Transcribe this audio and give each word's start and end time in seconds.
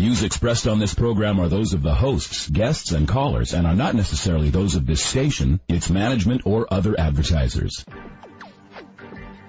views 0.00 0.22
expressed 0.22 0.66
on 0.66 0.78
this 0.78 0.94
program 0.94 1.38
are 1.38 1.48
those 1.48 1.74
of 1.74 1.82
the 1.82 1.94
hosts, 1.94 2.48
guests, 2.48 2.92
and 2.92 3.06
callers 3.06 3.52
and 3.52 3.66
are 3.66 3.74
not 3.74 3.94
necessarily 3.94 4.48
those 4.48 4.74
of 4.74 4.86
this 4.86 5.04
station, 5.04 5.60
its 5.68 5.90
management, 5.90 6.40
or 6.46 6.66
other 6.72 6.98
advertisers. 6.98 7.84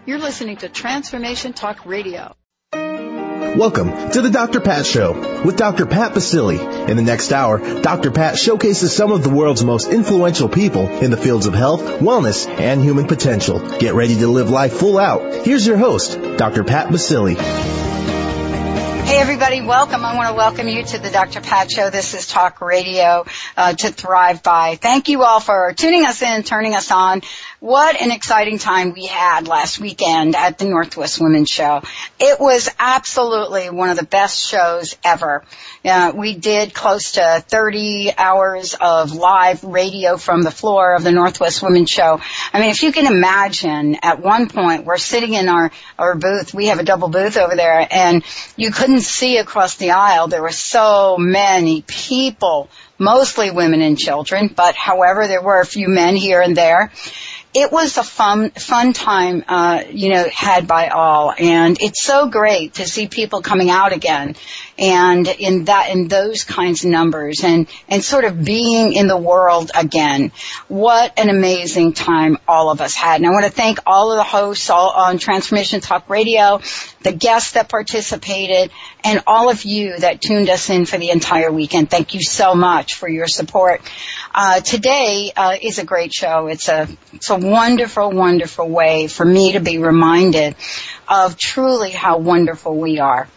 You're 0.05 0.19
listening 0.19 0.57
to 0.57 0.67
Transformation 0.67 1.53
Talk 1.53 1.85
Radio. 1.85 2.35
Welcome 2.73 4.11
to 4.11 4.21
the 4.21 4.29
Dr. 4.29 4.59
Pat 4.59 4.85
Show 4.85 5.13
with 5.45 5.55
Dr. 5.55 5.85
Pat 5.85 6.11
Baccili. 6.13 6.59
In 6.89 6.97
the 6.97 7.03
next 7.03 7.31
hour, 7.31 7.81
Dr. 7.81 8.11
Pat 8.11 8.37
showcases 8.37 8.93
some 8.93 9.13
of 9.13 9.23
the 9.23 9.29
world's 9.29 9.63
most 9.63 9.89
influential 9.89 10.49
people 10.49 10.85
in 10.85 11.11
the 11.11 11.17
fields 11.17 11.45
of 11.45 11.53
health, 11.53 11.81
wellness, 12.01 12.45
and 12.49 12.81
human 12.81 13.07
potential. 13.07 13.59
Get 13.77 13.93
ready 13.93 14.15
to 14.15 14.27
live 14.27 14.49
life 14.49 14.73
full 14.73 14.97
out. 14.97 15.45
Here's 15.45 15.65
your 15.65 15.77
host, 15.77 16.19
Dr. 16.35 16.65
Pat 16.65 16.89
Baccili. 16.89 17.37
Everybody, 19.21 19.61
welcome. 19.61 20.03
I 20.03 20.15
want 20.15 20.29
to 20.29 20.33
welcome 20.33 20.67
you 20.67 20.83
to 20.83 20.97
the 20.97 21.11
Dr. 21.11 21.41
Pat 21.41 21.71
Show. 21.71 21.91
This 21.91 22.15
is 22.15 22.25
Talk 22.25 22.59
Radio 22.59 23.23
uh, 23.55 23.73
to 23.73 23.89
thrive 23.91 24.41
by. 24.41 24.77
Thank 24.77 25.09
you 25.09 25.21
all 25.21 25.39
for 25.39 25.73
tuning 25.77 26.05
us 26.05 26.23
in, 26.23 26.41
turning 26.41 26.73
us 26.73 26.89
on. 26.89 27.21
What 27.59 28.01
an 28.01 28.09
exciting 28.09 28.57
time 28.57 28.93
we 28.93 29.05
had 29.05 29.47
last 29.47 29.79
weekend 29.79 30.35
at 30.35 30.57
the 30.57 30.65
Northwest 30.65 31.21
Women's 31.21 31.49
Show. 31.49 31.83
It 32.19 32.39
was 32.39 32.67
absolutely 32.79 33.69
one 33.69 33.91
of 33.91 33.97
the 33.97 34.07
best 34.07 34.43
shows 34.43 34.97
ever. 35.05 35.43
Uh, 35.83 36.11
we 36.15 36.35
did 36.35 36.75
close 36.75 37.13
to 37.13 37.43
30 37.47 38.11
hours 38.15 38.75
of 38.79 39.13
live 39.13 39.63
radio 39.63 40.15
from 40.15 40.43
the 40.43 40.51
floor 40.51 40.93
of 40.93 41.03
the 41.03 41.11
Northwest 41.11 41.63
Women's 41.63 41.89
Show. 41.89 42.21
I 42.53 42.59
mean, 42.59 42.69
if 42.69 42.83
you 42.83 42.91
can 42.91 43.11
imagine, 43.11 43.97
at 44.03 44.21
one 44.21 44.47
point 44.47 44.85
we're 44.85 44.99
sitting 44.99 45.33
in 45.33 45.49
our, 45.49 45.71
our 45.97 46.13
booth. 46.13 46.53
We 46.53 46.67
have 46.67 46.77
a 46.77 46.83
double 46.83 47.07
booth 47.07 47.35
over 47.35 47.55
there 47.55 47.87
and 47.89 48.23
you 48.55 48.69
couldn't 48.69 49.01
see 49.01 49.37
across 49.37 49.77
the 49.77 49.91
aisle. 49.91 50.27
There 50.27 50.43
were 50.43 50.51
so 50.51 51.17
many 51.17 51.81
people, 51.81 52.69
mostly 52.99 53.49
women 53.49 53.81
and 53.81 53.97
children, 53.97 54.53
but 54.55 54.75
however, 54.75 55.27
there 55.27 55.41
were 55.41 55.61
a 55.61 55.65
few 55.65 55.87
men 55.87 56.15
here 56.15 56.41
and 56.41 56.55
there 56.55 56.91
it 57.53 57.71
was 57.71 57.97
a 57.97 58.03
fun 58.03 58.49
fun 58.51 58.93
time 58.93 59.43
uh, 59.47 59.83
you 59.89 60.09
know 60.09 60.25
had 60.31 60.67
by 60.67 60.87
all 60.87 61.33
and 61.37 61.81
it's 61.81 62.01
so 62.01 62.29
great 62.29 62.75
to 62.75 62.87
see 62.87 63.07
people 63.07 63.41
coming 63.41 63.69
out 63.69 63.91
again 63.91 64.35
and 64.81 65.27
in 65.27 65.65
that 65.65 65.89
in 65.89 66.07
those 66.07 66.43
kinds 66.43 66.83
of 66.83 66.89
numbers 66.89 67.43
and 67.43 67.67
and 67.87 68.03
sort 68.03 68.25
of 68.25 68.43
being 68.43 68.93
in 68.93 69.07
the 69.07 69.17
world 69.17 69.71
again. 69.75 70.31
What 70.67 71.17
an 71.17 71.29
amazing 71.29 71.93
time 71.93 72.37
all 72.47 72.71
of 72.71 72.81
us 72.81 72.95
had. 72.95 73.21
And 73.21 73.27
i 73.27 73.29
want 73.29 73.45
to 73.45 73.51
thank 73.51 73.79
all 73.85 74.11
of 74.11 74.17
the 74.17 74.23
hosts 74.23 74.69
all 74.69 74.89
on 74.89 75.19
transformation 75.19 75.79
talk 75.79 76.09
radio 76.09 76.59
the 77.03 77.11
guests 77.11 77.51
that 77.51 77.69
participated 77.69 78.71
and 79.03 79.23
all 79.25 79.49
of 79.49 79.63
you 79.63 79.97
that 79.99 80.21
tuned 80.21 80.49
us 80.49 80.69
in 80.69 80.85
for 80.85 80.97
the 80.97 81.09
entire 81.09 81.51
weekend. 81.51 81.89
Thank 81.89 82.13
you 82.13 82.21
so 82.21 82.53
much 82.53 82.95
for 82.95 83.07
your 83.07 83.27
support. 83.27 83.81
Uh, 84.33 84.61
today 84.61 85.31
uh, 85.35 85.57
is 85.61 85.79
a 85.79 85.85
great 85.85 86.13
show. 86.13 86.47
It's 86.47 86.69
a 86.69 86.87
it's 87.13 87.29
a 87.29 87.37
wonderful, 87.37 88.11
wonderful 88.11 88.67
way 88.67 89.07
for 89.07 89.25
me 89.25 89.53
to 89.53 89.59
be 89.59 89.77
reminded 89.77 90.55
of 91.07 91.37
truly 91.37 91.91
how 91.91 92.17
wonderful 92.19 92.75
we 92.75 92.99
are. 92.99 93.27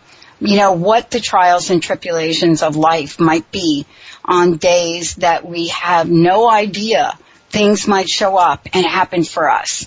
You 0.47 0.59
know, 0.59 0.73
what 0.73 1.11
the 1.11 1.21
trials 1.21 1.71
and 1.71 1.83
tribulations 1.83 2.63
of 2.63 2.77
life 2.77 3.19
might 3.19 3.51
be 3.51 3.87
on 4.23 4.59
days 4.59 5.15
that 5.17 5.47
we 5.47 5.69
have 5.69 6.11
no 6.11 6.51
idea 6.51 7.17
things 7.49 7.89
might 7.89 8.11
show 8.11 8.37
up 8.37 8.69
and 8.75 8.85
happen 8.85 9.25
for 9.25 9.49
us. 9.49 9.87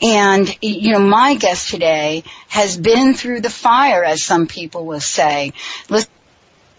And, 0.00 0.48
you 0.62 0.92
know, 0.92 1.00
my 1.00 1.34
guest 1.34 1.68
today 1.70 2.22
has 2.48 2.76
been 2.76 3.12
through 3.12 3.40
the 3.40 3.50
fire, 3.50 4.02
as 4.02 4.22
some 4.22 4.46
people 4.46 4.86
will 4.86 5.00
say. 5.00 5.52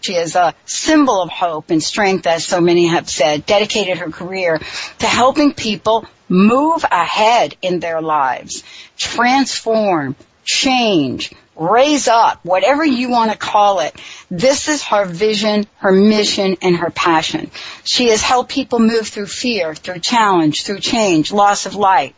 She 0.00 0.14
is 0.14 0.34
a 0.34 0.54
symbol 0.64 1.22
of 1.22 1.30
hope 1.30 1.70
and 1.70 1.82
strength, 1.82 2.26
as 2.26 2.44
so 2.44 2.60
many 2.60 2.88
have 2.88 3.08
said, 3.08 3.46
dedicated 3.46 3.98
her 3.98 4.10
career 4.10 4.58
to 4.98 5.06
helping 5.06 5.52
people 5.52 6.04
move 6.28 6.84
ahead 6.90 7.56
in 7.62 7.78
their 7.78 8.00
lives, 8.00 8.64
transform, 8.96 10.16
change, 10.42 11.32
raise 11.60 12.08
up, 12.08 12.42
whatever 12.42 12.84
you 12.84 13.10
want 13.10 13.30
to 13.30 13.36
call 13.36 13.80
it. 13.80 13.94
This 14.30 14.68
is 14.68 14.82
her 14.84 15.04
vision, 15.04 15.66
her 15.76 15.92
mission, 15.92 16.56
and 16.62 16.76
her 16.76 16.90
passion. 16.90 17.50
She 17.84 18.08
has 18.08 18.22
helped 18.22 18.50
people 18.50 18.78
move 18.78 19.06
through 19.06 19.26
fear, 19.26 19.74
through 19.74 20.00
challenge, 20.00 20.64
through 20.64 20.80
change, 20.80 21.32
loss 21.32 21.66
of 21.66 21.74
light 21.74 22.16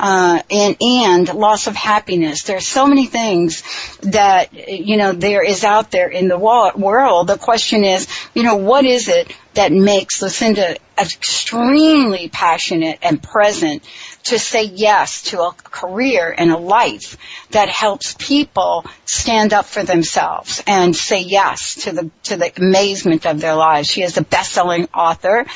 uh, 0.00 0.42
and 0.50 0.76
and 0.80 1.34
loss 1.34 1.66
of 1.66 1.76
happiness. 1.76 2.44
There 2.44 2.56
are 2.56 2.60
so 2.60 2.86
many 2.86 3.06
things 3.06 3.62
that 4.00 4.48
you 4.68 4.96
know 4.96 5.12
there 5.12 5.44
is 5.44 5.62
out 5.62 5.90
there 5.90 6.08
in 6.08 6.28
the 6.28 6.38
world. 6.38 7.26
The 7.26 7.36
question 7.36 7.84
is, 7.84 8.08
you 8.34 8.42
know, 8.42 8.56
what 8.56 8.86
is 8.86 9.08
it 9.08 9.32
that 9.54 9.72
makes 9.72 10.22
Lucinda 10.22 10.76
extremely 10.98 12.28
passionate 12.28 12.98
and 13.02 13.22
present 13.22 13.84
to 14.24 14.38
say 14.38 14.64
yes 14.64 15.22
to 15.22 15.40
a 15.42 15.52
career 15.52 16.34
and 16.36 16.50
a 16.50 16.56
life 16.56 17.16
that 17.50 17.68
helps 17.68 18.14
people 18.18 18.84
stand 19.04 19.52
up 19.52 19.64
for 19.64 19.82
themselves 19.82 20.62
and 20.66 20.94
say 20.94 21.20
yes 21.20 21.84
to 21.84 21.92
the 21.92 22.10
to 22.24 22.36
the 22.36 22.52
amazement 22.56 23.26
of 23.26 23.40
their 23.40 23.54
lives. 23.54 23.88
She 23.88 24.02
is 24.02 24.16
a 24.16 24.22
best-selling 24.22 24.88
author 24.94 25.46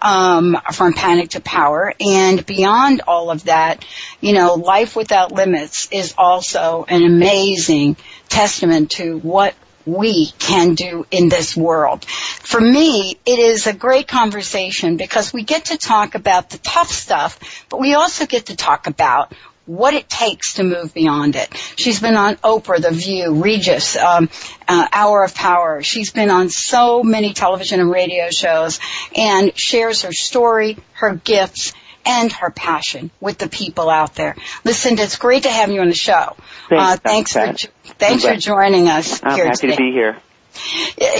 um, 0.00 0.56
from 0.72 0.94
Panic 0.94 1.30
to 1.30 1.40
Power, 1.40 1.94
and 2.00 2.44
beyond 2.44 3.02
all 3.06 3.30
of 3.30 3.44
that, 3.44 3.84
you 4.20 4.32
know, 4.32 4.54
Life 4.54 4.96
Without 4.96 5.32
Limits 5.32 5.88
is 5.90 6.14
also 6.16 6.84
an 6.88 7.04
amazing 7.04 7.96
testament 8.28 8.92
to 8.92 9.18
what 9.18 9.54
we 9.86 10.30
can 10.38 10.74
do 10.74 11.06
in 11.10 11.28
this 11.28 11.56
world. 11.56 12.04
For 12.04 12.60
me, 12.60 13.18
it 13.26 13.38
is 13.38 13.66
a 13.66 13.72
great 13.72 14.08
conversation 14.08 14.96
because 14.96 15.32
we 15.32 15.42
get 15.42 15.66
to 15.66 15.76
talk 15.76 16.14
about 16.14 16.50
the 16.50 16.58
tough 16.58 16.90
stuff, 16.90 17.66
but 17.68 17.80
we 17.80 17.94
also 17.94 18.26
get 18.26 18.46
to 18.46 18.56
talk 18.56 18.86
about 18.86 19.32
what 19.66 19.94
it 19.94 20.08
takes 20.08 20.54
to 20.54 20.62
move 20.62 20.92
beyond 20.92 21.36
it. 21.36 21.48
She's 21.76 22.00
been 22.00 22.16
on 22.16 22.36
Oprah, 22.36 22.82
The 22.82 22.90
View, 22.90 23.42
Regis, 23.42 23.96
um, 23.96 24.28
uh, 24.68 24.86
Hour 24.92 25.24
of 25.24 25.34
Power. 25.34 25.82
She's 25.82 26.10
been 26.10 26.30
on 26.30 26.50
so 26.50 27.02
many 27.02 27.32
television 27.32 27.80
and 27.80 27.90
radio 27.90 28.28
shows 28.30 28.78
and 29.16 29.58
shares 29.58 30.02
her 30.02 30.12
story, 30.12 30.76
her 30.92 31.14
gifts, 31.14 31.72
and 32.04 32.32
her 32.32 32.50
passion 32.50 33.10
with 33.20 33.38
the 33.38 33.48
people 33.48 33.90
out 33.90 34.14
there. 34.14 34.36
Listen, 34.64 34.98
it's 34.98 35.16
great 35.16 35.44
to 35.44 35.50
have 35.50 35.70
you 35.70 35.80
on 35.80 35.88
the 35.88 35.94
show. 35.94 36.36
Thanks, 36.68 36.72
uh, 36.72 36.96
thanks 36.96 37.32
for 37.32 37.54
thanks 37.98 38.24
for 38.24 38.36
joining 38.36 38.88
us 38.88 39.22
I'm 39.22 39.36
here 39.36 39.46
happy 39.46 39.68
today. 39.68 39.76
to 39.76 39.82
be 39.82 39.92
here. 39.92 40.16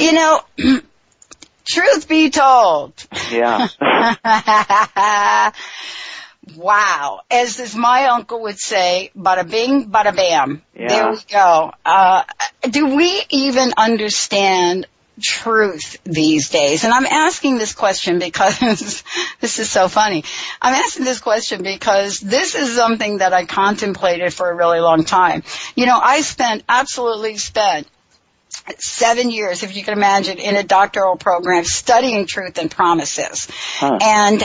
You 0.00 0.12
know, 0.12 0.40
truth 1.66 2.08
be 2.08 2.30
told. 2.30 2.92
Yeah. 3.30 3.68
wow. 6.56 7.20
As 7.30 7.60
as 7.60 7.74
my 7.74 8.06
uncle 8.06 8.42
would 8.42 8.58
say, 8.58 9.10
bada 9.16 9.48
bing, 9.48 9.90
bada 9.90 10.14
bam. 10.14 10.62
Yeah. 10.74 10.88
There 10.88 11.10
we 11.10 11.18
go. 11.30 11.72
Uh, 11.84 12.24
do 12.70 12.94
we 12.96 13.22
even 13.30 13.72
understand 13.76 14.86
truth 15.20 15.98
these 16.04 16.48
days? 16.50 16.84
And 16.84 16.92
I'm 16.92 17.06
asking 17.06 17.58
this 17.58 17.74
question 17.74 18.18
because 18.18 18.58
this 19.40 19.58
is 19.58 19.70
so 19.70 19.88
funny. 19.88 20.24
I'm 20.60 20.74
asking 20.74 21.04
this 21.04 21.20
question 21.20 21.62
because 21.62 22.20
this 22.20 22.54
is 22.54 22.74
something 22.74 23.18
that 23.18 23.32
I 23.32 23.44
contemplated 23.44 24.32
for 24.32 24.50
a 24.50 24.54
really 24.54 24.80
long 24.80 25.04
time. 25.04 25.42
You 25.74 25.86
know, 25.86 25.98
I 25.98 26.20
spent, 26.22 26.64
absolutely 26.68 27.36
spent 27.38 27.88
seven 28.78 29.30
years, 29.30 29.62
if 29.62 29.76
you 29.76 29.82
can 29.82 29.94
imagine, 29.94 30.38
in 30.38 30.56
a 30.56 30.62
doctoral 30.62 31.16
program 31.16 31.64
studying 31.64 32.26
truth 32.26 32.58
and 32.58 32.70
promises. 32.70 33.48
Huh. 33.50 33.98
And, 34.00 34.42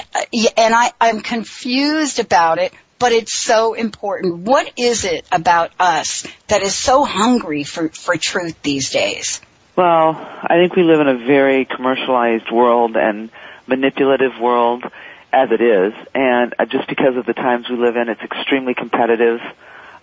and 0.58 0.74
I, 0.74 0.92
I'm 1.00 1.22
confused 1.22 2.20
about 2.20 2.58
it, 2.58 2.74
but 2.98 3.12
it's 3.12 3.34
so 3.34 3.74
important. 3.74 4.40
What 4.40 4.72
is 4.78 5.06
it 5.06 5.26
about 5.32 5.72
us 5.80 6.28
that 6.48 6.62
is 6.62 6.76
so 6.76 7.06
hungry 7.06 7.64
for, 7.64 7.90
for 7.90 8.18
truth 8.18 8.62
these 8.62 8.90
days? 8.90 9.42
Well, 9.80 10.10
I 10.44 10.58
think 10.58 10.76
we 10.76 10.84
live 10.84 11.00
in 11.00 11.08
a 11.08 11.16
very 11.26 11.64
commercialized 11.64 12.52
world 12.52 12.98
and 12.98 13.30
manipulative 13.66 14.38
world 14.38 14.84
as 15.32 15.52
it 15.52 15.62
is, 15.62 15.94
and 16.14 16.54
uh, 16.60 16.66
just 16.66 16.90
because 16.90 17.16
of 17.16 17.26
the 17.26 17.32
times 17.32 17.70
we 17.70 17.78
live 17.78 17.96
in, 17.96 18.10
it's 18.10 18.20
extremely 18.22 18.74
competitive. 18.74 19.40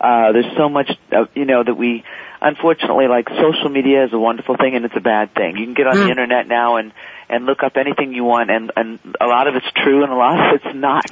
Uh, 0.00 0.32
there's 0.32 0.56
so 0.56 0.70
much, 0.70 0.90
uh, 1.12 1.26
you 1.34 1.44
know, 1.44 1.62
that 1.62 1.75
we, 1.75 2.05
unfortunately, 2.40 3.06
like 3.06 3.28
social 3.28 3.69
media 3.69 4.06
is 4.06 4.14
a 4.14 4.19
wonderful 4.19 4.56
thing 4.56 4.76
and 4.76 4.87
it's 4.87 4.96
a 4.96 5.00
bad 5.00 5.34
thing. 5.34 5.58
You 5.58 5.67
can 5.67 5.75
get 5.75 5.87
on 5.87 5.96
Mm. 5.96 6.05
the 6.05 6.11
internet 6.11 6.49
now 6.49 6.76
and 6.76 6.93
and 7.28 7.46
look 7.46 7.62
up 7.62 7.76
anything 7.76 8.14
you 8.14 8.25
want, 8.25 8.50
and 8.50 8.73
and 8.76 8.99
a 9.20 9.26
lot 9.26 9.49
of 9.49 9.55
it's 9.56 9.70
true 9.75 10.02
and 10.02 10.12
a 10.12 10.17
lot 10.17 10.38
of 10.38 10.61
it's 10.61 10.76
not, 10.76 11.11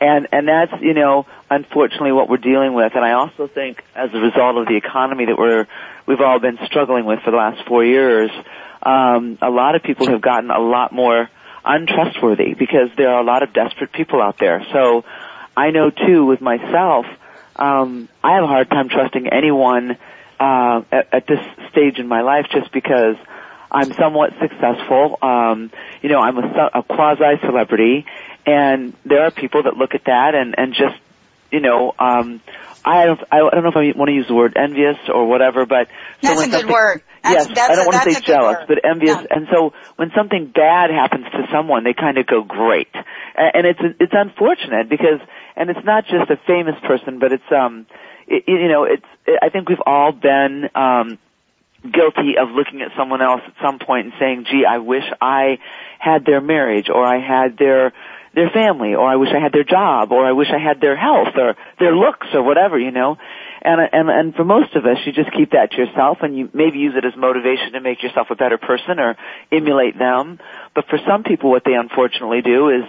and 0.00 0.28
and 0.32 0.48
that's 0.48 0.72
you 0.80 0.94
know, 0.94 1.26
unfortunately, 1.50 2.12
what 2.12 2.28
we're 2.28 2.36
dealing 2.36 2.74
with. 2.74 2.92
And 2.94 3.04
I 3.04 3.12
also 3.12 3.46
think, 3.46 3.82
as 3.94 4.10
a 4.12 4.18
result 4.18 4.56
of 4.56 4.66
the 4.66 4.76
economy 4.76 5.26
that 5.26 5.38
we're 5.38 5.66
we've 6.06 6.20
all 6.20 6.38
been 6.38 6.58
struggling 6.66 7.04
with 7.04 7.20
for 7.20 7.30
the 7.30 7.36
last 7.36 7.66
four 7.66 7.84
years, 7.84 8.30
um, 8.82 9.38
a 9.42 9.50
lot 9.50 9.74
of 9.74 9.82
people 9.82 10.08
have 10.08 10.20
gotten 10.20 10.50
a 10.50 10.60
lot 10.60 10.92
more 10.92 11.28
untrustworthy 11.64 12.54
because 12.54 12.88
there 12.96 13.10
are 13.10 13.20
a 13.20 13.24
lot 13.24 13.42
of 13.42 13.52
desperate 13.52 13.92
people 13.92 14.22
out 14.22 14.38
there. 14.38 14.64
So 14.72 15.04
I 15.56 15.70
know 15.70 15.90
too 15.90 16.24
with 16.24 16.40
myself, 16.40 17.06
um, 17.56 18.08
I 18.22 18.34
have 18.34 18.44
a 18.44 18.46
hard 18.46 18.70
time 18.70 18.88
trusting 18.88 19.28
anyone 19.28 19.98
uh, 20.40 20.82
at, 20.92 21.12
at 21.12 21.26
this 21.26 21.40
stage 21.70 21.98
in 21.98 22.06
my 22.06 22.22
life 22.22 22.46
just 22.50 22.72
because 22.72 23.16
I'm 23.70 23.92
somewhat 23.98 24.30
successful. 24.40 25.18
Um, 25.22 25.70
you 26.02 26.08
know, 26.08 26.20
I'm 26.20 26.38
a, 26.38 26.70
a 26.74 26.82
quasi 26.82 27.40
celebrity, 27.44 28.06
and 28.46 28.94
there 29.04 29.24
are 29.24 29.30
people 29.30 29.62
that 29.64 29.76
look 29.76 29.94
at 29.94 30.04
that 30.06 30.34
and 30.34 30.54
and 30.56 30.72
just, 30.72 30.96
you 31.50 31.60
know, 31.60 31.92
um, 31.98 32.40
I 32.84 33.04
don't 33.04 33.20
I 33.30 33.38
don't 33.38 33.62
know 33.62 33.68
if 33.68 33.76
I 33.76 33.98
want 33.98 34.08
to 34.08 34.14
use 34.14 34.28
the 34.28 34.34
word 34.34 34.56
envious 34.56 34.96
or 35.12 35.26
whatever, 35.26 35.66
but 35.66 35.88
that's 36.22 36.40
so 36.40 36.46
a 36.46 36.48
good 36.48 36.70
word. 36.70 37.02
That's, 37.22 37.48
yes, 37.48 37.54
that's 37.54 37.70
I 37.70 37.74
don't 37.74 37.84
a, 37.84 37.88
want 37.88 38.08
to 38.08 38.14
say 38.14 38.20
jealous, 38.20 38.56
word. 38.60 38.68
but 38.68 38.84
envious. 38.88 39.18
Yeah. 39.18 39.36
And 39.36 39.48
so 39.52 39.72
when 39.96 40.10
something 40.16 40.52
bad 40.54 40.90
happens 40.90 41.26
to 41.32 41.48
someone, 41.52 41.84
they 41.84 41.92
kind 41.92 42.16
of 42.16 42.26
go 42.26 42.42
great, 42.42 42.88
and 43.34 43.66
it's 43.66 43.80
it's 44.00 44.14
unfortunate 44.14 44.88
because, 44.88 45.20
and 45.56 45.68
it's 45.68 45.84
not 45.84 46.04
just 46.06 46.30
a 46.30 46.38
famous 46.46 46.76
person, 46.86 47.18
but 47.18 47.32
it's 47.32 47.50
um, 47.52 47.86
it, 48.26 48.44
you 48.46 48.68
know, 48.68 48.84
it's 48.84 49.04
it, 49.26 49.38
I 49.42 49.50
think 49.50 49.68
we've 49.68 49.82
all 49.84 50.12
been 50.12 50.70
um 50.74 51.18
guilty 51.92 52.38
of 52.38 52.50
looking 52.50 52.82
at 52.82 52.90
someone 52.96 53.22
else 53.22 53.42
at 53.46 53.54
some 53.62 53.78
point 53.78 54.06
and 54.06 54.14
saying, 54.18 54.46
"Gee, 54.50 54.64
I 54.64 54.78
wish 54.78 55.04
I 55.20 55.58
had 55.98 56.24
their 56.24 56.40
marriage, 56.40 56.88
or 56.88 57.04
I 57.04 57.18
had 57.18 57.56
their 57.58 57.92
their 58.34 58.50
family, 58.50 58.94
or 58.94 59.08
I 59.08 59.16
wish 59.16 59.30
I 59.34 59.40
had 59.40 59.52
their 59.52 59.64
job, 59.64 60.12
or 60.12 60.24
I 60.24 60.32
wish 60.32 60.48
I 60.50 60.58
had 60.58 60.80
their 60.80 60.96
health, 60.96 61.36
or 61.36 61.56
their 61.78 61.94
looks, 61.96 62.28
or 62.34 62.42
whatever," 62.42 62.78
you 62.78 62.90
know. 62.90 63.18
And 63.62 63.80
and 63.92 64.08
and 64.10 64.34
for 64.34 64.44
most 64.44 64.76
of 64.76 64.86
us, 64.86 64.98
you 65.04 65.12
just 65.12 65.32
keep 65.32 65.50
that 65.52 65.72
to 65.72 65.76
yourself, 65.78 66.18
and 66.22 66.36
you 66.36 66.48
maybe 66.52 66.78
use 66.78 66.94
it 66.96 67.04
as 67.04 67.16
motivation 67.16 67.72
to 67.72 67.80
make 67.80 68.02
yourself 68.02 68.30
a 68.30 68.36
better 68.36 68.58
person 68.58 69.00
or 69.00 69.16
emulate 69.50 69.98
them. 69.98 70.38
But 70.74 70.86
for 70.86 70.98
some 71.06 71.24
people, 71.24 71.50
what 71.50 71.64
they 71.64 71.74
unfortunately 71.74 72.42
do 72.42 72.68
is 72.68 72.84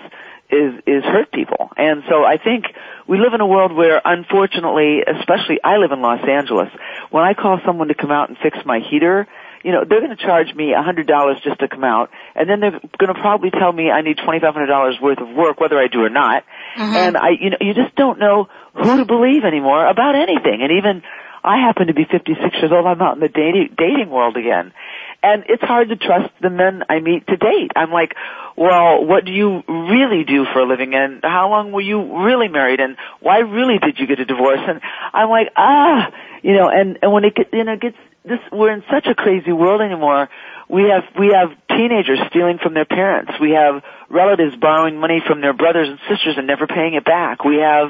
is 0.50 0.74
is 0.88 1.04
hurt 1.04 1.32
people. 1.32 1.70
And 1.78 2.04
so 2.10 2.24
I 2.24 2.38
think 2.38 2.66
we 3.08 3.20
live 3.20 3.34
in 3.34 3.42
a 3.42 3.48
world 3.48 3.76
where 3.76 4.02
unfortunately, 4.04 5.02
especially 5.06 5.60
I 5.64 5.78
live 5.78 5.92
in 5.92 6.02
Los 6.02 6.22
Angeles, 6.28 6.70
when 7.12 7.24
I 7.24 7.34
call 7.34 7.60
someone 7.66 7.88
to 7.90 7.96
come 7.96 8.12
out 8.12 8.30
and 8.30 8.38
fix 8.38 8.58
my 8.66 8.80
heater, 8.80 9.28
you 9.64 9.72
know, 9.72 9.84
they're 9.88 10.00
going 10.00 10.16
to 10.16 10.24
charge 10.24 10.54
me 10.56 10.74
a 10.74 10.82
hundred 10.82 11.08
dollars 11.08 11.38
just 11.44 11.60
to 11.60 11.68
come 11.68 11.84
out, 11.84 12.10
and 12.36 12.50
then 12.50 12.60
they're 12.60 12.80
going 12.98 13.14
to 13.14 13.20
probably 13.20 13.52
tell 13.52 13.72
me 13.72 13.92
I 13.92 14.02
need 14.02 14.18
twenty 14.24 14.40
five 14.40 14.54
hundred 14.54 14.68
dollars 14.68 14.98
worth 15.02 15.20
of 15.20 15.30
work, 15.36 15.60
whether 15.60 15.78
I 15.78 15.88
do 15.88 16.02
or 16.02 16.10
not. 16.10 16.44
Mm-hmm. 16.78 16.96
And 16.96 17.18
I, 17.18 17.30
you 17.40 17.50
know, 17.52 17.58
you 17.60 17.74
just 17.74 17.96
don't 17.96 18.20
know 18.20 18.48
who 18.74 18.98
to 18.98 19.06
believe 19.06 19.44
anymore 19.44 19.86
about 19.86 20.16
anything. 20.16 20.62
And 20.62 20.72
even 20.78 21.04
I 21.44 21.58
happen 21.58 21.88
to 21.88 21.94
be 21.94 22.06
fifty 22.06 22.36
six 22.42 22.56
years 22.62 22.72
old. 22.72 22.86
I'm 22.86 23.02
out 23.02 23.16
in 23.16 23.22
the 23.22 23.30
dating 23.30 23.76
dating 23.78 24.10
world 24.10 24.38
again, 24.38 24.72
and 25.22 25.44
it's 25.50 25.64
hard 25.64 25.90
to 25.90 25.96
trust 25.96 26.34
the 26.42 26.50
men 26.50 26.84
I 26.90 27.00
meet 27.00 27.28
to 27.28 27.38
date. 27.38 27.72
I'm 27.76 27.92
like, 27.92 28.16
well, 28.56 29.06
what 29.06 29.26
do 29.26 29.32
you 29.32 29.64
really 29.68 30.24
do 30.24 30.46
for 30.52 30.60
a 30.60 30.68
living, 30.68 30.94
and 30.94 31.22
how 31.24 31.50
long 31.50 31.72
were 31.72 31.82
you 31.82 32.26
really 32.26 32.48
married, 32.48 32.80
and 32.80 32.98
why 33.20 33.40
really 33.40 33.78
did 33.80 34.00
you 34.00 34.08
get 34.08 34.20
a 34.20 34.26
divorce? 34.26 34.60
And 34.68 34.82
I'm 35.14 35.30
like, 35.30 35.50
ah, 35.56 36.12
you 36.44 36.54
know, 36.54 36.70
and 36.70 37.00
and 37.02 37.12
when 37.12 37.24
it 37.24 37.36
gets, 37.36 37.50
you 37.54 37.64
know, 37.64 37.74
it 37.74 37.82
gets 37.82 37.98
this, 38.26 38.40
we're 38.52 38.72
in 38.72 38.84
such 38.92 39.08
a 39.08 39.16
crazy 39.16 39.52
world 39.52 39.82
anymore. 39.82 40.30
We 40.70 40.84
have 40.84 41.04
we 41.18 41.34
have 41.34 41.50
teenagers 41.70 42.20
stealing 42.30 42.60
from 42.62 42.74
their 42.74 42.86
parents. 42.86 43.32
We 43.42 43.52
have 43.52 43.82
relatives 44.10 44.56
borrowing 44.56 45.00
money 45.00 45.22
from 45.26 45.42
their 45.42 45.54
brothers 45.54 45.90
and 45.90 46.00
sisters 46.10 46.36
and 46.38 46.46
never 46.48 46.68
paying 46.68 46.94
it 46.94 47.06
back. 47.06 47.44
We 47.44 47.58
have, 47.58 47.90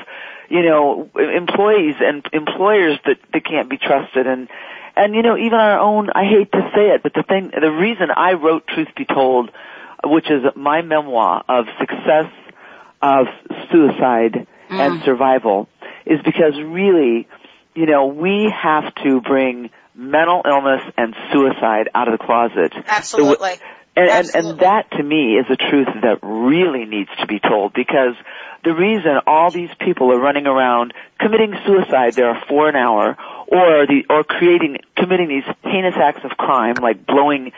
you 0.50 0.64
know, 0.64 1.10
employees 1.16 1.96
and 2.00 2.26
employers 2.31 3.00
that 3.06 3.18
that 3.34 3.46
can't 3.46 3.70
be 3.70 3.78
trusted 3.78 4.28
and 4.28 4.48
and 5.00 5.16
you 5.16 5.24
know 5.24 5.38
even 5.38 5.57
our 5.57 5.80
own 5.80 6.10
I 6.13 6.25
hate 6.25 6.51
to 6.51 6.62
say 6.75 6.86
it 6.94 7.04
but 7.04 7.13
the 7.13 7.24
thing 7.24 7.51
the 7.60 7.72
reason 7.72 8.07
I 8.16 8.34
wrote 8.34 8.68
Truth 8.68 8.90
Be 8.96 9.06
Told 9.06 9.50
which 10.06 10.30
is 10.30 10.44
my 10.56 10.81
memoir 10.81 11.44
of 11.50 11.66
success 11.80 12.31
of 13.01 13.25
suicide 13.72 14.48
Mm. 14.69 14.80
and 14.80 15.04
survival 15.04 15.68
is 16.06 16.19
because 16.24 16.54
really 16.62 17.28
you 17.74 17.88
know 17.88 18.06
we 18.06 18.54
have 18.56 18.94
to 19.04 19.19
bring 19.19 19.72
mental 19.96 20.44
illness 20.46 20.84
and 20.96 21.16
suicide 21.34 21.90
out 21.95 22.07
of 22.07 22.19
the 22.19 22.24
closet 22.24 22.72
Absolutely. 22.88 23.54
and, 23.54 23.60
and, 23.98 24.10
Absolutely. 24.12 24.52
and 24.52 24.60
that 24.60 24.92
to 24.92 25.02
me 25.04 25.38
is 25.42 25.48
a 25.50 25.56
truth 25.57 25.88
that 26.04 26.19
really 26.22 26.86
needs 26.86 27.10
to 27.19 27.25
be 27.25 27.40
told 27.40 27.74
because 27.74 28.13
the 28.63 28.74
reason 28.75 29.12
all 29.25 29.50
these 29.50 29.72
people 29.80 30.12
are 30.13 30.19
running 30.19 30.45
around 30.45 30.94
committing 31.19 31.56
suicide 31.66 32.13
there 32.13 32.30
are 32.30 32.44
for 32.48 32.69
an 32.69 32.75
hour 32.75 33.18
or 33.51 33.88
the, 33.88 34.06
or 34.10 34.24
creating, 34.24 34.78
committing 34.96 35.28
these 35.28 35.44
heinous 35.63 35.96
acts 35.96 36.22
of 36.24 36.31
crime 36.38 36.75
like 36.75 37.06
blowing 37.06 37.51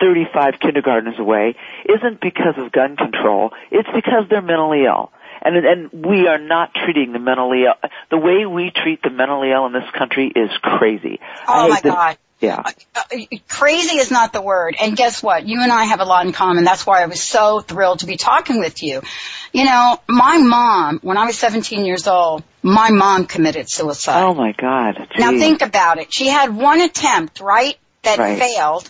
35 0.00 0.60
kindergartners 0.60 1.18
away 1.18 1.56
isn't 1.88 2.20
because 2.20 2.54
of 2.56 2.70
gun 2.70 2.96
control. 2.96 3.52
It's 3.70 3.88
because 3.94 4.24
they're 4.30 4.42
mentally 4.42 4.84
ill. 4.84 5.10
And, 5.40 5.56
and 5.56 6.06
we 6.06 6.26
are 6.26 6.38
not 6.38 6.74
treating 6.74 7.12
the 7.12 7.18
mentally 7.18 7.64
ill. 7.64 7.74
The 8.10 8.18
way 8.18 8.44
we 8.44 8.70
treat 8.70 9.02
the 9.02 9.10
mentally 9.10 9.50
ill 9.52 9.66
in 9.66 9.72
this 9.72 9.88
country 9.96 10.30
is 10.34 10.50
crazy. 10.62 11.20
Oh 11.46 11.68
my 11.68 11.80
God. 11.80 12.18
Yeah. 12.40 12.62
Uh, 12.94 13.02
crazy 13.48 13.96
is 13.96 14.10
not 14.12 14.32
the 14.32 14.40
word. 14.40 14.76
And 14.80 14.96
guess 14.96 15.22
what? 15.22 15.46
You 15.46 15.60
and 15.60 15.72
I 15.72 15.84
have 15.84 16.00
a 16.00 16.04
lot 16.04 16.24
in 16.24 16.32
common. 16.32 16.62
That's 16.64 16.86
why 16.86 17.02
I 17.02 17.06
was 17.06 17.20
so 17.20 17.60
thrilled 17.60 18.00
to 18.00 18.06
be 18.06 18.16
talking 18.16 18.60
with 18.60 18.82
you. 18.82 19.02
You 19.52 19.64
know, 19.64 19.98
my 20.08 20.38
mom, 20.38 21.00
when 21.02 21.16
I 21.16 21.24
was 21.26 21.36
17 21.38 21.84
years 21.84 22.06
old, 22.06 22.44
my 22.62 22.90
mom 22.90 23.26
committed 23.26 23.68
suicide. 23.68 24.22
Oh 24.22 24.34
my 24.34 24.52
God. 24.52 25.08
Now 25.18 25.30
think 25.32 25.62
about 25.62 25.98
it. 25.98 26.12
She 26.12 26.28
had 26.28 26.54
one 26.54 26.80
attempt, 26.80 27.40
right, 27.40 27.76
that 28.02 28.18
Right. 28.18 28.38
failed. 28.38 28.88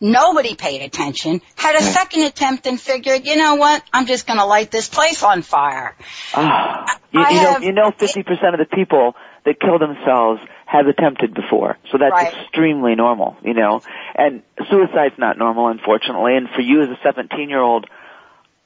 Nobody 0.00 0.54
paid 0.54 0.82
attention. 0.82 1.40
Had 1.56 1.74
a 1.74 1.78
Right. 1.78 1.92
second 1.92 2.22
attempt 2.22 2.66
and 2.66 2.80
figured, 2.80 3.26
you 3.26 3.36
know 3.36 3.56
what? 3.56 3.82
I'm 3.92 4.06
just 4.06 4.26
going 4.26 4.38
to 4.38 4.44
light 4.44 4.70
this 4.70 4.88
place 4.88 5.22
on 5.22 5.42
fire. 5.42 5.94
Ah, 6.34 6.98
you, 7.12 7.20
you 7.20 7.40
know, 7.42 7.58
you 7.58 7.72
know, 7.72 7.90
fifty 7.98 8.22
percent 8.22 8.54
of 8.54 8.58
the 8.58 8.76
people 8.76 9.14
that 9.44 9.58
kill 9.60 9.78
themselves 9.78 10.42
have 10.66 10.86
attempted 10.88 11.32
before, 11.32 11.78
so 11.90 11.96
that's 11.98 12.12
Right. 12.12 12.34
extremely 12.34 12.94
normal. 12.96 13.36
You 13.42 13.54
know, 13.54 13.82
and 14.14 14.42
suicide's 14.68 15.16
not 15.16 15.38
normal, 15.38 15.68
unfortunately. 15.68 16.36
And 16.36 16.50
for 16.50 16.60
you 16.60 16.82
as 16.82 16.90
a 16.90 16.98
seventeen-year-old, 17.02 17.86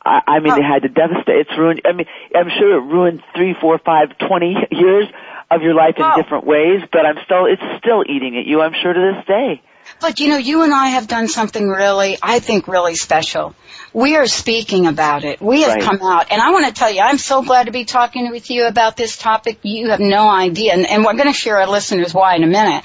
I, 0.04 0.22
I 0.26 0.38
mean, 0.40 0.52
Oh. 0.54 0.56
it 0.56 0.64
had 0.64 0.82
to 0.82 0.88
devastate. 0.88 1.46
It's 1.46 1.58
ruined. 1.58 1.82
I 1.84 1.92
mean, 1.92 2.06
I'm 2.34 2.48
sure 2.48 2.76
it 2.78 2.80
ruined 2.80 3.22
three, 3.36 3.54
four, 3.54 3.78
five, 3.78 4.16
twenty 4.18 4.56
years 4.70 5.06
of 5.50 5.62
your 5.62 5.74
life 5.74 5.96
in 5.98 6.04
Oh. 6.04 6.16
different 6.16 6.44
ways. 6.46 6.82
But 6.90 7.04
I'm 7.04 7.18
still, 7.24 7.44
it's 7.46 7.62
still 7.78 8.02
eating 8.06 8.36
at 8.38 8.46
you. 8.46 8.62
I'm 8.62 8.72
sure 8.72 8.92
to 8.94 9.00
this 9.14 9.24
day. 9.26 9.60
But 10.00 10.18
you 10.20 10.28
know, 10.28 10.36
you 10.38 10.62
and 10.62 10.72
I 10.72 10.88
have 10.88 11.06
done 11.06 11.28
something 11.28 11.68
really, 11.68 12.16
I 12.22 12.38
think 12.38 12.66
really 12.68 12.94
special. 12.94 13.54
We 13.92 14.16
are 14.16 14.26
speaking 14.26 14.86
about 14.86 15.24
it. 15.24 15.42
We 15.42 15.62
have 15.62 15.74
Right. 15.74 15.82
come 15.82 16.00
out, 16.02 16.28
and 16.30 16.40
I 16.40 16.50
want 16.52 16.66
to 16.66 16.72
tell 16.72 16.90
you, 16.90 17.00
I'm 17.00 17.18
so 17.18 17.42
glad 17.42 17.66
to 17.66 17.72
be 17.72 17.84
talking 17.84 18.30
with 18.30 18.48
you 18.50 18.66
about 18.66 18.96
this 18.96 19.16
topic. 19.16 19.58
You 19.62 19.90
have 19.90 19.98
no 20.00 20.30
idea, 20.30 20.72
and, 20.74 20.88
and 20.88 21.04
we're 21.04 21.14
going 21.14 21.26
to 21.26 21.32
share 21.38 21.58
our 21.58 21.66
listeners 21.66 22.14
why 22.14 22.36
in 22.36 22.44
a 22.44 22.46
minute. 22.46 22.84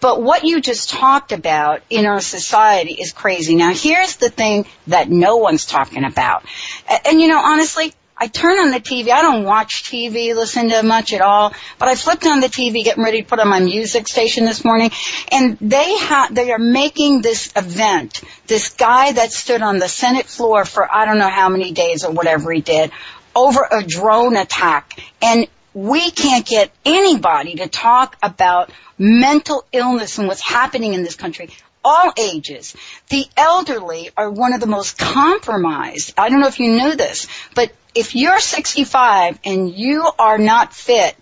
But 0.00 0.22
what 0.22 0.44
you 0.44 0.60
just 0.62 0.88
talked 0.90 1.32
about 1.32 1.82
in 1.90 2.06
our 2.06 2.20
society 2.20 2.94
is 2.94 3.12
crazy. 3.12 3.54
Now, 3.54 3.72
here's 3.74 4.16
the 4.16 4.30
thing 4.30 4.66
that 4.86 5.10
no 5.10 5.36
one's 5.36 5.66
talking 5.66 6.04
about. 6.04 6.42
A- 6.90 7.06
And, 7.08 7.20
you 7.20 7.28
know, 7.28 7.38
honestly, 7.38 7.92
I 8.18 8.28
turn 8.28 8.58
on 8.58 8.70
the 8.70 8.80
TV. 8.80 9.10
I 9.10 9.20
don't 9.20 9.44
watch 9.44 9.84
TV, 9.84 10.34
listen 10.34 10.70
to 10.70 10.82
much 10.82 11.12
at 11.12 11.20
all. 11.20 11.52
But 11.78 11.88
I 11.88 11.94
flipped 11.96 12.26
on 12.26 12.40
the 12.40 12.46
TV, 12.46 12.82
getting 12.82 13.04
ready 13.04 13.22
to 13.22 13.28
put 13.28 13.40
on 13.40 13.48
my 13.48 13.60
music 13.60 14.08
station 14.08 14.46
this 14.46 14.64
morning, 14.64 14.90
and 15.30 15.58
they 15.60 15.98
have, 15.98 16.34
they 16.34 16.50
are 16.50 16.58
making 16.58 17.20
this 17.20 17.52
event. 17.54 18.22
This 18.46 18.70
guy 18.70 19.12
that 19.12 19.32
stood 19.32 19.60
on 19.60 19.78
the 19.78 19.88
Senate 19.88 20.26
floor 20.26 20.64
for 20.64 20.90
I 20.90 21.04
don't 21.04 21.18
know 21.18 21.28
how 21.28 21.50
many 21.50 21.72
days 21.72 22.04
or 22.04 22.12
whatever 22.12 22.50
he 22.52 22.62
did 22.62 22.90
over 23.34 23.66
a 23.70 23.82
drone 23.82 24.36
attack, 24.36 24.98
and 25.20 25.46
we 25.74 26.10
can't 26.10 26.46
get 26.46 26.72
anybody 26.86 27.56
to 27.56 27.68
talk 27.68 28.16
about 28.22 28.72
mental 28.98 29.62
illness 29.72 30.16
and 30.16 30.26
what's 30.26 30.40
happening 30.40 30.94
in 30.94 31.02
this 31.02 31.16
country 31.16 31.50
all 31.84 32.12
ages. 32.18 32.74
The 33.10 33.24
elderly 33.36 34.10
are 34.16 34.28
one 34.28 34.54
of 34.54 34.60
the 34.60 34.66
most 34.66 34.98
compromised. 34.98 36.14
I 36.18 36.30
don't 36.30 36.40
know 36.40 36.48
if 36.48 36.58
you 36.58 36.72
knew 36.72 36.96
this, 36.96 37.28
but 37.54 37.70
if 37.96 38.14
you're 38.14 38.38
65 38.38 39.38
and 39.44 39.72
you 39.72 40.06
are 40.18 40.38
not 40.38 40.74
fit, 40.74 41.16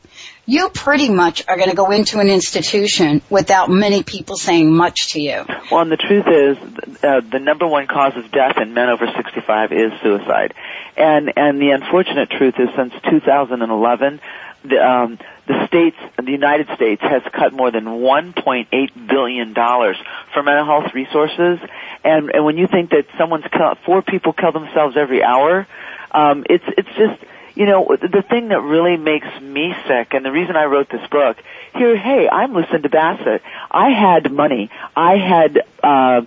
you 0.47 0.69
pretty 0.69 1.09
much 1.09 1.47
are 1.49 1.57
going 1.57 1.71
to 1.71 1.77
go 1.77 1.91
into 1.91 2.19
an 2.19 2.29
institution 2.29 3.23
without 3.31 3.71
many 3.71 4.03
people 4.03 4.37
saying 4.37 4.75
much 4.75 5.13
to 5.13 5.21
you. 5.21 5.45
Well, 5.71 5.81
and 5.81 5.91
the 5.91 5.97
truth 5.97 6.27
is, 6.27 7.03
uh, 7.03 7.21
the 7.21 7.39
number 7.39 7.67
one 7.67 7.87
cause 7.87 8.13
of 8.17 8.31
death 8.31 8.59
in 8.61 8.75
men 8.75 8.91
over 8.91 9.07
65 9.07 9.73
is 9.73 9.93
suicide, 10.03 10.53
and 10.97 11.33
and 11.37 11.61
the 11.61 11.71
unfortunate 11.71 12.29
truth 12.31 12.55
is, 12.59 12.69
since 12.77 12.93
2011, 13.09 14.21
the 14.65 14.77
um, 14.77 15.19
the 15.47 15.67
states, 15.67 15.97
the 16.17 16.31
United 16.31 16.69
States, 16.75 17.01
has 17.03 17.23
cut 17.33 17.53
more 17.53 17.71
than 17.71 17.85
1.8 17.85 19.09
billion 19.09 19.53
dollars 19.55 19.97
for 20.33 20.43
mental 20.43 20.67
health 20.67 20.93
resources, 20.95 21.59
and 22.05 22.31
and 22.35 22.45
when 22.45 22.59
you 22.59 22.67
think 22.67 22.91
that 22.91 23.07
someone's 23.17 23.47
kill, 23.51 23.75
four 23.87 24.03
people 24.03 24.35
kill 24.35 24.53
themselves 24.53 24.97
every 24.97 25.23
hour, 25.23 25.67
um, 26.15 26.45
it's 26.49 26.65
it's 26.79 26.89
just 26.97 27.23
you 27.55 27.67
know, 27.67 27.97
the 28.01 28.23
thing 28.23 28.49
that 28.49 28.61
really 28.61 28.97
makes 28.97 29.29
me 29.41 29.75
sick, 29.87 30.13
and 30.13 30.25
the 30.25 30.33
reason 30.33 30.57
I 30.57 30.65
wrote 30.65 30.89
this 30.91 31.07
book, 31.09 31.37
here, 31.75 31.97
hey, 31.97 32.29
I'm 32.29 32.53
Lucinda 32.53 32.89
Bassett. 32.89 33.43
I 33.71 33.91
had 33.91 34.33
money. 34.33 34.71
I 34.97 35.17
had, 35.17 35.63
uh, 35.83 36.23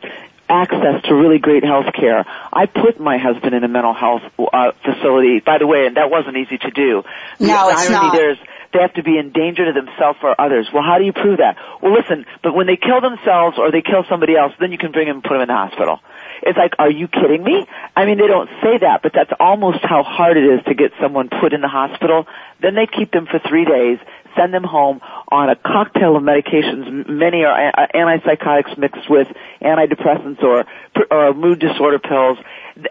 access 0.50 1.04
to 1.04 1.16
really 1.16 1.40
great 1.40 1.64
health 1.64 1.94
care. 1.94 2.26
I 2.52 2.66
put 2.66 3.00
my 3.00 3.18
husband 3.18 3.54
in 3.54 3.64
a 3.64 3.68
mental 3.68 3.94
health 3.94 4.22
uh, 4.40 4.72
facility. 4.84 5.40
By 5.40 5.58
the 5.58 5.68
way, 5.68 5.86
and 5.88 5.98
that 5.98 6.10
wasn't 6.10 6.38
easy 6.38 6.58
to 6.58 6.72
do. 6.72 7.04
No, 7.40 7.70
it's 7.70 7.82
irony 7.82 7.92
not. 7.92 8.16
There's, 8.16 8.38
they 8.74 8.80
have 8.80 8.94
to 8.94 9.04
be 9.04 9.18
in 9.18 9.32
danger 9.32 9.66
to 9.66 9.74
themselves 9.74 10.20
or 10.24 10.40
others. 10.40 10.68
Well, 10.74 10.84
how 10.84 10.98
do 10.98 11.06
you 11.06 11.14
prove 11.14 11.40
that? 11.40 11.58
Well, 11.82 11.94
listen, 11.94 12.26
but 12.44 12.54
when 12.54 12.68
they 12.68 12.78
kill 12.78 13.02
themselves 13.02 13.58
or 13.58 13.72
they 13.72 13.82
kill 13.82 14.04
somebody 14.10 14.36
else, 14.36 14.54
then 14.60 14.72
you 14.72 14.78
can 14.78 14.92
bring 14.92 15.08
them 15.08 15.18
and 15.18 15.24
put 15.24 15.34
them 15.34 15.42
in 15.42 15.48
the 15.48 15.56
hospital. 15.56 16.00
It's 16.42 16.58
like, 16.58 16.74
are 16.78 16.92
you 16.92 17.08
kidding 17.08 17.44
me? 17.44 17.66
I 17.96 18.06
mean, 18.06 18.18
they 18.18 18.28
don't 18.28 18.50
say 18.62 18.78
that, 18.82 19.02
but 19.02 19.12
that's 19.14 19.32
almost 19.40 19.80
how 19.82 20.04
hard 20.04 20.38
it 20.38 20.46
is 20.46 20.64
to 20.66 20.76
get 20.76 20.92
someone 21.02 21.30
put 21.30 21.54
in 21.54 21.62
the 21.62 21.68
hospital. 21.68 22.28
Then 22.62 22.76
they 22.76 22.86
keep 22.86 23.12
them 23.12 23.26
for 23.26 23.40
three 23.40 23.66
days, 23.66 24.00
send 24.36 24.54
them 24.54 24.64
home 24.64 25.02
on 25.30 25.50
a 25.50 25.56
cocktail 25.56 26.16
of 26.16 26.24
medications. 26.24 27.08
Many 27.08 27.44
are 27.44 27.70
uh, 27.70 27.72
uh, 27.84 27.88
antipsychotics 27.96 28.78
mixed 28.78 29.10
with 29.10 29.28
antidepressants 29.62 30.42
or, 30.44 30.66
or 31.12 31.34
mood 31.34 31.60
disorder 31.60 32.00
pills. 32.00 32.38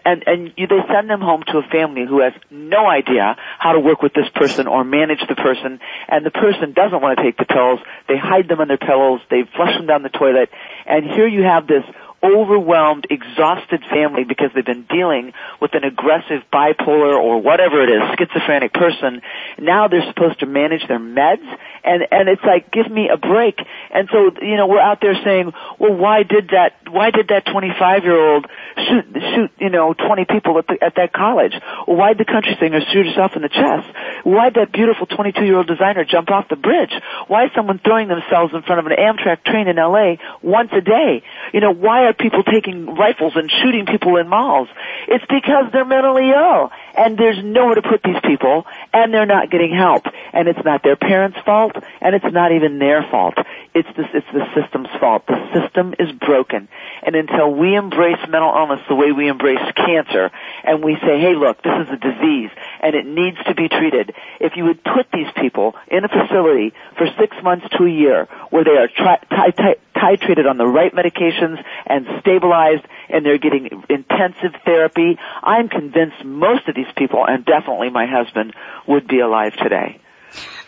And, 0.03 0.23
and 0.27 0.53
you, 0.57 0.67
they 0.67 0.79
send 0.91 1.09
them 1.09 1.21
home 1.21 1.43
to 1.47 1.59
a 1.59 1.63
family 1.63 2.05
who 2.05 2.21
has 2.21 2.33
no 2.51 2.87
idea 2.87 3.37
how 3.57 3.73
to 3.73 3.79
work 3.79 4.01
with 4.01 4.13
this 4.13 4.27
person 4.35 4.67
or 4.67 4.83
manage 4.83 5.21
the 5.27 5.35
person. 5.35 5.79
And 6.07 6.25
the 6.25 6.31
person 6.31 6.73
doesn't 6.73 7.01
want 7.01 7.17
to 7.17 7.23
take 7.23 7.37
the 7.37 7.45
pills. 7.45 7.79
They 8.07 8.17
hide 8.17 8.47
them 8.47 8.59
under 8.59 8.77
pillows. 8.77 9.21
They 9.29 9.43
flush 9.55 9.75
them 9.77 9.87
down 9.87 10.03
the 10.03 10.09
toilet. 10.09 10.49
And 10.85 11.05
here 11.05 11.27
you 11.27 11.43
have 11.43 11.67
this 11.67 11.83
overwhelmed, 12.23 13.07
exhausted 13.09 13.83
family 13.89 14.23
because 14.23 14.49
they've 14.53 14.65
been 14.65 14.85
dealing 14.89 15.33
with 15.61 15.73
an 15.75 15.83
aggressive 15.83 16.43
bipolar 16.51 17.15
or 17.15 17.41
whatever 17.41 17.83
it 17.83 17.89
is, 17.89 18.01
schizophrenic 18.17 18.73
person. 18.73 19.21
Now 19.59 19.87
they're 19.87 20.05
supposed 20.07 20.39
to 20.39 20.45
manage 20.45 20.87
their 20.87 20.99
meds 20.99 21.45
and, 21.83 22.07
and 22.11 22.27
it's 22.27 22.43
like, 22.43 22.71
give 22.71 22.89
me 22.89 23.09
a 23.09 23.17
break. 23.17 23.59
And 23.91 24.09
so, 24.11 24.31
you 24.41 24.57
know, 24.57 24.67
we're 24.67 24.81
out 24.81 24.99
there 25.01 25.15
saying, 25.23 25.53
well, 25.79 25.93
why 25.93 26.23
did 26.23 26.49
that, 26.49 26.73
why 26.89 27.11
did 27.11 27.29
that 27.29 27.45
25 27.45 28.03
year 28.03 28.19
old 28.19 28.45
shoot, 28.77 29.05
shoot, 29.13 29.51
you 29.59 29.69
know, 29.69 29.93
20 29.93 30.25
people 30.25 30.57
at, 30.57 30.67
the, 30.67 30.77
at 30.81 30.95
that 30.95 31.13
college? 31.13 31.53
Well, 31.87 31.97
why 31.97 32.13
did 32.13 32.19
the 32.19 32.31
country 32.31 32.55
singer 32.59 32.79
shoot 32.93 33.07
herself 33.07 33.33
in 33.35 33.41
the 33.41 33.49
chest? 33.49 33.87
Why 34.23 34.49
did 34.49 34.55
that 34.55 34.71
beautiful 34.71 35.05
22 35.05 35.45
year 35.45 35.57
old 35.57 35.67
designer 35.67 36.05
jump 36.05 36.29
off 36.31 36.49
the 36.49 36.55
bridge? 36.55 36.93
Why 37.27 37.45
is 37.45 37.51
someone 37.55 37.79
throwing 37.79 38.07
themselves 38.07 38.53
in 38.53 38.61
front 38.63 38.79
of 38.79 38.85
an 38.87 38.97
Amtrak 38.97 39.43
train 39.43 39.67
in 39.67 39.77
LA 39.77 40.15
once 40.41 40.69
a 40.73 40.81
day? 40.81 41.23
You 41.53 41.61
know, 41.61 41.71
why 41.73 42.05
are 42.05 42.13
people 42.13 42.43
taking 42.43 42.95
rifles 42.95 43.33
and 43.35 43.49
shooting 43.49 43.85
people 43.85 44.17
in 44.17 44.27
malls? 44.27 44.69
It's 45.07 45.25
because 45.25 45.71
they're 45.71 45.85
mentally 45.85 46.29
ill 46.29 46.71
and 46.97 47.17
there's 47.17 47.43
nowhere 47.43 47.75
to 47.75 47.81
put 47.81 48.03
these 48.03 48.19
people 48.23 48.65
and 48.93 49.13
they're 49.13 49.25
not 49.25 49.49
getting 49.49 49.73
help 49.73 50.03
and 50.33 50.47
it's 50.47 50.63
not 50.63 50.83
their 50.83 50.95
parents' 50.95 51.37
fault 51.45 51.75
and 52.01 52.15
it's 52.15 52.31
not 52.31 52.51
even 52.51 52.79
their 52.79 53.05
fault. 53.09 53.35
It's 53.77 53.89
the, 53.95 54.05
it's 54.11 54.31
the 54.33 54.45
system's 54.59 54.89
fault. 54.99 55.27
The 55.27 55.37
system 55.53 55.93
is 55.99 56.11
broken 56.11 56.67
and 57.03 57.15
until 57.15 57.53
we 57.53 57.75
embrace 57.75 58.17
mental 58.27 58.49
illness 58.55 58.81
the 58.89 58.95
way 58.95 59.11
we 59.11 59.27
embrace 59.27 59.61
cancer 59.75 60.31
and 60.63 60.83
we 60.83 60.95
say, 60.95 61.19
hey 61.19 61.35
look, 61.35 61.61
this 61.61 61.77
is 61.85 61.93
a 61.93 61.97
disease 61.97 62.49
and 62.81 62.95
it 62.95 63.05
needs 63.05 63.37
to 63.45 63.53
be 63.53 63.69
treated. 63.69 64.15
If 64.39 64.57
you 64.57 64.65
would 64.65 64.83
put 64.83 65.05
these 65.13 65.27
people 65.39 65.75
in 65.89 66.03
a 66.03 66.07
facility 66.07 66.73
for 66.97 67.05
six 67.19 67.37
months 67.43 67.67
to 67.77 67.83
a 67.85 67.89
year 67.89 68.27
where 68.49 68.63
they 68.63 68.77
are 68.81 68.87
tri- 68.87 69.21
t- 69.29 69.51
t- 69.55 69.75
titrated 69.95 70.49
on 70.49 70.57
the 70.57 70.65
right 70.65 70.93
medications 70.93 71.63
and 71.85 72.07
stabilized 72.21 72.83
and 73.09 73.25
they're 73.25 73.37
getting 73.37 73.83
intensive 73.89 74.53
therapy, 74.65 75.19
I'm 75.43 75.69
convinced 75.69 76.25
most 76.25 76.67
of 76.67 76.73
these 76.73 76.91
people 76.97 77.25
and 77.27 77.45
definitely 77.45 77.91
my 77.91 78.07
husband 78.07 78.53
would 78.87 79.07
be 79.07 79.19
alive 79.19 79.53
today. 79.53 79.99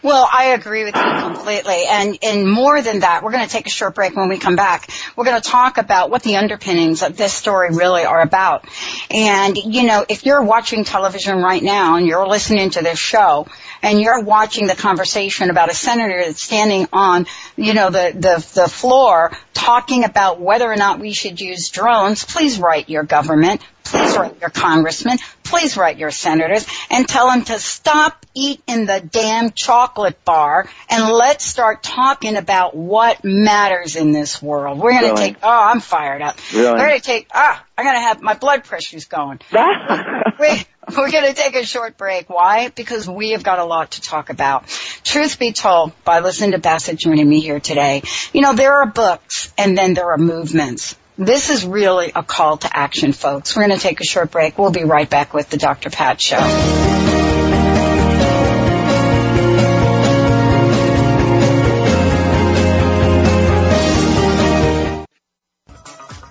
Well, 0.02 0.28
I 0.32 0.52
agree 0.52 0.86
with 0.86 0.96
you 0.96 1.02
completely. 1.02 1.84
And, 1.86 2.18
and 2.24 2.50
more 2.50 2.82
than 2.82 3.02
that, 3.02 3.22
we're 3.22 3.32
going 3.32 3.46
to 3.46 3.52
take 3.52 3.68
a 3.68 3.72
short 3.72 3.96
break 3.96 4.16
when 4.16 4.30
we 4.30 4.38
come 4.38 4.56
back. 4.56 4.90
We're 5.16 5.26
going 5.26 5.42
to 5.42 5.50
talk 5.50 5.78
about 5.78 6.10
what 6.10 6.24
the 6.24 6.38
underpinnings 6.38 7.04
of 7.04 7.18
this 7.18 7.34
story 7.34 7.70
really 7.72 8.06
are 8.06 8.22
about. 8.22 8.66
And, 9.12 9.58
you 9.58 9.84
know, 9.84 10.06
if 10.08 10.26
you're 10.26 10.42
watching 10.42 10.86
television 10.86 11.40
right 11.40 11.62
now 11.62 11.98
and 11.98 12.08
you're 12.08 12.28
listening 12.28 12.70
to 12.72 12.82
this 12.82 12.98
show, 12.98 13.48
and 13.82 14.02
you're 14.02 14.22
watching 14.22 14.68
the 14.68 14.76
conversation 14.76 15.50
about 15.50 15.70
a 15.70 15.74
senator 15.74 16.24
that's 16.26 16.44
standing 16.44 16.88
on, 16.92 17.26
you 17.56 17.74
know, 17.74 17.90
the, 17.90 18.12
the, 18.14 18.62
the 18.62 18.68
floor 18.68 19.32
talking 19.54 20.04
about 20.04 20.40
whether 20.40 20.70
or 20.70 20.76
not 20.76 21.00
we 21.00 21.14
should 21.14 21.40
use 21.40 21.70
drones, 21.70 22.24
please 22.24 22.60
write 22.60 22.90
your 22.90 23.04
government, 23.04 23.62
please 23.90 24.18
write 24.18 24.40
your 24.40 24.50
congressman, 24.50 25.18
please 25.44 25.78
write 25.78 25.98
your 25.98 26.12
senators 26.12 26.66
and 26.90 27.08
tell 27.08 27.28
them 27.30 27.44
to 27.44 27.60
stop 27.60 28.26
eating 28.34 28.86
the 28.86 29.02
damn 29.12 29.52
chocolate 29.52 30.24
bar 30.24 30.68
and 30.90 31.12
let's 31.12 31.44
start 31.44 31.84
talking 31.84 32.36
about 32.36 32.76
what 32.76 33.24
matters 33.24 33.96
in 33.96 34.12
this 34.12 34.42
world. 34.42 34.80
We're 34.80 35.00
going 35.00 35.16
to 35.16 35.22
take, 35.22 35.38
oh, 35.44 35.50
I'm 35.50 35.80
fired 35.80 36.22
up. 36.22 36.38
Really? 36.54 36.72
We're 36.72 36.88
going 36.88 37.00
to 37.00 37.06
take, 37.06 37.28
ah, 37.34 37.64
I'm 37.78 37.86
going 37.86 37.96
to 37.96 38.02
have, 38.02 38.22
my 38.22 38.36
blood 38.36 38.64
pressure's 38.64 39.06
going. 39.06 39.40
we, 39.52 40.66
we're 40.98 41.12
going 41.12 41.26
to 41.26 41.34
take 41.34 41.56
a 41.56 41.66
short 41.66 41.98
break. 41.98 42.30
Why? 42.30 42.70
Because 42.70 43.08
we 43.08 43.32
have 43.32 43.44
got 43.44 43.60
a 43.60 43.66
lot 43.66 43.92
to 43.92 44.02
talk 44.02 44.30
about. 44.30 44.68
Truth 45.04 45.40
be 45.40 45.52
told, 45.52 45.92
by 46.04 46.20
Lucinda 46.20 46.60
Bassett 46.60 46.98
joining 46.98 47.28
me 47.28 47.40
here 47.42 47.60
today, 47.60 48.04
you 48.34 48.42
know, 48.42 48.54
there 48.54 48.74
are 48.76 48.86
books 48.86 49.54
and 49.58 49.78
then 49.78 49.94
there 49.94 50.12
are 50.12 50.18
movements. 50.18 50.96
This 51.20 51.50
is 51.50 51.66
really 51.66 52.14
a 52.16 52.24
call 52.24 52.56
to 52.60 52.70
action, 52.74 53.12
folks. 53.12 53.54
We're 53.54 53.68
going 53.68 53.78
to 53.78 53.84
take 53.84 54.00
a 54.00 54.06
short 54.06 54.32
break. 54.32 54.58
We'll 54.58 54.72
be 54.72 54.86
right 54.86 55.10
back 55.10 55.34
with 55.34 55.50
the 55.50 55.58
Dr. 55.58 55.90
Pat 55.90 56.22
Show. 56.22 57.39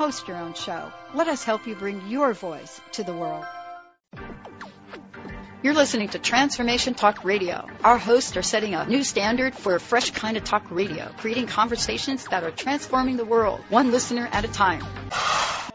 Host 0.00 0.28
your 0.28 0.38
own 0.38 0.54
show. 0.54 0.90
Let 1.12 1.28
us 1.28 1.44
help 1.44 1.66
you 1.66 1.74
bring 1.74 2.08
your 2.08 2.32
voice 2.32 2.80
to 2.92 3.04
the 3.04 3.12
world. 3.12 3.44
You're 5.62 5.74
listening 5.74 6.08
to 6.08 6.18
Transformation 6.18 6.94
Talk 6.94 7.22
Radio. 7.22 7.66
Our 7.84 7.98
hosts 7.98 8.34
are 8.38 8.42
setting 8.42 8.74
a 8.74 8.86
new 8.86 9.04
standard 9.04 9.54
for 9.54 9.74
a 9.74 9.78
fresh 9.78 10.10
kind 10.12 10.38
of 10.38 10.44
talk 10.44 10.70
radio, 10.70 11.12
creating 11.18 11.48
conversations 11.48 12.24
that 12.30 12.44
are 12.44 12.50
transforming 12.50 13.18
the 13.18 13.26
world, 13.26 13.60
one 13.68 13.90
listener 13.90 14.26
at 14.32 14.46
a 14.46 14.48
time. 14.48 14.82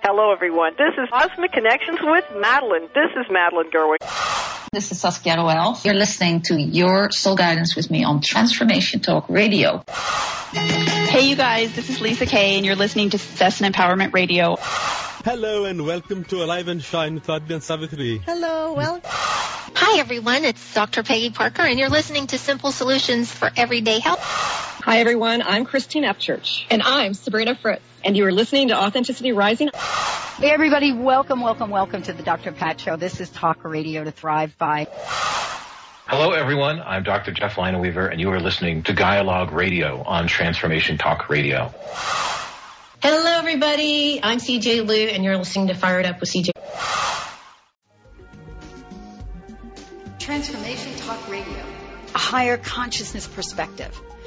Hello, 0.01 0.32
everyone. 0.32 0.74
This 0.75 0.96
is 0.98 1.08
Cosmic 1.12 1.51
Connections 1.51 2.00
with 2.01 2.25
Madeline. 2.36 2.89
This 2.96 3.12
is 3.15 3.27
Madeline 3.29 3.70
Gerwig. 3.70 4.45
This 4.75 4.91
is 4.91 5.00
Saskia 5.00 5.38
Noel. 5.38 5.79
You're 5.86 5.94
listening 5.94 6.41
to 6.48 6.62
Your 6.62 7.10
Soul 7.10 7.38
Guidance 7.38 7.77
with 7.77 7.89
me 7.89 8.03
on 8.03 8.20
Transformation 8.20 9.00
Talk 9.00 9.29
Radio. 9.29 9.86
Hey, 10.51 11.29
you 11.29 11.38
guys. 11.38 11.74
This 11.74 11.89
is 11.89 12.01
Lisa 12.01 12.25
Kay, 12.25 12.58
and 12.58 12.65
you're 12.65 12.75
listening 12.75 13.12
to 13.12 13.17
Success 13.17 13.62
and 13.62 13.74
Empowerment 13.74 14.13
Radio. 14.13 14.58
Hello, 14.60 15.63
and 15.63 15.86
welcome 15.86 16.25
to 16.25 16.44
Alive 16.44 16.67
and 16.67 16.84
Shine 16.84 17.13
with 17.15 17.29
Adrian 17.29 17.62
Savitri. 17.62 18.17
Hello, 18.25 18.74
well. 18.74 19.00
Hi, 19.05 19.98
everyone. 19.98 20.44
It's 20.44 20.74
Dr. 20.74 21.03
Peggy 21.03 21.29
Parker, 21.29 21.62
and 21.62 21.79
you're 21.79 21.88
listening 21.88 22.27
to 22.27 22.38
Simple 22.38 22.74
Solutions 22.74 23.32
for 23.32 23.50
Everyday 23.55 24.00
Health. 24.00 24.75
Hi, 24.86 25.00
everyone. 25.00 25.42
I'm 25.42 25.65
Christine 25.65 26.04
Upchurch. 26.04 26.63
And 26.70 26.84
I'm 26.84 27.15
Sabrina 27.15 27.56
Fritz. 27.56 27.82
And 28.04 28.15
you 28.15 28.24
are 28.27 28.32
listening 28.32 28.68
to 28.68 28.77
Authenticity 28.77 29.32
Rising. 29.32 29.72
Hey, 29.74 30.51
everybody. 30.51 30.94
Welcome, 30.94 31.42
welcome, 31.42 31.72
welcome 31.72 32.04
to 32.04 32.13
the 32.13 32.22
Dr. 32.22 32.51
Pat 32.51 32.80
Show. 32.80 32.96
This 32.96 33.20
is 33.20 33.32
Talk 33.32 33.63
Radio 33.63 34.04
to 34.04 34.12
Thrive 34.12 34.56
By. 34.60 34.86
Hello, 36.06 36.34
everyone. 36.34 36.80
I'm 36.80 37.01
Dr. 37.01 37.32
Jeff 37.32 37.56
Lineweaver, 37.56 38.12
and 38.12 38.22
you 38.22 38.30
are 38.30 38.39
listening 38.39 38.84
to 38.84 38.94
Dialogue 38.94 39.54
Radio 39.54 40.04
on 40.04 40.27
Transformation 40.27 41.00
Talk 41.00 41.30
Radio. 41.30 41.74
Hello, 43.01 43.39
everybody. 43.39 44.20
I'm 44.22 44.38
CJ 44.38 44.88
Liu, 44.88 45.08
and 45.08 45.24
you're 45.24 45.36
listening 45.36 45.70
to 45.70 45.74
Fire 45.74 46.00
It 46.00 46.06
Up 46.06 46.20
with 46.20 46.30
CJ. 46.30 46.51
Transformation 50.20 50.96
Talk 50.98 51.27
Radio, 51.27 51.65
a 52.13 52.20
higher 52.20 52.58
consciousness 52.58 53.27
perspective. 53.27 54.00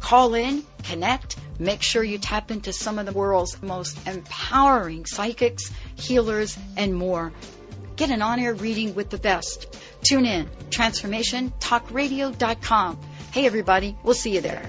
Call 0.00 0.34
in, 0.34 0.64
connect, 0.84 1.36
make 1.58 1.82
sure 1.82 2.02
you 2.02 2.16
tap 2.18 2.50
into 2.50 2.72
some 2.72 2.98
of 2.98 3.06
the 3.06 3.12
world's 3.12 3.62
most 3.62 4.04
empowering 4.06 5.06
psychics, 5.06 5.72
healers, 5.96 6.58
and 6.76 6.94
more. 6.94 7.32
Get 7.96 8.10
an 8.10 8.20
on 8.22 8.38
air 8.38 8.54
reading 8.54 8.94
with 8.94 9.10
the 9.10 9.18
best. 9.18 9.76
Tune 10.02 10.24
in, 10.24 10.48
transformationtalkradio.com. 10.70 12.98
Hey, 13.32 13.46
everybody, 13.46 13.96
we'll 14.04 14.14
see 14.14 14.34
you 14.34 14.40
there. 14.40 14.62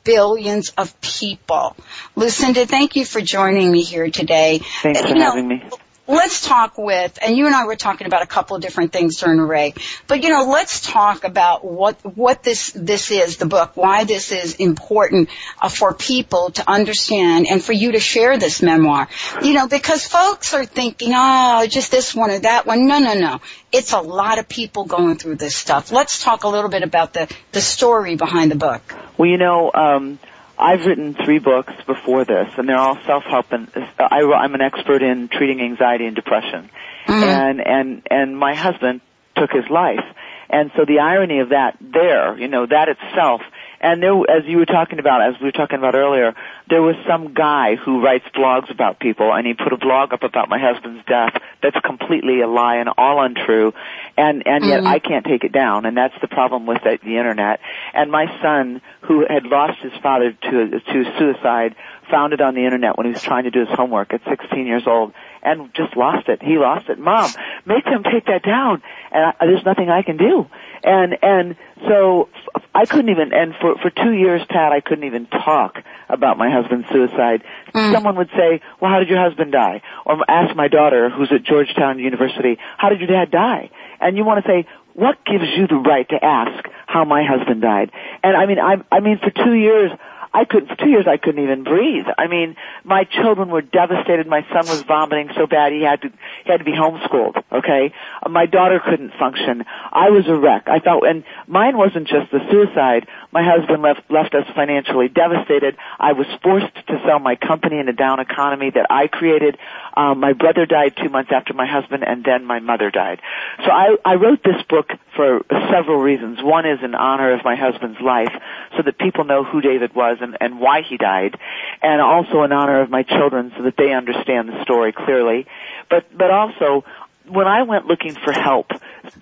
billions 0.05 0.71
of 0.77 0.99
people. 1.01 1.77
Lucinda, 2.17 2.67
thank 2.67 2.97
you 2.97 3.05
for 3.05 3.21
joining 3.21 3.71
me 3.71 3.83
here 3.83 4.11
today. 4.11 4.61
Thanks 4.83 5.01
for 5.01 5.09
you 5.09 5.15
know, 5.15 5.31
having 5.31 5.49
me 5.49 5.63
let's 6.11 6.47
talk 6.47 6.77
with, 6.77 7.19
and 7.23 7.37
you 7.37 7.47
and 7.47 7.55
I 7.55 7.65
were 7.65 7.77
talking 7.77 8.07
about 8.07 8.23
a 8.23 8.27
couple 8.27 8.57
of 8.57 8.63
different 8.63 8.93
things 8.93 9.17
during 9.17 9.39
the 9.39 9.45
Ray, 9.45 9.75
but 10.07 10.23
you 10.23 10.31
know, 10.31 10.45
let's 10.45 10.81
talk 10.81 11.25
about 11.25 11.65
what, 11.65 12.05
what 12.17 12.43
this, 12.43 12.73
this 12.75 13.11
is, 13.11 13.37
the 13.37 13.47
book, 13.47 13.77
why 13.77 14.05
this 14.05 14.33
is 14.33 14.55
important 14.57 15.29
uh, 15.61 15.69
for 15.69 15.95
people 15.95 16.51
to 16.53 16.69
understand 16.69 17.47
and 17.49 17.63
for 17.63 17.73
you 17.73 17.93
to 17.93 18.01
share 18.01 18.39
this 18.39 18.61
memoir. 18.61 19.09
You 19.43 19.55
know, 19.55 19.69
because 19.69 20.07
folks 20.07 20.53
are 20.53 20.65
thinking, 20.65 21.13
oh, 21.15 21.67
just 21.69 21.91
this 21.91 22.15
one 22.15 22.31
or 22.31 22.41
that 22.41 22.67
one. 22.67 22.87
No, 22.87 22.99
no, 22.99 23.15
no. 23.15 23.41
It's 23.73 23.93
a 23.93 24.01
lot 24.01 24.39
of 24.39 24.49
people 24.49 24.85
going 24.85 25.17
through 25.17 25.37
this 25.37 25.55
stuff. 25.55 25.93
Let's 25.93 26.23
talk 26.23 26.45
a 26.45 26.49
little 26.49 26.71
bit 26.71 26.83
about 26.83 27.13
the, 27.13 27.33
the 27.53 27.61
story 27.61 28.17
behind 28.17 28.51
the 28.51 28.57
book. 28.57 28.83
Well, 29.17 29.29
you 29.29 29.39
know, 29.39 29.71
um, 29.73 30.19
I've 30.61 30.85
written 30.85 31.15
three 31.15 31.39
books 31.39 31.73
before 31.87 32.25
this, 32.25 32.53
and 32.57 32.69
they're 32.69 32.77
all 32.77 32.99
self-help. 33.07 33.53
And 33.53 33.69
I, 33.99 34.21
I'm 34.23 34.55
an 34.55 34.61
expert 34.61 35.03
in 35.03 35.29
treating 35.29 35.61
anxiety 35.61 36.07
and 36.07 36.15
depression, 36.15 36.71
mm-hmm. 37.07 37.13
and 37.13 37.61
and 37.67 38.07
and 38.11 38.39
my 38.39 38.55
husband 38.55 39.01
took 39.37 39.51
his 39.51 39.69
life, 39.71 40.05
and 40.51 40.71
so 40.77 40.85
the 40.85 40.99
irony 40.99 41.41
of 41.41 41.51
that 41.51 41.79
there, 41.81 42.39
you 42.39 42.49
know, 42.49 42.67
that 42.67 42.89
itself 42.89 43.41
and 43.81 44.03
there, 44.03 44.13
as 44.29 44.45
you 44.47 44.59
were 44.59 44.67
talking 44.67 44.99
about, 44.99 45.23
as 45.23 45.41
we 45.41 45.47
were 45.47 45.53
talking 45.53 45.79
about 45.79 45.95
earlier, 45.95 46.35
there 46.69 46.83
was 46.83 46.97
some 47.09 47.33
guy 47.33 47.77
who 47.77 48.03
writes 48.03 48.27
blogs 48.35 48.71
about 48.71 49.01
people, 49.01 49.33
and 49.33 49.47
he 49.47 49.55
put 49.55 49.73
a 49.73 49.79
blog 49.79 50.13
up 50.13 50.23
about 50.23 50.51
my 50.51 50.59
husband's 50.59 51.05
death 51.07 51.41
that's 51.63 51.79
completely 51.85 52.43
a 52.43 52.47
lie 52.47 52.77
and 52.77 52.91
all 52.99 53.23
untrue, 53.23 53.73
and 54.19 54.47
and 54.47 54.67
yet 54.67 54.81
mm-hmm. 54.81 54.87
I 54.87 54.99
can't 54.99 55.25
take 55.25 55.45
it 55.45 55.53
down, 55.53 55.87
and 55.87 55.97
that's 55.97 56.15
the 56.21 56.29
problem 56.29 56.67
with 56.67 56.83
the, 56.83 56.99
the 57.03 57.17
internet. 57.17 57.61
And 57.95 58.11
my 58.11 58.27
son, 58.43 58.83
who 59.03 59.25
had 59.29 59.45
lost 59.45 59.81
his 59.81 59.93
father 60.03 60.33
to 60.33 60.81
to 60.81 61.19
suicide, 61.19 61.75
found 62.11 62.35
it 62.35 62.41
on 62.43 62.55
the 62.55 62.65
internet 62.65 62.99
when 62.99 63.07
he 63.07 63.13
was 63.13 63.23
trying 63.23 63.45
to 63.45 63.51
do 63.51 63.61
his 63.61 63.69
homework 63.71 64.13
at 64.13 64.21
16 64.29 64.67
years 64.67 64.83
old, 64.87 65.15
and 65.43 65.73
just 65.73 65.97
lost 65.97 66.29
it. 66.29 66.43
He 66.43 66.59
lost 66.59 66.91
it. 66.91 66.99
Mom, 66.99 67.31
make 67.65 67.85
them 67.85 68.03
take 68.03 68.27
that 68.27 68.43
down, 68.43 68.83
and 69.11 69.25
I, 69.25 69.47
there's 69.47 69.65
nothing 69.65 69.89
I 69.89 70.03
can 70.03 70.19
do. 70.19 70.47
And 70.83 71.17
and 71.23 71.57
so 71.89 72.29
I 72.75 72.87
couldn't 72.87 73.09
even, 73.11 73.33
and 73.33 73.55
for, 73.61 73.77
for 73.79 73.91
two 73.91 74.13
years, 74.13 74.43
Pat, 74.49 74.73
I 74.73 74.81
couldn't 74.81 75.05
even 75.05 75.27
talk 75.27 75.83
about 76.09 76.39
my 76.39 76.51
husband's 76.51 76.89
suicide. 76.89 77.43
Mm. 77.75 77.93
Someone 77.93 78.17
would 78.17 78.31
say, 78.31 78.61
well, 78.81 78.91
how 78.91 79.01
did 79.01 79.09
your 79.09 79.21
husband 79.21 79.53
die? 79.53 79.83
Or 80.07 80.19
ask 80.29 80.55
my 80.55 80.69
daughter, 80.69 81.11
who's 81.11 81.33
at 81.33 81.43
Georgetown 81.43 81.99
University, 81.99 82.59
how 82.79 82.89
did 82.89 83.01
your 83.01 83.09
dad 83.09 83.31
die? 83.31 83.71
And 84.01 84.17
you 84.17 84.25
want 84.25 84.45
to 84.45 84.49
say, 84.49 84.67
what 84.95 85.25
gives 85.25 85.45
you 85.57 85.67
the 85.67 85.77
right 85.77 86.09
to 86.11 86.25
ask 86.25 86.65
how 86.87 87.05
my 87.05 87.25
husband 87.25 87.63
died? 87.63 87.91
And 88.23 88.37
I 88.37 88.47
mean, 88.47 88.59
I, 88.59 88.77
I 88.93 89.01
mean, 89.01 89.19
for 89.19 89.31
two 89.31 89.55
years, 89.55 89.91
I 90.33 90.45
couldn't, 90.45 90.69
for 90.69 90.77
two 90.77 90.89
years 90.89 91.07
I 91.09 91.17
couldn't 91.17 91.43
even 91.43 91.65
breathe. 91.65 92.07
I 92.17 92.29
mean, 92.29 92.57
my 92.85 93.05
children 93.05 93.51
were 93.51 93.63
devastated. 93.63 94.27
My 94.27 94.43
son 94.43 94.67
was 94.67 94.83
vomiting 94.83 95.31
so 95.37 95.47
bad 95.47 95.73
he 95.73 95.83
had 95.83 96.03
to, 96.03 96.09
he 96.45 96.51
had 96.51 96.59
to 96.59 96.65
be 96.65 96.73
homeschooled, 96.73 97.43
okay? 97.51 97.93
Uh, 98.23 98.29
my 98.29 98.47
daughter 98.47 98.81
couldn't 98.85 99.13
function. 99.19 99.65
I 99.93 100.11
was 100.11 100.29
a 100.29 100.37
wreck. 100.37 100.69
I 100.69 100.79
thought, 100.79 101.07
and 101.07 101.25
mine 101.49 101.77
wasn't 101.77 102.07
just 102.07 102.31
the 102.31 102.39
suicide. 102.51 103.09
My 103.33 103.43
husband 103.43 103.83
left, 103.83 104.03
left 104.09 104.35
us 104.35 104.47
financially 104.55 105.09
devastated. 105.09 105.77
I 105.99 106.13
was 106.13 106.27
forced 106.43 106.75
to 106.87 107.03
sell 107.05 107.19
my 107.19 107.35
company 107.35 107.79
in 107.79 107.89
a 107.89 107.93
down 107.93 108.21
economy 108.21 108.71
that 108.71 108.87
I 108.89 109.09
created. 109.09 109.59
Um, 109.97 110.21
my 110.21 110.33
brother 110.33 110.65
died 110.65 110.97
two 110.97 111.09
months 111.09 111.33
after 111.35 111.55
my 111.55 111.67
husband 111.67 112.05
and 112.05 112.25
then 112.25 112.45
my 112.45 112.61
mother 112.61 112.91
died. 112.91 113.21
So 113.65 113.71
I, 113.71 113.97
I 114.05 114.15
wrote 114.15 114.43
this 114.45 114.63
book 114.69 114.91
for 115.15 115.41
several 115.71 115.99
reasons. 115.99 116.39
One 116.43 116.67
is 116.67 116.79
in 116.83 116.95
honor 116.95 117.33
of 117.33 117.45
my 117.45 117.57
husband's 117.57 118.01
life 118.01 118.33
so 118.77 118.83
that 118.83 118.99
people 118.99 119.25
know 119.25 119.45
who 119.45 119.61
David 119.61 119.95
was 119.95 120.19
and, 120.21 120.37
and 120.41 120.61
why 120.61 120.83
he 120.83 120.97
died, 120.97 121.37
and 121.83 122.01
also 122.01 122.43
in 122.43 122.53
honor 122.53 122.81
of 122.81 122.91
my 122.91 123.03
children 123.03 123.53
so 123.57 123.65
that 123.65 123.77
they 123.77 123.93
understand 123.93 124.49
the 124.49 124.63
story 124.63 124.93
clearly. 124.93 125.47
But 125.89 126.07
but 126.17 126.31
also 126.31 126.85
when 127.31 127.47
I 127.47 127.63
went 127.63 127.87
looking 127.87 128.17
for 128.25 128.33
help, 128.33 128.71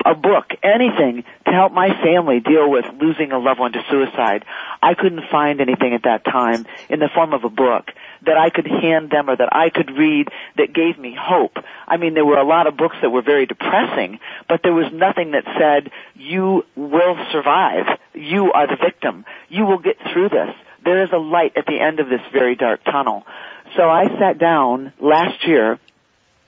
a 0.04 0.14
book, 0.14 0.46
anything 0.62 1.24
to 1.44 1.52
help 1.52 1.72
my 1.72 1.88
family 2.02 2.40
deal 2.40 2.70
with 2.70 2.84
losing 3.00 3.32
a 3.32 3.38
loved 3.38 3.60
one 3.60 3.72
to 3.72 3.84
suicide, 3.90 4.44
I 4.82 4.94
couldn't 4.94 5.24
find 5.30 5.60
anything 5.60 5.92
at 5.94 6.04
that 6.04 6.24
time 6.24 6.66
in 6.88 7.00
the 7.00 7.08
form 7.14 7.34
of 7.34 7.44
a 7.44 7.50
book 7.50 7.90
that 8.22 8.36
I 8.36 8.50
could 8.50 8.66
hand 8.66 9.10
them 9.10 9.28
or 9.28 9.36
that 9.36 9.54
I 9.54 9.70
could 9.70 9.90
read 9.90 10.28
that 10.56 10.72
gave 10.72 10.98
me 10.98 11.16
hope. 11.18 11.56
I 11.86 11.96
mean, 11.96 12.14
there 12.14 12.24
were 12.24 12.38
a 12.38 12.46
lot 12.46 12.66
of 12.66 12.76
books 12.76 12.96
that 13.02 13.10
were 13.10 13.22
very 13.22 13.46
depressing, 13.46 14.18
but 14.48 14.60
there 14.62 14.74
was 14.74 14.92
nothing 14.92 15.32
that 15.32 15.44
said, 15.58 15.90
you 16.14 16.64
will 16.76 17.16
survive. 17.32 17.86
You 18.14 18.52
are 18.52 18.66
the 18.66 18.76
victim. 18.76 19.24
You 19.48 19.66
will 19.66 19.78
get 19.78 19.96
through 20.12 20.30
this. 20.30 20.54
There 20.84 21.02
is 21.02 21.10
a 21.12 21.18
light 21.18 21.56
at 21.56 21.66
the 21.66 21.80
end 21.80 22.00
of 22.00 22.08
this 22.08 22.20
very 22.32 22.56
dark 22.56 22.84
tunnel. 22.84 23.26
So 23.76 23.82
I 23.88 24.06
sat 24.18 24.38
down 24.38 24.92
last 25.00 25.46
year 25.46 25.78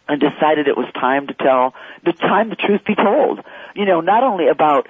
and 0.09 0.21
decided 0.21 0.67
it 0.67 0.77
was 0.77 0.91
time 0.95 1.29
to 1.29 1.35
tell 1.35 1.75
the 2.05 2.13
time 2.13 2.51
the 2.51 2.57
truth 2.57 2.85
be 2.85 2.95
told. 2.95 3.41
You 3.75 3.85
know, 3.85 4.01
not 4.01 4.25
only 4.25 4.49
about 4.49 4.89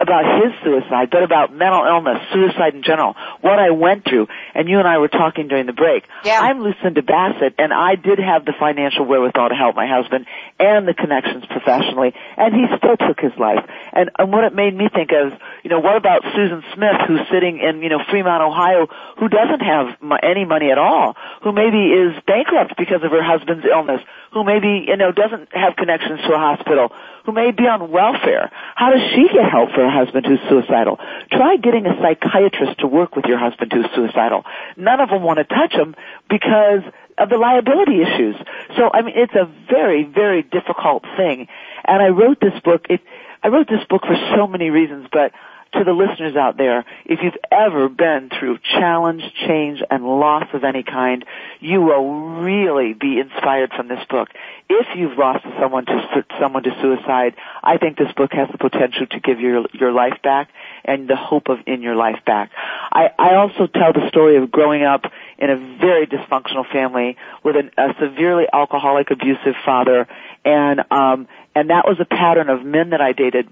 about 0.00 0.24
his 0.42 0.52
suicide, 0.62 1.10
but 1.10 1.22
about 1.22 1.52
mental 1.52 1.84
illness, 1.84 2.18
suicide 2.32 2.74
in 2.74 2.82
general, 2.82 3.14
what 3.40 3.58
I 3.58 3.70
went 3.70 4.04
through. 4.04 4.28
And 4.54 4.68
you 4.68 4.78
and 4.78 4.88
I 4.88 4.98
were 4.98 5.08
talking 5.08 5.48
during 5.48 5.66
the 5.66 5.72
break. 5.72 6.04
Yeah. 6.24 6.40
I'm 6.40 6.60
Lucinda 6.60 7.02
Bassett, 7.02 7.54
and 7.58 7.72
I 7.72 7.96
did 7.96 8.18
have 8.18 8.44
the 8.44 8.54
financial 8.58 9.04
wherewithal 9.04 9.48
to 9.48 9.54
help 9.54 9.74
my 9.74 9.86
husband 9.86 10.26
and 10.58 10.86
the 10.86 10.94
connections 10.94 11.44
professionally, 11.46 12.14
and 12.36 12.54
he 12.54 12.66
still 12.76 12.96
took 12.96 13.20
his 13.20 13.32
life. 13.38 13.64
And, 13.92 14.10
and 14.18 14.32
what 14.32 14.44
it 14.44 14.54
made 14.54 14.74
me 14.74 14.88
think 14.92 15.10
of, 15.12 15.32
you 15.62 15.70
know, 15.70 15.80
what 15.80 15.96
about 15.96 16.22
Susan 16.34 16.62
Smith, 16.74 16.96
who's 17.06 17.20
sitting 17.30 17.58
in, 17.58 17.82
you 17.82 17.88
know, 17.88 18.02
Fremont, 18.10 18.42
Ohio, 18.42 18.86
who 19.18 19.28
doesn't 19.28 19.60
have 19.60 19.96
any 20.22 20.44
money 20.44 20.70
at 20.70 20.78
all, 20.78 21.16
who 21.42 21.52
maybe 21.52 21.78
is 21.92 22.14
bankrupt 22.26 22.76
because 22.76 23.02
of 23.02 23.10
her 23.10 23.22
husband's 23.22 23.64
illness, 23.64 24.00
who 24.34 24.42
maybe, 24.44 24.84
you 24.88 24.96
know, 24.96 25.12
doesn't 25.12 25.48
have 25.54 25.76
connections 25.76 26.20
to 26.26 26.34
a 26.34 26.38
hospital, 26.38 26.90
who 27.24 27.32
may 27.32 27.52
be 27.52 27.62
on 27.62 27.90
welfare. 27.90 28.50
How 28.74 28.90
does 28.90 29.00
she 29.14 29.28
get 29.32 29.48
help 29.48 29.70
for 29.70 29.86
her 29.86 29.90
husband 29.90 30.26
who's 30.26 30.40
suicidal? 30.48 30.98
Try 31.30 31.56
getting 31.56 31.86
a 31.86 31.94
psychiatrist 32.02 32.80
to 32.80 32.88
work 32.88 33.14
with 33.14 33.26
your 33.26 33.38
husband 33.38 33.72
who's 33.72 33.86
suicidal. 33.94 34.44
None 34.76 35.00
of 35.00 35.08
them 35.08 35.22
want 35.22 35.38
to 35.38 35.44
touch 35.44 35.72
him 35.72 35.94
because 36.28 36.82
of 37.16 37.30
the 37.30 37.38
liability 37.38 38.02
issues. 38.02 38.34
So, 38.76 38.90
I 38.92 39.02
mean, 39.02 39.14
it's 39.16 39.34
a 39.34 39.48
very, 39.70 40.02
very 40.02 40.42
difficult 40.42 41.04
thing. 41.16 41.46
And 41.84 42.02
I 42.02 42.08
wrote 42.08 42.40
this 42.40 42.58
book, 42.64 42.86
it, 42.90 43.00
I 43.42 43.48
wrote 43.48 43.68
this 43.68 43.84
book 43.88 44.02
for 44.02 44.16
so 44.34 44.48
many 44.48 44.70
reasons, 44.70 45.06
but 45.12 45.30
to 45.74 45.84
the 45.84 45.92
listeners 45.92 46.36
out 46.36 46.56
there, 46.56 46.84
if 47.04 47.20
you've 47.22 47.36
ever 47.50 47.88
been 47.88 48.30
through 48.30 48.58
challenge, 48.58 49.22
change, 49.46 49.82
and 49.90 50.04
loss 50.04 50.46
of 50.52 50.64
any 50.64 50.82
kind, 50.82 51.24
you 51.60 51.82
will 51.82 52.40
really 52.40 52.92
be 52.92 53.18
inspired 53.18 53.72
from 53.72 53.88
this 53.88 54.04
book. 54.08 54.28
If 54.68 54.86
you've 54.96 55.18
lost 55.18 55.44
someone 55.60 55.86
to 55.86 56.24
someone 56.40 56.62
to 56.62 56.70
suicide, 56.80 57.34
I 57.62 57.78
think 57.78 57.98
this 57.98 58.12
book 58.12 58.32
has 58.32 58.48
the 58.50 58.58
potential 58.58 59.06
to 59.06 59.20
give 59.20 59.40
your 59.40 59.66
your 59.72 59.92
life 59.92 60.22
back 60.22 60.48
and 60.84 61.08
the 61.08 61.16
hope 61.16 61.48
of 61.48 61.58
in 61.66 61.82
your 61.82 61.96
life 61.96 62.24
back. 62.24 62.50
I, 62.92 63.10
I 63.18 63.34
also 63.34 63.66
tell 63.66 63.92
the 63.92 64.08
story 64.08 64.36
of 64.36 64.50
growing 64.50 64.82
up 64.82 65.04
in 65.38 65.50
a 65.50 65.56
very 65.56 66.06
dysfunctional 66.06 66.70
family 66.70 67.16
with 67.42 67.56
an, 67.56 67.70
a 67.76 67.94
severely 68.00 68.46
alcoholic, 68.52 69.10
abusive 69.10 69.54
father, 69.64 70.06
and 70.44 70.80
um, 70.90 71.28
and 71.54 71.70
that 71.70 71.84
was 71.86 71.98
a 72.00 72.04
pattern 72.04 72.48
of 72.48 72.64
men 72.64 72.90
that 72.90 73.00
I 73.00 73.12
dated 73.12 73.48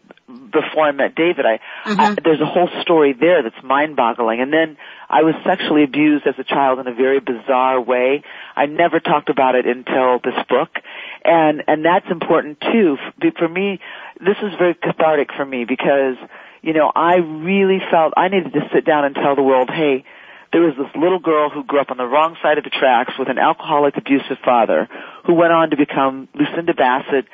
before 0.53 0.85
I 0.85 0.93
met 0.93 1.15
David. 1.15 1.45
I, 1.47 1.61
I 1.85 1.89
mm-hmm. 1.89 2.15
there's 2.25 2.41
a 2.41 2.47
whole 2.47 2.69
story 2.83 3.13
there 3.19 3.43
that's 3.43 3.63
mind-boggling. 3.65 4.41
And 4.41 4.53
then 4.53 4.77
I 5.09 5.23
was 5.23 5.35
sexually 5.45 5.85
abused 5.85 6.27
as 6.27 6.35
a 6.39 6.45
child 6.45 6.79
in 6.79 6.87
a 6.87 6.95
very 6.95 7.21
bizarre 7.21 7.81
way. 7.81 8.23
I 8.57 8.67
never 8.67 9.01
talked 9.01 9.29
about 9.29 9.55
it 9.55 9.67
until 9.67 10.21
this 10.23 10.39
book, 10.49 10.71
and 11.25 11.63
and 11.67 11.85
that's 11.85 12.07
important 12.11 12.61
too. 12.61 12.97
For 13.39 13.49
me, 13.49 13.81
this 14.21 14.37
is 14.43 14.53
very 14.59 14.75
cathartic 14.75 15.31
for 15.37 15.45
me 15.45 15.65
because 15.65 16.17
you 16.63 16.73
know 16.73 16.91
I 16.95 17.17
really 17.17 17.81
felt 17.91 18.15
I 18.17 18.29
needed 18.29 18.53
to 18.53 18.69
sit 18.73 18.85
down 18.85 19.05
and 19.05 19.15
tell 19.15 19.37
the 19.37 19.43
world, 19.43 19.71
hey. 19.71 20.05
There 20.53 20.61
was 20.61 20.77
this 20.77 20.95
little 20.95 21.19
girl 21.19 21.49
who 21.49 21.65
grew 21.65 21.81
up 21.81 21.91
on 21.91 21.97
the 21.97 22.05
wrong 22.05 22.37
side 22.43 22.59
of 22.59 22.65
the 22.65 22.69
tracks 22.69 23.15
with 23.19 23.31
an 23.31 23.39
alcoholic 23.39 23.97
abusive 23.97 24.37
father 24.45 24.87
who 25.25 25.33
went 25.33 25.51
on 25.51 25.71
to 25.71 25.79
become 25.79 26.29
Lucinda 26.35 26.75
Bassett 26.75 27.25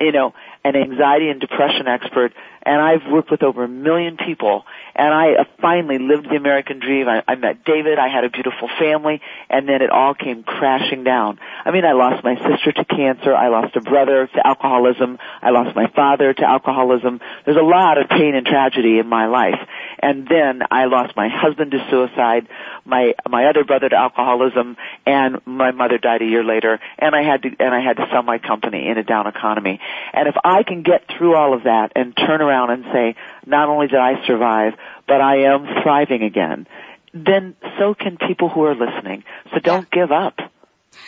you 0.00 0.12
know, 0.12 0.34
an 0.64 0.76
anxiety 0.76 1.28
and 1.28 1.40
depression 1.40 1.88
expert, 1.88 2.32
and 2.68 2.82
I've 2.82 3.10
worked 3.10 3.30
with 3.30 3.42
over 3.42 3.64
a 3.64 3.68
million 3.68 4.18
people, 4.18 4.64
and 4.94 5.14
I 5.14 5.40
uh, 5.40 5.44
finally 5.58 5.98
lived 5.98 6.28
the 6.28 6.36
American 6.36 6.80
dream. 6.80 7.08
I, 7.08 7.24
I 7.26 7.34
met 7.34 7.64
David, 7.64 7.98
I 7.98 8.08
had 8.08 8.24
a 8.24 8.28
beautiful 8.28 8.68
family, 8.78 9.22
and 9.48 9.66
then 9.66 9.80
it 9.80 9.88
all 9.88 10.12
came 10.12 10.42
crashing 10.42 11.02
down. 11.02 11.38
I 11.64 11.70
mean, 11.70 11.86
I 11.86 11.92
lost 11.92 12.22
my 12.22 12.36
sister 12.36 12.72
to 12.72 12.84
cancer, 12.84 13.34
I 13.34 13.48
lost 13.48 13.74
a 13.74 13.80
brother 13.80 14.26
to 14.26 14.46
alcoholism, 14.46 15.18
I 15.40 15.48
lost 15.48 15.74
my 15.74 15.86
father 15.96 16.34
to 16.34 16.44
alcoholism. 16.44 17.20
There's 17.46 17.56
a 17.56 17.64
lot 17.64 17.96
of 17.96 18.10
pain 18.10 18.34
and 18.34 18.46
tragedy 18.46 18.98
in 18.98 19.08
my 19.08 19.28
life. 19.28 19.58
And 20.00 20.28
then 20.28 20.60
I 20.70 20.84
lost 20.84 21.16
my 21.16 21.28
husband 21.28 21.70
to 21.70 21.78
suicide, 21.90 22.48
my 22.84 23.14
my 23.28 23.46
other 23.46 23.64
brother 23.64 23.88
to 23.88 23.96
alcoholism, 23.96 24.76
and 25.06 25.40
my 25.46 25.72
mother 25.72 25.96
died 25.96 26.20
a 26.20 26.26
year 26.26 26.44
later, 26.44 26.78
and 26.98 27.14
I 27.16 27.22
had 27.22 27.42
to 27.42 27.48
and 27.58 27.74
I 27.74 27.80
had 27.80 27.96
to 27.96 28.06
sell 28.12 28.22
my 28.22 28.38
company 28.38 28.88
in 28.88 28.98
a 28.98 29.02
down 29.02 29.26
economy. 29.26 29.80
And 30.12 30.28
if 30.28 30.36
I 30.44 30.62
can 30.62 30.82
get 30.82 31.08
through 31.16 31.34
all 31.34 31.54
of 31.54 31.64
that 31.64 31.92
and 31.96 32.14
turn 32.14 32.42
around 32.42 32.57
and 32.66 32.84
say, 32.92 33.16
not 33.46 33.68
only 33.68 33.86
did 33.86 33.98
I 33.98 34.26
survive, 34.26 34.74
but 35.06 35.20
I 35.20 35.52
am 35.52 35.66
thriving 35.82 36.22
again, 36.22 36.66
then 37.14 37.54
so 37.78 37.94
can 37.94 38.18
people 38.18 38.48
who 38.48 38.64
are 38.64 38.74
listening. 38.74 39.24
So 39.52 39.60
don't 39.60 39.90
give 39.90 40.10
up. 40.12 40.38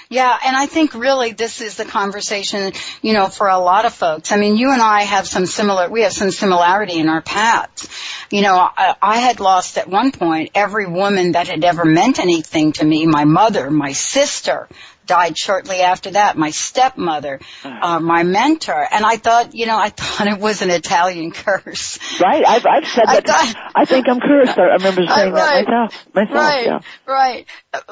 Yeah, 0.08 0.36
and 0.44 0.56
I 0.56 0.66
think 0.66 0.94
really 0.94 1.32
this 1.32 1.60
is 1.60 1.76
the 1.76 1.84
conversation, 1.84 2.72
you 3.00 3.12
know, 3.12 3.28
for 3.28 3.48
a 3.48 3.58
lot 3.58 3.84
of 3.84 3.94
folks. 3.94 4.32
I 4.32 4.36
mean, 4.36 4.56
you 4.56 4.72
and 4.72 4.82
I 4.82 5.02
have 5.02 5.26
some 5.26 5.46
similar, 5.46 5.88
we 5.88 6.02
have 6.02 6.12
some 6.12 6.30
similarity 6.30 6.98
in 6.98 7.08
our 7.08 7.22
paths. 7.22 7.88
You 8.30 8.42
know, 8.42 8.56
I, 8.56 8.96
I 9.00 9.18
had 9.18 9.40
lost 9.40 9.78
at 9.78 9.88
one 9.88 10.10
point 10.10 10.50
every 10.54 10.86
woman 10.86 11.32
that 11.32 11.48
had 11.48 11.64
ever 11.64 11.84
meant 11.84 12.18
anything 12.18 12.72
to 12.72 12.84
me, 12.84 13.06
my 13.06 13.24
mother, 13.24 13.70
my 13.70 13.92
sister, 13.92 14.68
died 15.11 15.37
shortly 15.37 15.81
after 15.81 16.12
that. 16.12 16.38
My 16.38 16.51
stepmother, 16.51 17.40
uh, 17.64 17.99
my 17.99 18.23
mentor, 18.23 18.87
and 18.90 19.05
I 19.05 19.16
thought, 19.16 19.55
you 19.55 19.66
know, 19.66 19.77
I 19.77 19.88
thought 19.90 20.29
it 20.29 20.38
was 20.38 20.62
an 20.62 20.70
Italian 20.70 21.33
curse. 21.42 21.99
Right? 22.20 22.44
I've, 22.46 22.64
I've 22.64 22.87
said 22.87 23.05
I 23.09 23.14
that. 23.16 23.27
thought- 23.27 23.73
I 23.75 23.85
think 23.85 24.07
I'm 24.09 24.20
cursed. 24.20 24.57
I 24.57 24.62
remember 24.79 25.03
saying 25.07 25.33
Right. 25.33 25.66
that 25.66 25.68
myself. 25.68 26.07
Myself. 26.14 26.35
Right, 26.37 26.64
Yeah. 26.66 26.81
right. 27.07 27.46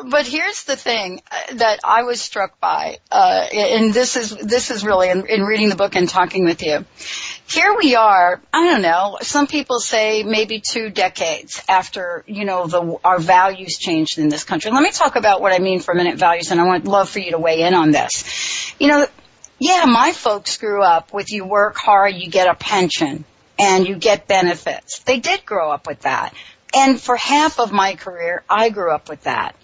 But 0.06 0.26
here's 0.26 0.62
the 0.64 0.76
thing 0.76 1.20
uh, 1.30 1.54
that 1.56 1.80
I 1.84 2.04
was 2.04 2.20
struck 2.20 2.60
by, 2.60 2.98
uh, 3.10 3.46
and 3.52 3.92
this 3.92 4.16
is 4.16 4.30
this 4.36 4.70
is 4.70 4.84
really 4.84 5.10
in, 5.10 5.26
in 5.26 5.42
reading 5.42 5.68
the 5.70 5.76
book 5.76 5.96
and 5.96 6.08
talking 6.08 6.44
with 6.44 6.62
you. 6.62 6.84
Here 7.50 7.74
we 7.82 7.94
are. 7.94 8.40
I 8.52 8.64
don't 8.70 8.82
know. 8.82 9.18
Some 9.22 9.46
people 9.46 9.80
say 9.80 10.22
maybe 10.22 10.60
two 10.60 10.90
decades 10.90 11.62
after 11.68 12.22
you 12.26 12.44
know 12.44 12.66
the 12.66 12.98
our 13.04 13.18
values 13.18 13.78
changed 13.78 14.18
in 14.18 14.28
this 14.28 14.44
country. 14.44 14.70
Let 14.70 14.82
me 14.82 14.90
talk 14.90 15.16
about 15.16 15.40
what 15.40 15.52
I 15.52 15.58
mean 15.58 15.80
for 15.80 15.92
a 15.92 15.96
minute. 15.96 16.18
Values, 16.18 16.50
and 16.50 16.60
I 16.60 16.66
would 16.72 16.86
love 16.86 17.07
for 17.08 17.18
you 17.18 17.32
to 17.32 17.38
weigh 17.38 17.62
in 17.62 17.74
on 17.74 17.90
this. 17.90 18.74
You 18.78 18.88
know, 18.88 19.06
yeah, 19.58 19.84
my 19.86 20.12
folks 20.12 20.56
grew 20.56 20.82
up 20.82 21.12
with 21.12 21.32
you 21.32 21.44
work 21.44 21.76
hard, 21.76 22.14
you 22.14 22.30
get 22.30 22.48
a 22.48 22.54
pension, 22.54 23.24
and 23.58 23.86
you 23.86 23.96
get 23.96 24.28
benefits. 24.28 25.00
They 25.00 25.18
did 25.18 25.44
grow 25.44 25.70
up 25.70 25.86
with 25.86 26.02
that. 26.02 26.34
And 26.74 27.00
for 27.00 27.16
half 27.16 27.58
of 27.58 27.72
my 27.72 27.94
career, 27.94 28.44
I 28.48 28.68
grew 28.70 28.92
up 28.92 29.08
with 29.08 29.22
that. 29.22 29.56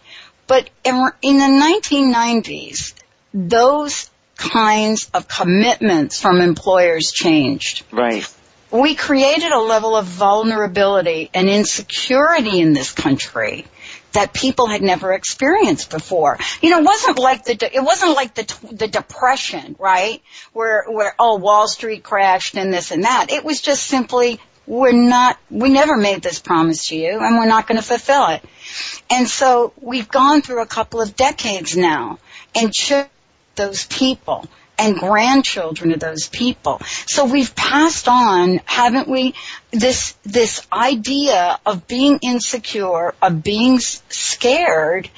But 0.46 0.68
in, 0.84 1.08
in 1.22 1.38
the 1.38 1.80
1990s, 1.90 2.94
those 3.32 4.10
kinds 4.36 5.10
of 5.14 5.28
commitments 5.28 6.20
from 6.20 6.40
employers 6.40 7.12
changed. 7.12 7.84
Right. 7.92 8.28
We 8.70 8.94
created 8.94 9.52
a 9.52 9.60
level 9.60 9.96
of 9.96 10.06
vulnerability 10.06 11.30
and 11.32 11.48
insecurity 11.48 12.60
in 12.60 12.72
this 12.72 12.92
country 12.92 13.66
that 14.14 14.32
people 14.32 14.66
had 14.66 14.82
never 14.82 15.12
experienced 15.12 15.90
before. 15.90 16.38
You 16.62 16.70
know, 16.70 16.78
it 16.78 16.84
wasn't 16.84 17.18
like 17.18 17.44
the 17.44 17.70
it 17.74 17.82
wasn't 17.82 18.14
like 18.14 18.34
the 18.34 18.68
the 18.72 18.88
depression, 18.88 19.76
right? 19.78 20.22
Where 20.52 20.84
where 20.88 21.14
oh 21.18 21.36
Wall 21.36 21.68
Street 21.68 22.02
crashed 22.02 22.56
and 22.56 22.72
this 22.72 22.90
and 22.90 23.04
that. 23.04 23.30
It 23.30 23.44
was 23.44 23.60
just 23.60 23.84
simply 23.84 24.40
we're 24.66 24.92
not 24.92 25.38
we 25.50 25.68
never 25.68 25.96
made 25.96 26.22
this 26.22 26.38
promise 26.40 26.88
to 26.88 26.96
you 26.96 27.20
and 27.20 27.36
we're 27.36 27.46
not 27.46 27.66
going 27.66 27.80
to 27.80 27.86
fulfill 27.86 28.28
it. 28.28 28.42
And 29.10 29.28
so 29.28 29.72
we've 29.80 30.08
gone 30.08 30.42
through 30.42 30.62
a 30.62 30.66
couple 30.66 31.02
of 31.02 31.16
decades 31.16 31.76
now 31.76 32.18
and 32.54 32.72
those 33.56 33.86
people 33.86 34.48
and 34.78 34.96
grandchildren 34.96 35.92
of 35.92 36.00
those 36.00 36.28
people. 36.28 36.80
So 37.06 37.24
we've 37.24 37.54
passed 37.54 38.08
on, 38.08 38.60
haven't 38.64 39.08
we, 39.08 39.34
this, 39.72 40.14
this 40.22 40.66
idea 40.72 41.58
of 41.66 41.86
being 41.86 42.18
insecure, 42.22 43.14
of 43.20 43.42
being 43.42 43.78
scared, 43.80 45.08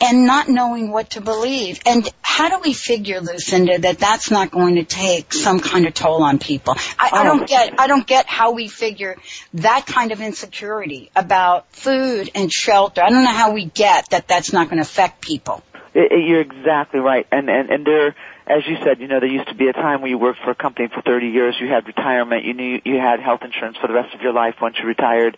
and 0.00 0.26
not 0.26 0.48
knowing 0.48 0.90
what 0.90 1.10
to 1.10 1.20
believe. 1.20 1.80
And 1.86 2.08
how 2.22 2.48
do 2.48 2.60
we 2.62 2.72
figure, 2.72 3.20
Lucinda, 3.20 3.78
that 3.78 3.98
that's 3.98 4.30
not 4.30 4.50
going 4.50 4.76
to 4.76 4.84
take 4.84 5.32
some 5.32 5.58
kind 5.60 5.86
of 5.86 5.94
toll 5.94 6.22
on 6.22 6.38
people? 6.38 6.74
I, 6.98 7.10
I 7.12 7.24
don't 7.24 7.42
oh. 7.42 7.46
get, 7.46 7.80
I 7.80 7.86
don't 7.86 8.06
get 8.06 8.26
how 8.26 8.52
we 8.52 8.68
figure 8.68 9.16
that 9.54 9.86
kind 9.86 10.12
of 10.12 10.20
insecurity 10.20 11.10
about 11.16 11.70
food 11.72 12.30
and 12.34 12.52
shelter. 12.52 13.02
I 13.02 13.10
don't 13.10 13.24
know 13.24 13.30
how 13.30 13.52
we 13.52 13.64
get 13.64 14.10
that 14.10 14.28
that's 14.28 14.52
not 14.52 14.68
going 14.68 14.78
to 14.78 14.82
affect 14.82 15.20
people. 15.20 15.62
It, 15.94 16.12
it, 16.12 16.28
you're 16.28 16.42
exactly 16.42 17.00
right. 17.00 17.26
And, 17.32 17.48
and, 17.48 17.70
and 17.70 17.86
there, 17.86 18.14
as 18.46 18.62
you 18.66 18.76
said, 18.84 19.00
you 19.00 19.08
know, 19.08 19.18
there 19.18 19.28
used 19.28 19.48
to 19.48 19.54
be 19.54 19.68
a 19.68 19.72
time 19.72 20.02
when 20.02 20.10
you 20.10 20.18
worked 20.18 20.38
for 20.44 20.50
a 20.50 20.54
company 20.54 20.88
for 20.88 21.02
30 21.02 21.28
years, 21.28 21.56
you 21.60 21.68
had 21.68 21.86
retirement, 21.86 22.44
you 22.44 22.54
knew 22.54 22.80
you 22.84 22.98
had 22.98 23.20
health 23.20 23.40
insurance 23.42 23.76
for 23.80 23.88
the 23.88 23.94
rest 23.94 24.14
of 24.14 24.20
your 24.20 24.32
life 24.32 24.54
once 24.60 24.76
you 24.78 24.86
retired. 24.86 25.36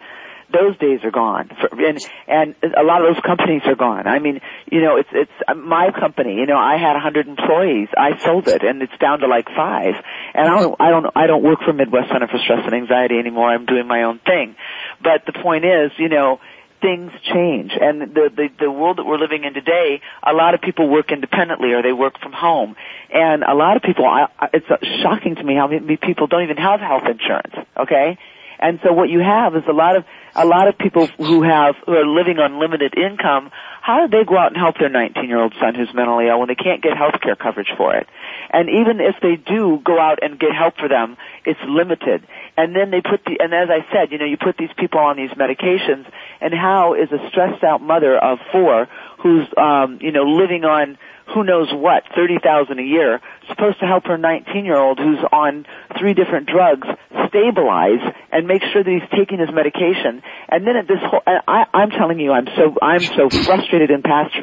Those 0.51 0.79
days 0.79 1.01
are 1.05 1.11
gone, 1.11 1.51
for, 1.61 1.68
and 1.79 2.01
and 2.27 2.55
a 2.75 2.83
lot 2.83 3.05
of 3.05 3.14
those 3.14 3.23
companies 3.23 3.61
are 3.66 3.75
gone. 3.75 4.07
I 4.07 4.18
mean, 4.18 4.40
you 4.73 4.81
know, 4.81 4.97
it's 4.97 5.11
it's 5.12 5.31
uh, 5.47 5.53
my 5.53 5.90
company. 5.90 6.37
You 6.37 6.47
know, 6.47 6.57
I 6.57 6.79
had 6.79 6.94
100 6.94 7.29
employees. 7.29 7.88
I 7.94 8.16
sold 8.25 8.49
it, 8.49 8.64
and 8.64 8.81
it's 8.81 8.97
down 8.99 9.18
to 9.18 9.27
like 9.27 9.44
five. 9.55 9.97
And 10.33 10.49
I 10.49 10.59
don't, 10.59 10.77
I 10.81 10.88
don't, 10.88 11.07
I 11.14 11.27
don't 11.27 11.42
work 11.42 11.59
for 11.66 11.75
Midwest 11.75 12.09
Center 12.09 12.29
for 12.29 12.38
Stress 12.38 12.64
and 12.64 12.73
Anxiety 12.73 13.18
anymore. 13.18 13.51
I'm 13.51 13.66
doing 13.66 13.87
my 13.87 14.05
own 14.05 14.21
thing. 14.21 14.57
But 15.03 15.27
the 15.27 15.35
point 15.35 15.66
is, 15.66 15.92
you 15.99 16.09
know, 16.09 16.40
things 16.81 17.12
change. 17.33 17.73
And 17.81 18.01
the, 18.01 18.31
the 18.35 18.49
the 18.61 18.71
world 18.71 18.99
that 18.99 19.05
we're 19.05 19.19
living 19.19 19.45
in 19.45 19.55
today 19.55 20.01
a 20.23 20.33
lot 20.33 20.55
of 20.55 20.61
people 20.61 20.88
work 20.88 21.11
independently 21.12 21.73
or 21.73 21.83
they 21.83 21.93
work 21.93 22.19
from 22.21 22.33
home. 22.33 22.77
And 23.12 23.43
a 23.43 23.55
lot 23.55 23.77
of 23.77 23.83
people 23.83 24.07
I, 24.07 24.29
it's 24.53 24.67
shocking 25.03 25.37
to 25.37 25.45
me 25.45 25.55
how 25.55 25.69
many 25.69 25.97
people 25.97 26.27
don't 26.27 26.43
even 26.43 26.57
have 26.57 26.81
health 26.81 27.05
insurance 27.07 27.55
okay? 27.77 28.19
And 28.59 28.81
so 28.83 28.93
what 28.93 29.09
you 29.09 29.21
have 29.21 29.55
is 29.55 29.62
a 29.69 29.73
lot 29.73 29.97
of 29.97 30.05
a 30.38 30.46
lot 30.46 30.68
of 30.68 30.79
people 30.79 31.07
who 31.18 31.42
have 31.42 31.74
who 31.85 31.92
are 31.92 32.07
living 32.07 32.38
on 32.38 32.61
limited 32.61 32.96
income. 32.96 33.51
How 33.83 34.07
do 34.07 34.16
they 34.16 34.24
go 34.24 34.37
out 34.37 34.48
and 34.48 34.57
help 34.57 34.79
their 34.79 34.88
19 34.88 35.29
year 35.29 35.40
old 35.40 35.55
son 35.61 35.74
who's 35.74 35.92
mentally 35.94 36.29
ill 36.29 36.38
when 36.38 36.48
they 36.48 36.55
can't 36.55 36.83
get 36.83 36.96
health 36.96 37.20
care 37.20 37.35
coverage 37.35 37.72
for 37.77 37.96
it? 37.96 38.07
And 38.51 38.68
even 38.68 39.01
if 39.01 39.16
they 39.20 39.37
do 39.37 39.81
go 39.83 39.98
out 39.98 40.18
and 40.22 40.38
get 40.38 40.55
help 40.55 40.77
for 40.77 40.88
them, 40.88 41.16
it's 41.44 41.61
limited. 41.66 42.27
And 42.57 42.77
then 42.77 42.90
they 42.90 43.01
put 43.01 43.24
the 43.24 43.38
and 43.40 43.53
as 43.53 43.68
I 43.70 43.85
said, 43.92 44.12
you 44.12 44.18
know, 44.18 44.27
you 44.27 44.37
put 44.37 44.57
these 44.57 44.72
people 44.77 45.01
on 45.01 45.16
these 45.16 45.31
medications. 45.31 46.07
And 46.40 46.55
how 46.55 46.94
is 46.94 47.11
a 47.11 47.18
stressed 47.31 47.64
out 47.64 47.83
mother 47.83 48.16
of 48.16 48.38
four 48.53 48.88
who's 49.18 49.46
um, 49.57 49.98
you 50.01 50.12
know 50.12 50.22
living 50.22 50.64
on 50.64 50.98
who 51.35 51.44
knows 51.44 51.68
what, 51.72 52.05
30,000 52.14 52.79
a 52.79 52.83
year, 52.83 53.20
supposed 53.48 53.79
to 53.81 53.87
help 53.87 54.07
her 54.07 54.16
19 54.16 54.64
year 54.64 54.77
old 54.77 54.98
who's 54.98 55.18
on 55.33 55.66
three 55.98 56.14
different 56.14 56.48
drugs 56.48 56.88
stabilize 57.29 58.01
and 58.33 58.46
make 58.46 58.62
sure 58.72 58.83
that 58.83 58.90
he's 58.90 59.18
taking 59.18 59.38
his 59.38 59.51
medication. 59.53 60.22
And 60.49 60.67
then 60.67 60.77
at 60.77 60.88
this 60.88 60.99
whole, 61.03 61.23
I, 61.27 61.64
I'm 61.73 61.91
telling 61.91 62.19
you, 62.21 62.33
I'm 62.33 62.47
so, 62.57 62.77
I'm 62.81 63.01
so 63.01 63.29
frustrated 63.29 63.91
and 63.91 64.03
past, 64.03 64.35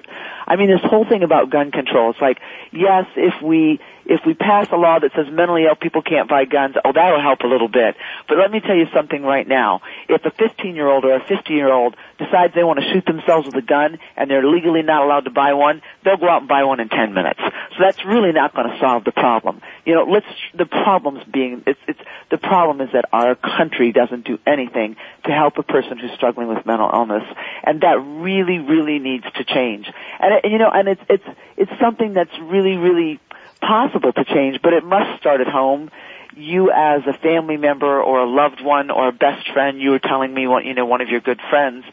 I 0.47 0.55
mean, 0.55 0.69
this 0.69 0.83
whole 0.83 1.05
thing 1.05 1.23
about 1.23 1.49
gun 1.49 1.71
control, 1.71 2.11
it's 2.11 2.21
like, 2.21 2.39
yes, 2.71 3.05
if 3.15 3.41
we, 3.41 3.79
if 4.05 4.21
we 4.25 4.33
pass 4.33 4.67
a 4.71 4.75
law 4.75 4.99
that 4.99 5.11
says 5.15 5.27
mentally 5.31 5.65
ill 5.65 5.75
people 5.75 6.01
can't 6.01 6.29
buy 6.29 6.45
guns, 6.45 6.75
oh, 6.83 6.91
that'll 6.93 7.21
help 7.21 7.41
a 7.41 7.47
little 7.47 7.67
bit. 7.67 7.95
But 8.27 8.37
let 8.37 8.51
me 8.51 8.59
tell 8.59 8.75
you 8.75 8.87
something 8.93 9.23
right 9.23 9.47
now. 9.47 9.81
If 10.07 10.25
a 10.25 10.31
15 10.31 10.75
year 10.75 10.87
old 10.87 11.05
or 11.05 11.15
a 11.15 11.25
50 11.25 11.53
year 11.53 11.71
old 11.71 11.95
decides 12.17 12.53
they 12.53 12.63
want 12.63 12.79
to 12.79 12.93
shoot 12.93 13.05
themselves 13.05 13.47
with 13.47 13.55
a 13.55 13.61
gun 13.61 13.99
and 14.15 14.29
they're 14.29 14.45
legally 14.45 14.83
not 14.83 15.03
allowed 15.03 15.25
to 15.25 15.31
buy 15.31 15.53
one, 15.53 15.81
they'll 16.03 16.17
go 16.17 16.29
out 16.29 16.41
and 16.41 16.47
buy 16.47 16.63
one 16.63 16.79
in 16.79 16.89
10 16.89 17.13
minutes. 17.13 17.39
So 17.41 17.77
that's 17.79 18.05
really 18.05 18.31
not 18.31 18.53
going 18.53 18.69
to 18.69 18.79
solve 18.79 19.03
the 19.03 19.11
problem. 19.11 19.61
You 19.85 19.95
know, 19.95 20.03
let's, 20.03 20.27
the 20.53 20.65
problem's 20.65 21.23
being, 21.25 21.63
it's, 21.65 21.79
it's, 21.87 21.99
the 22.29 22.37
problem 22.37 22.81
is 22.81 22.93
that 22.93 23.05
our 23.11 23.35
country 23.35 23.91
doesn't 23.91 24.25
do 24.25 24.39
anything 24.45 24.95
to 25.25 25.31
help 25.31 25.57
a 25.57 25.63
person 25.63 25.97
who's 25.97 26.11
struggling 26.11 26.47
with 26.47 26.65
mental 26.65 26.89
illness. 26.91 27.23
And 27.63 27.81
that 27.81 27.99
really, 27.99 28.59
really 28.59 28.99
needs 28.99 29.25
to 29.35 29.43
change. 29.43 29.91
And, 30.19 30.41
and 30.43 30.53
you 30.53 30.59
know, 30.59 30.69
and 30.69 30.87
it's, 30.87 31.01
it's, 31.09 31.25
it's 31.57 31.71
something 31.79 32.13
that's 32.13 32.37
really, 32.39 32.77
really 32.77 33.19
possible 33.65 34.13
to 34.13 34.23
change, 34.25 34.61
but 34.61 34.73
it 34.73 34.83
must 34.83 35.19
start 35.19 35.41
at 35.41 35.47
home. 35.47 35.89
You 36.35 36.71
as 36.71 37.01
a 37.07 37.13
family 37.13 37.57
member 37.57 38.01
or 38.01 38.19
a 38.19 38.29
loved 38.29 38.61
one 38.61 38.91
or 38.91 39.07
a 39.07 39.11
best 39.11 39.49
friend, 39.53 39.79
you 39.79 39.91
were 39.91 39.99
telling 39.99 40.33
me 40.33 40.47
one, 40.47 40.65
you 40.65 40.73
know, 40.73 40.85
one 40.85 41.01
of 41.01 41.09
your 41.09 41.21
good 41.21 41.39
friends, 41.49 41.85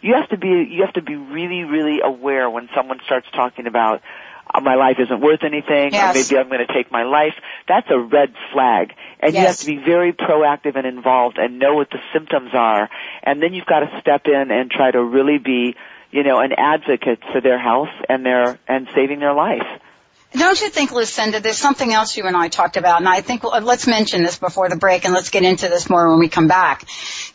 you 0.00 0.14
have 0.14 0.28
to 0.30 0.38
be, 0.38 0.48
you 0.48 0.82
have 0.84 0.94
to 0.94 1.02
be 1.02 1.16
really, 1.16 1.64
really 1.64 2.00
aware 2.02 2.48
when 2.48 2.68
someone 2.74 3.00
starts 3.04 3.26
talking 3.32 3.66
about, 3.66 4.00
uh, 4.52 4.60
my 4.60 4.74
life 4.74 4.96
isn't 4.98 5.20
worth 5.20 5.44
anything, 5.44 5.92
yes. 5.92 6.16
or 6.16 6.18
maybe 6.18 6.40
I'm 6.40 6.48
going 6.48 6.66
to 6.66 6.72
take 6.72 6.90
my 6.90 7.04
life. 7.04 7.34
That's 7.68 7.86
a 7.90 7.98
red 7.98 8.34
flag. 8.52 8.94
And 9.20 9.34
yes. 9.34 9.40
you 9.40 9.46
have 9.46 9.56
to 9.58 9.66
be 9.66 9.76
very 9.76 10.12
proactive 10.12 10.76
and 10.76 10.86
involved 10.86 11.38
and 11.38 11.58
know 11.58 11.74
what 11.74 11.90
the 11.90 12.00
symptoms 12.12 12.50
are. 12.54 12.88
And 13.22 13.42
then 13.42 13.52
you've 13.54 13.66
got 13.66 13.80
to 13.80 14.00
step 14.00 14.22
in 14.26 14.50
and 14.50 14.70
try 14.70 14.90
to 14.90 15.02
really 15.02 15.38
be, 15.38 15.76
you 16.10 16.22
know, 16.24 16.40
an 16.40 16.52
advocate 16.56 17.20
for 17.32 17.40
their 17.40 17.58
health 17.58 17.94
and 18.08 18.24
their, 18.24 18.58
and 18.66 18.88
saving 18.94 19.20
their 19.20 19.34
life. 19.34 19.68
Don't 20.32 20.60
you 20.60 20.68
think, 20.70 20.92
Lucinda, 20.92 21.40
there's 21.40 21.58
something 21.58 21.92
else 21.92 22.16
you 22.16 22.24
and 22.24 22.36
I 22.36 22.48
talked 22.48 22.76
about, 22.76 23.00
and 23.00 23.08
I 23.08 23.20
think 23.20 23.42
well, 23.42 23.60
let's 23.62 23.88
mention 23.88 24.22
this 24.22 24.38
before 24.38 24.68
the 24.68 24.76
break, 24.76 25.04
and 25.04 25.12
let's 25.12 25.30
get 25.30 25.42
into 25.42 25.68
this 25.68 25.90
more 25.90 26.08
when 26.08 26.20
we 26.20 26.28
come 26.28 26.46
back. 26.46 26.84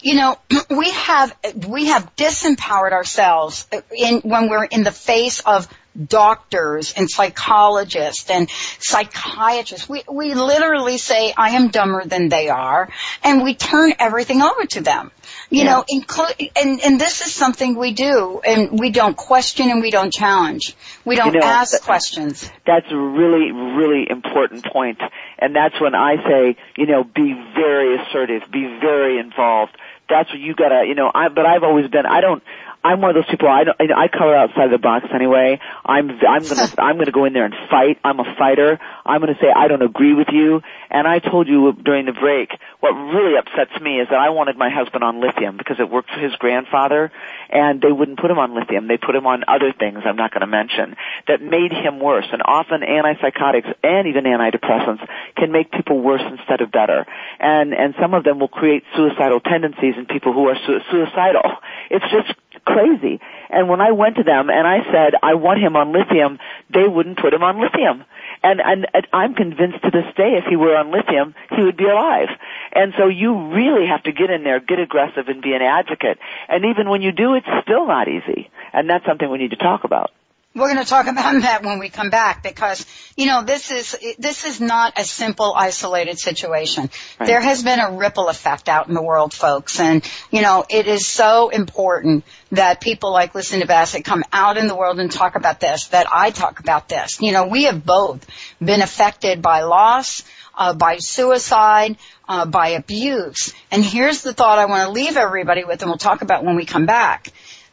You 0.01 0.15
know, 0.15 0.37
we 0.69 0.91
have 0.91 1.35
we 1.67 1.87
have 1.87 2.15
disempowered 2.15 2.93
ourselves 2.93 3.67
in 3.95 4.21
when 4.21 4.49
we're 4.49 4.63
in 4.63 4.83
the 4.83 4.93
face 4.93 5.41
of 5.41 5.67
doctors 6.07 6.93
and 6.93 7.09
psychologists 7.09 8.29
and 8.29 8.49
psychiatrists. 8.79 9.89
We 9.89 10.03
we 10.09 10.33
literally 10.33 10.97
say, 10.97 11.33
"I 11.35 11.51
am 11.51 11.69
dumber 11.69 12.05
than 12.05 12.29
they 12.29 12.47
are," 12.47 12.89
and 13.23 13.43
we 13.43 13.55
turn 13.55 13.93
everything 13.99 14.41
over 14.41 14.65
to 14.67 14.81
them. 14.81 15.11
You 15.49 15.63
Yeah. 15.63 15.71
know, 15.71 15.85
include 15.87 16.49
and 16.55 16.81
and 16.81 16.99
this 16.99 17.21
is 17.25 17.33
something 17.33 17.75
we 17.75 17.93
do, 17.93 18.41
and 18.45 18.79
we 18.79 18.89
don't 18.89 19.15
question 19.15 19.69
and 19.69 19.81
we 19.81 19.91
don't 19.91 20.11
challenge. 20.11 20.73
We 21.05 21.15
don't 21.15 21.33
You 21.33 21.39
know, 21.41 21.45
ask 21.45 21.71
th- 21.71 21.83
questions. 21.83 22.49
That's 22.65 22.91
a 22.91 22.97
really, 22.97 23.51
really 23.51 24.07
important 24.09 24.65
point. 24.65 24.99
And 25.39 25.55
that's 25.55 25.79
when 25.79 25.93
I 25.95 26.15
say, 26.27 26.55
you 26.77 26.85
know, 26.87 27.03
be 27.03 27.33
very 27.55 27.97
assertive, 27.97 28.49
be 28.51 28.65
very 28.81 29.19
involved. 29.19 29.75
That's 30.09 30.29
what 30.29 30.39
you 30.39 30.53
gotta, 30.55 30.85
you 30.87 30.93
know, 30.95 31.11
I, 31.13 31.29
but 31.29 31.45
I've 31.45 31.63
always 31.63 31.87
been, 31.89 32.05
I 32.05 32.21
don't, 32.21 32.43
I'm 32.85 33.01
one 33.01 33.09
of 33.09 33.15
those 33.15 33.29
people, 33.31 33.49
I 33.49 33.63
don't, 33.63 33.75
I 33.81 34.07
color 34.07 34.35
outside 34.35 34.69
the 34.69 34.77
box 34.77 35.07
anyway. 35.11 35.59
I'm, 35.83 36.11
I'm 36.21 36.43
gonna, 36.43 36.69
I'm 36.77 36.99
gonna 36.99 37.11
go 37.11 37.25
in 37.25 37.33
there 37.33 37.45
and 37.45 37.55
fight. 37.67 37.97
I'm 38.03 38.19
a 38.19 38.35
fighter. 38.37 38.79
I'm 39.03 39.21
gonna 39.21 39.39
say 39.41 39.47
I 39.49 39.67
don't 39.67 39.81
agree 39.81 40.13
with 40.13 40.27
you. 40.31 40.61
And 40.91 41.07
I 41.07 41.17
told 41.17 41.47
you 41.47 41.73
during 41.73 42.05
the 42.05 42.13
break, 42.13 42.49
what 42.81 42.91
really 42.91 43.37
upsets 43.37 43.73
me 43.81 43.99
is 43.99 44.07
that 44.11 44.19
I 44.19 44.29
wanted 44.29 44.55
my 44.57 44.69
husband 44.69 45.03
on 45.03 45.19
lithium 45.19 45.57
because 45.57 45.77
it 45.79 45.89
worked 45.89 46.11
for 46.11 46.19
his 46.19 46.35
grandfather 46.35 47.11
and 47.49 47.81
they 47.81 47.91
wouldn't 47.91 48.19
put 48.19 48.29
him 48.29 48.37
on 48.37 48.53
lithium. 48.53 48.87
They 48.87 48.97
put 48.97 49.15
him 49.15 49.25
on 49.25 49.43
other 49.47 49.73
things 49.73 50.05
I'm 50.05 50.15
not 50.15 50.31
gonna 50.31 50.45
mention 50.45 50.95
that 51.27 51.41
made 51.41 51.71
him 51.73 51.99
worse. 51.99 52.27
And 52.31 52.43
often 52.45 52.81
antipsychotics 52.81 53.73
and 53.81 54.07
even 54.07 54.25
antidepressants 54.25 55.01
can 55.35 55.51
make 55.51 55.71
people 55.71 56.01
worse 56.01 56.21
instead 56.21 56.61
of 56.61 56.71
better. 56.71 57.07
And, 57.39 57.73
and 57.73 57.95
some 57.99 58.13
of 58.13 58.23
them 58.23 58.37
will 58.37 58.47
create 58.47 58.83
suicidal 58.95 59.39
tendencies 59.39 59.95
in 59.97 60.05
people 60.05 60.33
who 60.33 60.49
are 60.49 60.57
su- 60.67 60.81
suicidal. 60.91 61.49
It's 61.89 62.05
just 62.11 62.37
crazy. 62.65 63.19
And 63.49 63.69
when 63.69 63.81
I 63.81 63.91
went 63.91 64.17
to 64.17 64.23
them 64.23 64.49
and 64.49 64.67
I 64.67 64.79
said, 64.91 65.13
I 65.21 65.35
want 65.35 65.59
him 65.59 65.75
on 65.75 65.93
lithium, 65.93 66.39
they 66.69 66.87
wouldn't 66.87 67.19
put 67.19 67.33
him 67.33 67.43
on 67.43 67.61
lithium. 67.61 68.03
And, 68.43 68.59
and, 68.59 68.87
and 68.93 69.07
I'm 69.13 69.33
convinced 69.33 69.81
to 69.83 69.91
this 69.91 70.05
day 70.15 70.37
if 70.37 70.45
he 70.45 70.55
were 70.55 70.75
on 70.75 70.91
lithium, 70.91 71.35
he 71.55 71.63
would 71.63 71.77
be 71.77 71.85
alive. 71.85 72.29
And 72.73 72.93
so 72.97 73.07
you 73.07 73.53
really 73.53 73.87
have 73.87 74.03
to 74.03 74.11
get 74.11 74.29
in 74.29 74.43
there, 74.43 74.59
get 74.59 74.79
aggressive 74.79 75.27
and 75.27 75.41
be 75.41 75.53
an 75.53 75.61
advocate. 75.61 76.19
And 76.49 76.65
even 76.65 76.89
when 76.89 77.01
you 77.01 77.11
do, 77.11 77.35
it's 77.35 77.47
still 77.63 77.87
not 77.87 78.07
easy. 78.07 78.49
And 78.73 78.89
that's 78.89 79.05
something 79.05 79.29
we 79.29 79.37
need 79.37 79.51
to 79.51 79.57
talk 79.57 79.83
about. 79.83 80.11
We're 80.55 80.73
going 80.73 80.81
to 80.81 80.89
talk 80.89 81.07
about 81.07 81.33
that 81.41 81.63
when 81.63 81.79
we 81.79 81.89
come 81.89 82.09
back 82.09 82.41
because, 82.41 82.85
you 83.17 83.25
know, 83.25 83.43
this 83.43 83.71
is, 83.71 83.97
this 84.17 84.45
is 84.45 84.61
not 84.61 84.93
a 84.97 85.03
simple 85.03 85.53
isolated 85.53 86.17
situation. 86.17 86.89
Right. 87.19 87.27
There 87.27 87.41
has 87.41 87.61
been 87.61 87.79
a 87.79 87.91
ripple 87.91 88.29
effect 88.29 88.69
out 88.69 88.87
in 88.87 88.93
the 88.93 89.01
world, 89.03 89.33
folks. 89.33 89.81
And, 89.81 90.09
you 90.31 90.41
know, 90.41 90.63
it 90.69 90.87
is 90.87 91.05
so 91.05 91.49
important 91.49 92.23
that 92.53 92.79
people 92.79 93.11
like 93.11 93.35
Lucinda 93.35 93.65
Bassett 93.65 94.05
come 94.05 94.23
out 94.31 94.55
in 94.55 94.67
the 94.67 94.75
world 94.75 94.97
and 94.99 95.11
talk 95.11 95.35
about 95.35 95.59
this, 95.59 95.87
that 95.87 96.07
I 96.09 96.31
talk 96.31 96.61
about 96.61 96.87
this. 96.87 97.21
You 97.21 97.33
know, 97.33 97.47
we 97.47 97.63
have 97.63 97.85
both 97.85 98.25
been 98.63 98.81
affected 98.81 99.41
by 99.41 99.63
loss, 99.63 100.23
uh, 100.57 100.73
by 100.73 100.97
suicide, 100.97 101.97
uh, 102.29 102.45
by 102.45 102.69
abuse. 102.69 103.53
And 103.71 103.83
here's 103.83 104.21
the 104.21 104.33
thought 104.33 104.57
I 104.57 104.67
want 104.67 104.87
to 104.87 104.91
leave 104.91 105.17
everybody 105.17 105.65
with 105.65 105.81
and 105.81 105.91
we'll 105.91 105.97
talk 105.97 106.21
about 106.21 106.45
when 106.45 106.55
we 106.55 106.63
come 106.63 106.85
back. 106.85 107.27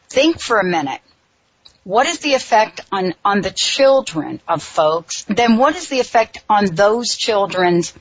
Think 0.09 0.41
for 0.41 0.59
a 0.59 0.65
minute 0.65 0.99
what 1.83 2.07
is 2.07 2.19
the 2.19 2.33
effect 2.33 2.81
on, 2.91 3.13
on 3.25 3.41
the 3.41 3.51
children 3.51 4.39
of 4.47 4.63
folks? 4.63 5.23
Then 5.23 5.57
what 5.57 5.75
is 5.75 5.89
the 5.89 5.99
effect 5.99 6.39
on 6.49 6.65
those 6.65 7.15
children's 7.17 7.93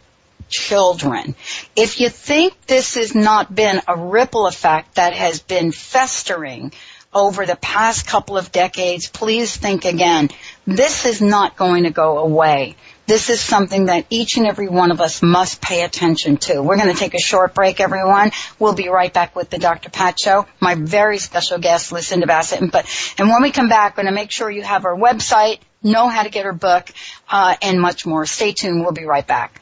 children? 0.48 1.34
If 1.74 1.98
you 1.98 2.08
think 2.08 2.54
this 2.66 2.94
has 2.94 3.14
not 3.14 3.52
been 3.52 3.80
a 3.88 3.96
ripple 3.96 4.46
effect 4.46 4.94
that 4.94 5.14
has 5.14 5.40
been 5.40 5.72
festering 5.72 6.72
over 7.12 7.44
the 7.44 7.56
past 7.56 8.06
couple 8.06 8.38
of 8.38 8.52
decades, 8.52 9.08
please 9.08 9.56
think 9.56 9.84
again. 9.84 10.30
This 10.66 11.04
is 11.04 11.20
not 11.20 11.56
going 11.56 11.82
to 11.84 11.90
go 11.90 12.18
away. 12.18 12.76
This 13.06 13.30
is 13.30 13.40
something 13.40 13.86
that 13.86 14.06
each 14.10 14.36
and 14.36 14.46
every 14.46 14.68
one 14.68 14.92
of 14.92 15.00
us 15.00 15.22
must 15.22 15.60
pay 15.60 15.82
attention 15.82 16.36
to. 16.38 16.62
We're 16.62 16.76
going 16.76 16.92
to 16.92 16.98
take 16.98 17.14
a 17.14 17.20
short 17.20 17.52
break, 17.52 17.80
everyone. 17.80 18.30
We'll 18.60 18.74
be 18.74 18.88
right 18.88 19.12
back 19.12 19.34
with 19.34 19.50
the 19.50 19.58
Dr. 19.58 19.90
Pat 19.90 20.16
Show. 20.22 20.46
My 20.60 20.76
very 20.76 21.18
special 21.18 21.58
guest, 21.58 21.90
Lucinda 21.90 22.26
Bassett. 22.26 22.70
But, 22.70 22.86
and 23.18 23.28
when 23.28 23.42
we 23.42 23.50
come 23.50 23.68
back, 23.68 23.96
we're 23.96 24.04
going 24.04 24.14
to 24.14 24.20
make 24.20 24.30
sure 24.30 24.48
you 24.48 24.62
have 24.62 24.84
our 24.84 24.96
website, 24.96 25.58
know 25.82 26.08
how 26.08 26.22
to 26.22 26.30
get 26.30 26.44
her 26.44 26.52
book, 26.52 26.88
uh, 27.28 27.56
and 27.60 27.80
much 27.80 28.06
more. 28.06 28.24
Stay 28.24 28.52
tuned. 28.52 28.82
We'll 28.82 28.92
be 28.92 29.04
right 29.04 29.26
back. 29.26 29.60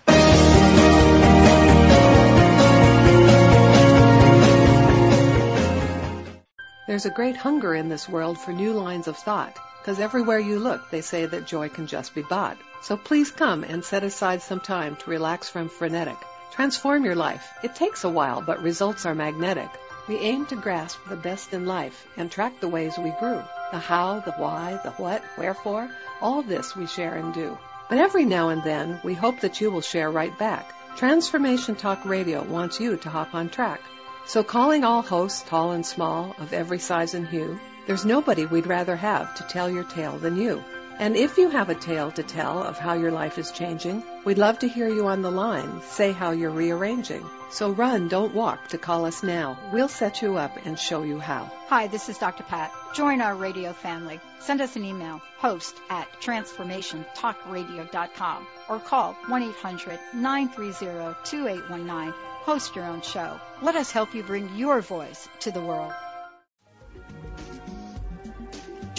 There's 6.87 7.07
a 7.07 7.11
great 7.11 7.37
hunger 7.37 7.75
in 7.75 7.89
this 7.89 8.09
world 8.09 8.37
for 8.37 8.53
new 8.53 8.73
lines 8.73 9.07
of 9.09 9.17
thought, 9.17 9.57
because 9.81 9.99
everywhere 9.99 10.39
you 10.39 10.59
look, 10.59 10.91
they 10.91 11.01
say 11.01 11.27
that 11.27 11.47
joy 11.47 11.69
can 11.69 11.87
just 11.87 12.15
be 12.15 12.23
bought. 12.23 12.59
So 12.83 12.97
please 12.97 13.31
come 13.31 13.65
and 13.65 13.85
set 13.85 14.05
aside 14.05 14.43
some 14.43 14.61
time 14.61 14.97
to 14.97 15.11
relax 15.11 15.49
from 15.49 15.69
frenetic. 15.69 16.17
Transform 16.53 17.05
your 17.05 17.15
life. 17.15 17.49
It 17.63 17.75
takes 17.75 18.05
a 18.05 18.11
while, 18.11 18.43
but 18.43 18.63
results 18.63 19.07
are 19.07 19.15
magnetic. 19.15 19.71
We 20.09 20.17
aim 20.19 20.47
to 20.47 20.57
grasp 20.57 20.99
the 21.09 21.17
best 21.17 21.53
in 21.53 21.67
life 21.67 22.07
and 22.17 22.31
track 22.31 22.61
the 22.61 22.69
ways 22.69 22.99
we 22.99 23.11
grew. 23.21 23.43
The 23.73 23.79
how, 23.79 24.21
the 24.21 24.33
why, 24.33 24.81
the 24.83 24.91
what, 24.93 25.23
wherefore, 25.39 25.89
all 26.21 26.43
this 26.43 26.75
we 26.75 26.87
share 26.87 27.15
and 27.15 27.33
do. 27.33 27.57
But 27.89 27.99
every 27.99 28.25
now 28.25 28.49
and 28.49 28.63
then, 28.63 29.01
we 29.05 29.15
hope 29.15 29.41
that 29.41 29.61
you 29.61 29.71
will 29.71 29.81
share 29.81 30.11
right 30.11 30.37
back. 30.39 30.75
Transformation 30.97 31.77
Talk 31.77 32.05
Radio 32.05 32.43
wants 32.43 32.81
you 32.81 32.97
to 32.99 33.09
hop 33.09 33.35
on 33.35 33.49
track. 33.49 33.81
So 34.27 34.43
calling 34.43 34.85
all 34.85 35.03
hosts, 35.03 35.43
tall 35.43 35.73
and 35.73 35.87
small, 35.87 36.35
of 36.39 36.53
every 36.53 36.79
size 36.79 37.15
and 37.15 37.27
hue, 37.27 37.59
there's 37.87 38.05
nobody 38.05 38.47
we'd 38.47 38.67
rather 38.67 38.97
have 38.97 39.37
to 39.37 39.45
tell 39.45 39.71
your 39.71 39.85
tale 39.85 40.19
than 40.19 40.37
you. 40.37 40.65
And 41.01 41.17
if 41.17 41.39
you 41.39 41.49
have 41.49 41.71
a 41.71 41.75
tale 41.75 42.13
to 42.13 42.23
tell 42.23 42.63
of 42.63 42.79
how 42.79 42.93
your 42.93 43.11
life 43.11 43.39
is 43.39 43.51
changing, 43.53 44.03
we'd 44.25 44.37
love 44.37 44.59
to 44.59 44.69
hear 44.69 44.87
you 44.87 45.07
on 45.07 45.23
the 45.23 45.31
line 45.31 45.81
say 45.83 46.13
how 46.13 46.33
you're 46.33 46.51
rearranging. 46.51 47.25
So 47.51 47.71
run, 47.71 48.09
don't 48.09 48.35
walk 48.35 48.69
to 48.69 48.77
call 48.77 49.07
us 49.07 49.23
now. 49.23 49.59
We'll 49.73 49.89
set 49.89 50.21
you 50.21 50.37
up 50.37 50.59
and 50.67 50.79
show 50.79 51.03
you 51.03 51.19
how. 51.19 51.51
Hi, 51.69 51.87
this 51.87 52.11
is 52.11 52.19
Dr. 52.19 52.45
Pat. 52.45 52.71
Join 52.95 53.23
our 53.23 53.35
radio 53.35 53.73
family. 53.73 54.21
Send 54.41 54.61
us 54.61 54.77
an 54.77 54.85
email, 54.85 55.23
host 55.39 55.75
at 55.89 56.07
transformationtalkradio.com 56.21 58.47
or 58.69 58.79
call 58.79 59.17
1-800-930-2819. 59.27 62.13
Host 62.43 62.77
your 62.77 62.85
own 62.85 63.01
show. 63.01 63.41
Let 63.63 63.75
us 63.75 63.91
help 63.91 64.15
you 64.15 64.23
bring 64.23 64.55
your 64.55 64.83
voice 64.83 65.31
to 65.41 65.51
the 65.51 65.63
world. 65.63 65.95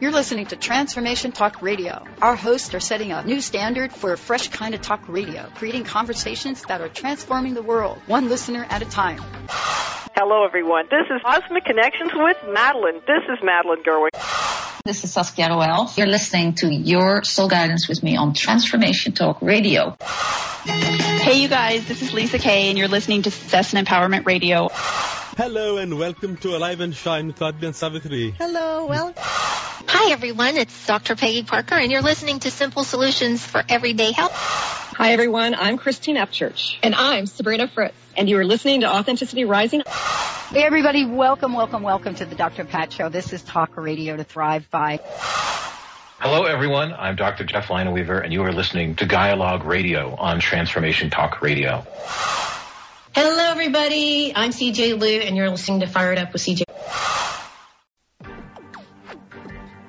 You're 0.00 0.12
listening 0.12 0.46
to 0.46 0.56
Transformation 0.56 1.30
Talk 1.30 1.60
Radio. 1.60 2.02
Our 2.22 2.34
hosts 2.34 2.72
are 2.72 2.80
setting 2.80 3.12
a 3.12 3.22
new 3.22 3.42
standard 3.42 3.92
for 3.92 4.14
a 4.14 4.16
fresh 4.16 4.48
kind 4.48 4.74
of 4.74 4.80
talk 4.80 5.06
radio, 5.10 5.50
creating 5.56 5.84
conversations 5.84 6.62
that 6.68 6.80
are 6.80 6.88
transforming 6.88 7.52
the 7.52 7.60
world, 7.60 7.98
one 8.06 8.30
listener 8.30 8.66
at 8.70 8.80
a 8.80 8.86
time. 8.86 9.20
Hello, 10.16 10.46
everyone. 10.46 10.86
This 10.90 11.04
is 11.14 11.20
Cosmic 11.22 11.66
Connections 11.66 12.12
with 12.14 12.38
Madeline. 12.48 13.02
This 13.06 13.24
is 13.28 13.40
Madeline 13.42 13.82
Gerwig. 13.82 14.69
This 14.90 15.04
is 15.04 15.12
Saskia 15.12 15.48
Roel. 15.50 15.88
You're 15.94 16.08
listening 16.08 16.54
to 16.54 16.66
Your 16.66 17.22
Soul 17.22 17.46
Guidance 17.46 17.88
with 17.88 18.02
me 18.02 18.16
on 18.16 18.34
Transformation 18.34 19.12
Talk 19.12 19.40
Radio. 19.40 19.94
Hey, 20.64 21.42
you 21.42 21.46
guys. 21.46 21.86
This 21.86 22.02
is 22.02 22.12
Lisa 22.12 22.40
Kay, 22.40 22.70
and 22.70 22.76
you're 22.76 22.88
listening 22.88 23.22
to 23.22 23.30
Success 23.30 23.72
and 23.72 23.86
Empowerment 23.86 24.26
Radio. 24.26 24.68
Hello, 24.72 25.76
and 25.76 25.96
welcome 25.96 26.36
to 26.38 26.56
Alive 26.56 26.80
and 26.80 26.92
Shine 26.92 27.28
with 27.28 27.40
Adrian 27.40 27.72
Savitri. 27.72 28.32
Hello, 28.32 28.86
well. 28.86 29.14
Hi, 29.16 30.10
everyone. 30.10 30.56
It's 30.56 30.88
Dr. 30.88 31.14
Peggy 31.14 31.44
Parker, 31.44 31.76
and 31.76 31.92
you're 31.92 32.02
listening 32.02 32.40
to 32.40 32.50
Simple 32.50 32.82
Solutions 32.82 33.46
for 33.46 33.62
Everyday 33.68 34.10
Health. 34.10 34.32
Hi, 34.34 35.12
everyone. 35.12 35.54
I'm 35.54 35.78
Christine 35.78 36.16
Upchurch. 36.16 36.78
And 36.82 36.96
I'm 36.96 37.26
Sabrina 37.26 37.68
Fritz. 37.68 37.94
And 38.20 38.28
you 38.28 38.36
are 38.36 38.44
listening 38.44 38.82
to 38.82 38.86
Authenticity 38.86 39.46
Rising. 39.46 39.80
Hey, 39.86 40.62
everybody. 40.62 41.06
Welcome, 41.06 41.54
welcome, 41.54 41.82
welcome 41.82 42.14
to 42.16 42.26
the 42.26 42.34
Dr. 42.34 42.66
Pat 42.66 42.92
Show. 42.92 43.08
This 43.08 43.32
is 43.32 43.42
Talk 43.42 43.78
Radio 43.78 44.14
to 44.14 44.24
Thrive 44.24 44.70
By. 44.70 44.98
Hello, 46.18 46.44
everyone. 46.44 46.92
I'm 46.92 47.16
Dr. 47.16 47.44
Jeff 47.44 47.68
Lineweaver, 47.68 48.22
and 48.22 48.30
you 48.30 48.42
are 48.42 48.52
listening 48.52 48.96
to 48.96 49.06
Dialogue 49.06 49.64
Radio 49.64 50.14
on 50.16 50.38
Transformation 50.38 51.08
Talk 51.08 51.40
Radio. 51.40 51.82
Hello, 53.14 53.52
everybody. 53.52 54.34
I'm 54.36 54.50
CJ 54.50 55.00
Liu, 55.00 55.22
and 55.22 55.34
you're 55.34 55.48
listening 55.48 55.80
to 55.80 55.86
Fired 55.86 56.18
Up 56.18 56.34
with 56.34 56.42
CJ. 56.42 56.69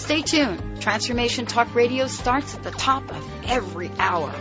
Stay 0.00 0.22
tuned. 0.22 0.80
Transformation 0.80 1.44
Talk 1.44 1.74
Radio 1.74 2.06
starts 2.06 2.54
at 2.54 2.62
the 2.62 2.70
top 2.70 3.10
of 3.10 3.22
every 3.46 3.90
hour. 3.98 4.32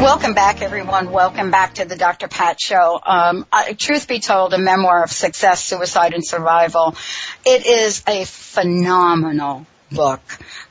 Welcome 0.00 0.34
back, 0.34 0.60
everyone. 0.60 1.12
Welcome 1.12 1.50
back 1.50 1.74
to 1.74 1.84
the 1.84 1.94
Dr. 1.94 2.26
Pat 2.26 2.60
Show. 2.60 3.00
Um, 3.04 3.46
uh, 3.50 3.72
truth 3.78 4.08
be 4.08 4.18
told, 4.18 4.52
a 4.52 4.58
memoir 4.58 5.04
of 5.04 5.10
success, 5.10 5.62
suicide, 5.62 6.12
and 6.12 6.26
survival. 6.26 6.96
It 7.46 7.64
is 7.64 8.02
a 8.06 8.24
phenomenal 8.24 9.66
book, 9.92 10.20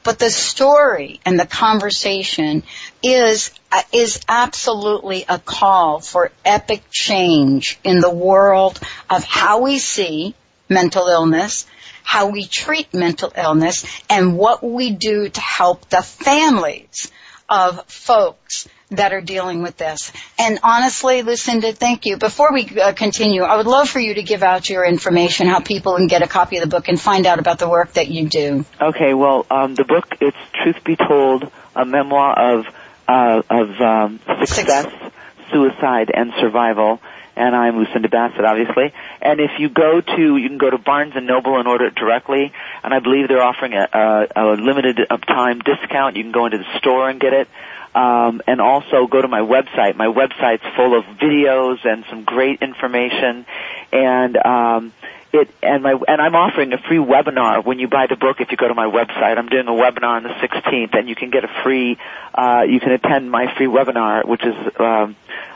but 0.03 0.19
the 0.19 0.29
story 0.29 1.21
and 1.25 1.39
the 1.39 1.47
conversation 1.47 2.63
is 3.01 3.51
uh, 3.71 3.81
is 3.93 4.19
absolutely 4.27 5.25
a 5.27 5.39
call 5.39 6.01
for 6.01 6.31
epic 6.43 6.83
change 6.91 7.79
in 7.83 8.01
the 8.01 8.13
world 8.13 8.79
of 9.09 9.23
how 9.23 9.61
we 9.61 9.79
see 9.79 10.35
mental 10.69 11.07
illness, 11.07 11.65
how 12.03 12.27
we 12.27 12.45
treat 12.45 12.93
mental 12.93 13.31
illness, 13.35 13.85
and 14.09 14.37
what 14.37 14.63
we 14.63 14.91
do 14.91 15.29
to 15.29 15.41
help 15.41 15.89
the 15.89 16.01
families 16.03 17.09
of 17.49 17.83
folks 17.87 18.67
that 18.95 19.13
are 19.13 19.21
dealing 19.21 19.61
with 19.61 19.77
this. 19.77 20.11
And 20.37 20.59
honestly, 20.63 21.21
Lucinda, 21.21 21.73
thank 21.73 22.05
you. 22.05 22.17
Before 22.17 22.51
we 22.53 22.67
uh, 22.79 22.93
continue, 22.93 23.43
I 23.43 23.57
would 23.57 23.67
love 23.67 23.89
for 23.89 23.99
you 23.99 24.15
to 24.15 24.23
give 24.23 24.43
out 24.43 24.69
your 24.69 24.85
information, 24.85 25.47
how 25.47 25.59
people 25.59 25.95
can 25.97 26.07
get 26.07 26.21
a 26.21 26.27
copy 26.27 26.57
of 26.57 26.61
the 26.61 26.69
book 26.69 26.87
and 26.87 26.99
find 26.99 27.25
out 27.25 27.39
about 27.39 27.59
the 27.59 27.69
work 27.69 27.93
that 27.93 28.07
you 28.07 28.27
do. 28.27 28.65
Okay, 28.79 29.13
well, 29.13 29.45
um, 29.49 29.75
the 29.75 29.83
book, 29.83 30.05
it's 30.21 30.37
Truth 30.63 30.83
Be 30.83 30.95
Told, 30.95 31.51
a 31.75 31.85
memoir 31.85 32.57
of, 32.57 32.65
uh, 33.07 33.41
of 33.49 33.81
um, 33.81 34.19
success, 34.45 34.85
Six. 34.85 35.51
suicide, 35.51 36.11
and 36.13 36.31
survival. 36.39 36.99
And 37.35 37.55
I'm 37.55 37.77
Lucinda 37.77 38.09
Bassett, 38.09 38.45
obviously. 38.45 38.93
And 39.19 39.39
if 39.39 39.51
you 39.57 39.67
go 39.67 40.01
to, 40.01 40.37
you 40.37 40.47
can 40.47 40.59
go 40.59 40.69
to 40.69 40.77
Barnes 40.77 41.13
and 41.15 41.25
Noble 41.25 41.57
and 41.57 41.67
order 41.67 41.87
it 41.87 41.95
directly. 41.95 42.53
And 42.83 42.93
I 42.93 42.99
believe 42.99 43.27
they're 43.27 43.41
offering 43.41 43.73
a, 43.73 43.87
a, 43.91 44.27
a 44.35 44.43
limited 44.53 44.99
time 45.25 45.59
discount. 45.59 46.15
You 46.15 46.23
can 46.23 46.31
go 46.31 46.45
into 46.45 46.59
the 46.59 46.77
store 46.77 47.09
and 47.09 47.19
get 47.19 47.33
it 47.33 47.47
um, 47.95 48.41
and 48.47 48.59
also 48.59 49.07
go 49.07 49.21
to 49.21 49.27
my 49.27 49.41
website. 49.41 49.95
My 49.95 50.07
website's 50.07 50.63
full 50.75 50.97
of 50.97 51.05
videos 51.17 51.85
and 51.85 52.05
some 52.09 52.23
great 52.23 52.61
information, 52.61 53.45
and 53.91 54.37
um, 54.37 54.93
it 55.31 55.49
and 55.61 55.83
my 55.83 55.93
and 56.07 56.21
I'm 56.21 56.35
offering 56.35 56.73
a 56.73 56.77
free 56.77 56.97
webinar 56.97 57.63
when 57.63 57.79
you 57.79 57.87
buy 57.87 58.07
the 58.07 58.15
book. 58.15 58.37
If 58.39 58.51
you 58.51 58.57
go 58.57 58.67
to 58.67 58.73
my 58.73 58.87
website, 58.87 59.37
I'm 59.37 59.47
doing 59.47 59.67
a 59.67 59.71
webinar 59.71 60.17
on 60.17 60.23
the 60.23 60.29
16th, 60.29 60.97
and 60.97 61.07
you 61.07 61.15
can 61.15 61.29
get 61.29 61.43
a 61.43 61.49
free. 61.63 61.97
Uh, 62.33 62.63
you 62.67 62.79
can 62.79 62.91
attend 62.91 63.29
my 63.29 63.53
free 63.57 63.67
webinar, 63.67 64.25
which 64.25 64.43
is. 64.43 64.55
Um, 64.79 65.15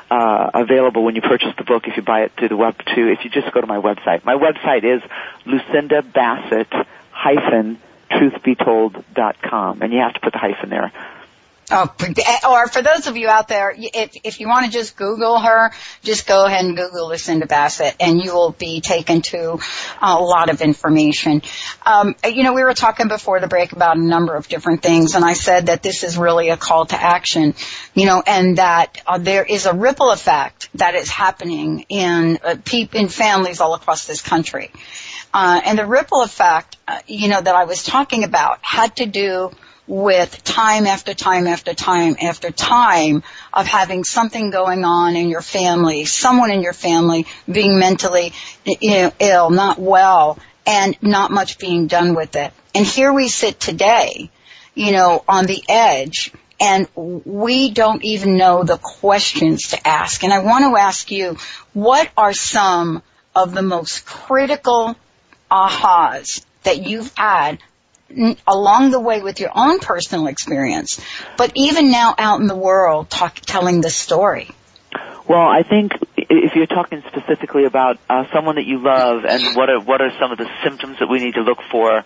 uh, 0.10 0.52
available 0.54 1.04
when 1.04 1.16
you 1.16 1.22
purchase 1.22 1.54
the 1.58 1.66
book 1.66 1.86
if 1.86 1.98
you 1.98 2.02
buy 2.02 2.22
it 2.22 2.32
through 2.38 2.48
the 2.48 2.56
web 2.56 2.78
too. 2.96 3.10
If 3.10 3.26
you 3.26 3.30
just 3.30 3.52
go 3.52 3.60
to 3.60 3.68
my 3.68 3.76
website, 3.76 4.24
my 4.24 4.36
website 4.36 4.86
is 4.86 5.02
Lucinda 5.46 6.02
Bassett 6.02 6.72
hyphen 7.12 7.78
truthbetold.com, 8.10 9.82
and 9.82 9.92
you 9.92 10.00
have 10.00 10.14
to 10.14 10.22
put 10.22 10.32
the 10.32 10.40
hyphen 10.40 10.70
there 10.70 10.94
Oh, 11.70 11.94
or 12.50 12.68
for 12.70 12.82
those 12.82 13.08
of 13.08 13.18
you 13.18 13.28
out 13.28 13.50
there, 13.50 13.76
if, 13.76 14.12
if 14.24 14.40
you 14.40 14.48
want 14.48 14.68
to 14.68 14.72
just 14.72 14.96
Google 14.96 15.38
her, 15.38 15.72
just 16.02 16.26
go 16.26 16.46
ahead 16.46 16.64
and 16.64 16.78
Google 16.78 17.10
Lucinda 17.10 17.46
Bassett 17.46 17.94
and 18.00 18.24
you 18.24 18.34
will 18.34 18.52
be 18.52 18.80
taken 18.80 19.22
to 19.24 19.60
a 20.02 20.16
lot 20.16 20.50
of 20.50 20.62
information. 20.62 21.42
Um, 21.86 22.16
you 22.24 22.44
know, 22.44 22.54
we 22.54 22.64
were 22.64 22.74
talking 22.74 23.10
before 23.10 23.42
the 23.42 23.48
break 23.48 23.74
about 23.74 23.98
a 23.98 24.02
number 24.02 24.34
of 24.34 24.48
different 24.48 24.82
things 24.82 25.14
and 25.14 25.26
I 25.26 25.34
said 25.34 25.66
that 25.66 25.84
this 25.84 26.04
is 26.06 26.18
really 26.18 26.52
a 26.52 26.58
call 26.58 26.86
to 26.86 26.96
action, 26.96 27.54
you 27.94 28.06
know, 28.06 28.24
and 28.26 28.60
that 28.60 29.02
uh, 29.06 29.18
there 29.18 29.44
is 29.44 29.66
a 29.66 29.74
ripple 29.74 30.12
effect 30.12 30.70
that 30.76 30.96
is 30.96 31.10
happening 31.10 31.86
in, 31.90 32.40
uh, 32.46 32.56
in 32.94 33.10
families 33.10 33.60
all 33.60 33.74
across 33.74 34.06
this 34.06 34.22
country. 34.22 34.72
Uh, 35.34 35.60
and 35.66 35.78
the 35.78 35.86
ripple 35.86 36.22
effect, 36.22 36.78
uh, 36.88 37.00
you 37.08 37.28
know, 37.28 37.42
that 37.42 37.56
I 37.56 37.66
was 37.66 37.84
talking 37.84 38.24
about 38.24 38.60
had 38.62 38.96
to 38.96 39.06
do 39.06 39.52
with 39.88 40.44
time 40.44 40.86
after 40.86 41.14
time 41.14 41.48
after 41.48 41.74
time 41.74 42.18
after 42.22 42.52
time 42.52 43.24
of 43.54 43.66
having 43.66 44.04
something 44.04 44.50
going 44.50 44.84
on 44.84 45.16
in 45.16 45.30
your 45.30 45.42
family, 45.42 46.06
someone 46.06 46.52
in 46.52 46.62
your 46.62 46.74
family 46.74 47.26
being 47.50 47.80
mentally 47.80 48.34
you 48.66 48.92
know, 48.92 49.12
ill, 49.20 49.50
not 49.50 49.80
well, 49.80 50.38
and 50.66 50.98
not 51.02 51.32
much 51.32 51.58
being 51.58 51.88
done 51.88 52.14
with 52.14 52.36
it. 52.36 52.52
And 52.76 52.86
here 52.86 53.14
we 53.14 53.30
sit 53.30 53.60
today, 53.60 54.30
you 54.76 54.92
know, 54.92 55.24
on 55.28 55.46
the 55.46 55.64
edge, 55.70 56.34
and 56.60 56.88
we 56.96 57.72
don't 57.72 58.04
even 58.04 58.38
know 58.38 58.64
the 58.64 58.78
questions 58.78 59.70
to 59.70 59.88
ask. 59.88 60.24
And 60.24 60.34
I 60.34 60.40
want 60.40 60.66
to 60.66 60.80
ask 60.80 61.10
you, 61.12 61.38
what 61.74 62.10
are 62.18 62.34
some 62.34 63.02
of 63.36 63.54
the 63.54 63.62
most 63.62 64.06
critical 64.06 64.96
ahas 65.50 66.44
that 66.64 66.86
you've 66.86 67.14
had 67.16 67.60
along 68.48 68.92
the 68.92 69.00
way 69.00 69.22
with 69.22 69.40
your 69.40 69.52
own 69.54 69.80
personal 69.80 70.28
experience, 70.28 71.00
but 71.38 71.52
even 71.56 71.92
now 71.92 72.16
out 72.18 72.40
in 72.40 72.48
the 72.48 72.56
world 72.56 73.10
talk, 73.10 73.36
telling 73.36 73.82
the 73.82 73.90
story? 73.90 74.50
Well, 75.28 75.48
I 75.48 75.64
think 75.64 75.92
if 76.16 76.56
you're 76.56 76.68
talking 76.68 77.04
specifically 77.08 77.66
about 77.66 77.98
uh, 78.10 78.24
someone 78.34 78.56
that 78.56 78.66
you 78.66 78.80
love 78.80 79.26
and 79.26 79.56
what 79.56 79.70
are 79.70 79.82
what 79.82 80.02
are 80.02 80.12
some 80.20 80.32
of 80.32 80.38
the 80.38 80.50
symptoms 80.64 81.00
that 81.00 81.08
we 81.08 81.20
need 81.20 81.34
to 81.34 81.42
look 81.42 81.60
for, 81.70 82.04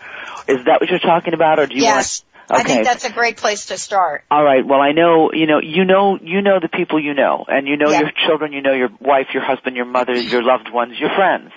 is 0.47 0.65
that 0.65 0.81
what 0.81 0.89
you're 0.89 0.99
talking 0.99 1.33
about, 1.33 1.59
or 1.59 1.67
do 1.67 1.75
you 1.75 1.83
yes. 1.83 2.23
want? 2.23 2.27
Okay. 2.51 2.59
I 2.59 2.63
think 2.63 2.83
that's 2.83 3.05
a 3.05 3.11
great 3.11 3.37
place 3.37 3.67
to 3.67 3.77
start. 3.77 4.25
All 4.29 4.43
right. 4.43 4.65
Well, 4.65 4.81
I 4.81 4.91
know, 4.91 5.31
you 5.31 5.45
know, 5.45 5.61
you 5.61 5.85
know, 5.85 6.17
you 6.21 6.41
know 6.41 6.59
the 6.59 6.67
people 6.67 6.99
you 6.99 7.13
know, 7.13 7.45
and 7.47 7.67
you 7.67 7.77
know 7.77 7.91
yeah. 7.91 8.01
your 8.01 8.11
children, 8.27 8.51
you 8.51 8.61
know 8.61 8.73
your 8.73 8.89
wife, 8.99 9.27
your 9.33 9.43
husband, 9.43 9.77
your 9.77 9.85
mother, 9.85 10.13
your 10.13 10.43
loved 10.43 10.69
ones, 10.73 10.99
your 10.99 11.11
friends. 11.15 11.51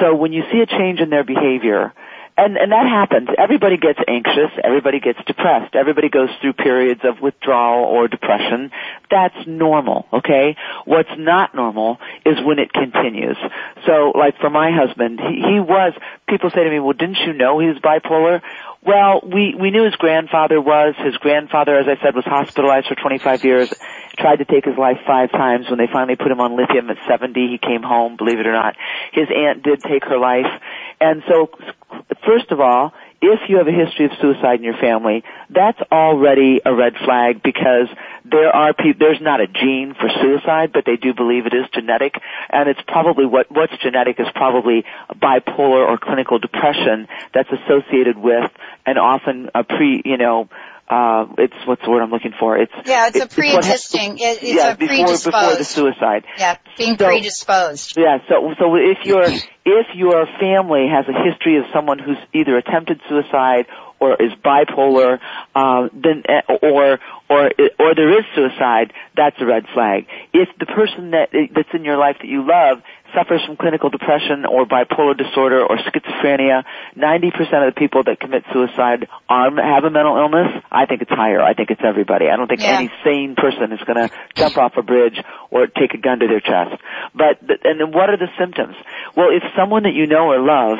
So 0.00 0.14
when 0.14 0.32
you 0.32 0.42
see 0.52 0.60
a 0.60 0.66
change 0.66 1.00
in 1.00 1.08
their 1.08 1.24
behavior, 1.24 1.94
and 2.38 2.56
and 2.56 2.72
that 2.72 2.86
happens. 2.86 3.28
Everybody 3.36 3.76
gets 3.76 3.98
anxious. 4.06 4.50
Everybody 4.62 5.00
gets 5.00 5.18
depressed. 5.26 5.74
Everybody 5.74 6.08
goes 6.08 6.30
through 6.40 6.52
periods 6.54 7.00
of 7.04 7.20
withdrawal 7.20 7.84
or 7.84 8.06
depression. 8.08 8.70
That's 9.10 9.34
normal. 9.46 10.06
Okay. 10.12 10.56
What's 10.84 11.10
not 11.18 11.54
normal 11.54 11.98
is 12.24 12.36
when 12.42 12.58
it 12.58 12.72
continues. 12.72 13.36
So, 13.86 14.12
like 14.14 14.38
for 14.38 14.50
my 14.50 14.70
husband, 14.70 15.20
he, 15.20 15.42
he 15.42 15.60
was. 15.60 15.94
People 16.28 16.50
say 16.50 16.62
to 16.62 16.70
me, 16.70 16.78
"Well, 16.78 16.92
didn't 16.92 17.18
you 17.26 17.32
know 17.32 17.58
he 17.58 17.66
was 17.66 17.78
bipolar?" 17.78 18.40
Well, 18.84 19.20
we 19.24 19.54
we 19.58 19.70
knew 19.70 19.84
his 19.84 19.96
grandfather 19.96 20.60
was. 20.60 20.94
His 20.98 21.16
grandfather, 21.16 21.76
as 21.78 21.86
I 21.88 22.00
said, 22.02 22.14
was 22.14 22.24
hospitalized 22.24 22.86
for 22.86 22.94
25 22.94 23.44
years. 23.44 23.74
Tried 24.18 24.36
to 24.36 24.44
take 24.44 24.64
his 24.64 24.78
life 24.78 24.98
five 25.06 25.30
times. 25.32 25.68
When 25.68 25.78
they 25.78 25.88
finally 25.92 26.16
put 26.16 26.30
him 26.30 26.40
on 26.40 26.56
lithium 26.56 26.88
at 26.90 26.96
70, 27.08 27.34
he 27.48 27.58
came 27.58 27.82
home. 27.82 28.16
Believe 28.16 28.38
it 28.38 28.46
or 28.46 28.52
not, 28.52 28.76
his 29.12 29.28
aunt 29.34 29.62
did 29.62 29.82
take 29.82 30.04
her 30.04 30.18
life. 30.18 30.46
And 31.00 31.22
so, 31.28 31.50
first 32.24 32.50
of 32.50 32.60
all, 32.60 32.92
if 33.20 33.40
you 33.48 33.58
have 33.58 33.66
a 33.66 33.72
history 33.72 34.06
of 34.06 34.12
suicide 34.20 34.58
in 34.58 34.64
your 34.64 34.76
family, 34.76 35.24
that's 35.50 35.80
already 35.90 36.60
a 36.64 36.72
red 36.72 36.94
flag 37.04 37.42
because 37.42 37.88
there 38.24 38.54
are 38.54 38.72
people, 38.72 38.98
there's 39.00 39.20
not 39.20 39.40
a 39.40 39.46
gene 39.46 39.94
for 39.94 40.08
suicide, 40.08 40.72
but 40.72 40.84
they 40.84 40.96
do 40.96 41.14
believe 41.14 41.46
it 41.46 41.54
is 41.54 41.66
genetic, 41.72 42.14
and 42.50 42.68
it's 42.68 42.80
probably 42.86 43.26
what, 43.26 43.50
what's 43.50 43.76
genetic 43.78 44.20
is 44.20 44.26
probably 44.34 44.84
bipolar 45.14 45.88
or 45.88 45.98
clinical 45.98 46.38
depression 46.38 47.08
that's 47.34 47.50
associated 47.50 48.18
with 48.18 48.50
and 48.86 48.98
often 48.98 49.50
a 49.54 49.64
pre, 49.64 50.02
you 50.04 50.16
know, 50.16 50.48
uh, 50.88 51.26
it's 51.36 51.54
what's 51.66 51.82
the 51.84 51.90
word 51.90 52.02
I'm 52.02 52.10
looking 52.10 52.32
for? 52.38 52.56
It's 52.56 52.72
yeah, 52.86 53.08
it's, 53.08 53.16
it's 53.16 53.32
a 53.32 53.36
pre-existing. 53.36 54.18
It's, 54.18 54.42
it's 54.42 54.54
yeah, 54.54 54.72
a 54.72 54.76
before 54.76 55.06
before 55.06 55.56
the 55.56 55.64
suicide. 55.64 56.24
Yeah, 56.38 56.56
being 56.78 56.96
so, 56.96 57.04
predisposed. 57.04 57.94
Yeah, 57.96 58.18
so 58.28 58.54
so 58.58 58.74
if 58.76 59.04
your 59.04 59.24
if 59.24 59.86
your 59.94 60.26
family 60.40 60.86
has 60.90 61.04
a 61.06 61.12
history 61.12 61.58
of 61.58 61.64
someone 61.74 61.98
who's 61.98 62.16
either 62.32 62.56
attempted 62.56 63.00
suicide 63.08 63.66
or 64.00 64.14
is 64.14 64.32
bipolar, 64.42 65.18
uh, 65.54 65.88
then 65.92 66.22
uh, 66.26 66.54
or 66.62 66.98
or 67.28 67.50
or 67.78 67.94
there 67.94 68.18
is 68.18 68.24
suicide, 68.34 68.92
that's 69.14 69.36
a 69.40 69.44
red 69.44 69.66
flag. 69.74 70.06
If 70.32 70.48
the 70.58 70.66
person 70.66 71.10
that 71.10 71.28
that's 71.54 71.74
in 71.74 71.84
your 71.84 71.98
life 71.98 72.16
that 72.20 72.28
you 72.28 72.46
love 72.46 72.82
suffers 73.14 73.44
from 73.44 73.56
clinical 73.56 73.90
depression 73.90 74.44
or 74.44 74.66
bipolar 74.66 75.16
disorder 75.16 75.64
or 75.64 75.76
schizophrenia, 75.78 76.64
90% 76.96 77.68
of 77.68 77.74
the 77.74 77.78
people 77.78 78.02
that 78.04 78.20
commit 78.20 78.44
suicide 78.52 79.08
are, 79.28 79.50
have 79.56 79.84
a 79.84 79.90
mental 79.90 80.16
illness. 80.16 80.62
I 80.70 80.86
think 80.86 81.02
it's 81.02 81.10
higher. 81.10 81.40
I 81.40 81.54
think 81.54 81.70
it's 81.70 81.80
everybody. 81.84 82.28
I 82.28 82.36
don't 82.36 82.48
think 82.48 82.60
yeah. 82.60 82.78
any 82.78 82.90
sane 83.04 83.34
person 83.36 83.72
is 83.72 83.80
going 83.86 84.08
to 84.08 84.14
jump 84.34 84.56
off 84.56 84.76
a 84.76 84.82
bridge 84.82 85.22
or 85.50 85.66
take 85.66 85.94
a 85.94 85.98
gun 85.98 86.20
to 86.20 86.26
their 86.26 86.40
chest. 86.40 86.80
But, 87.14 87.40
and 87.64 87.80
then 87.80 87.92
what 87.92 88.10
are 88.10 88.16
the 88.16 88.28
symptoms? 88.38 88.76
Well, 89.16 89.28
if 89.30 89.42
someone 89.56 89.84
that 89.84 89.94
you 89.94 90.06
know 90.06 90.30
or 90.30 90.40
love 90.40 90.78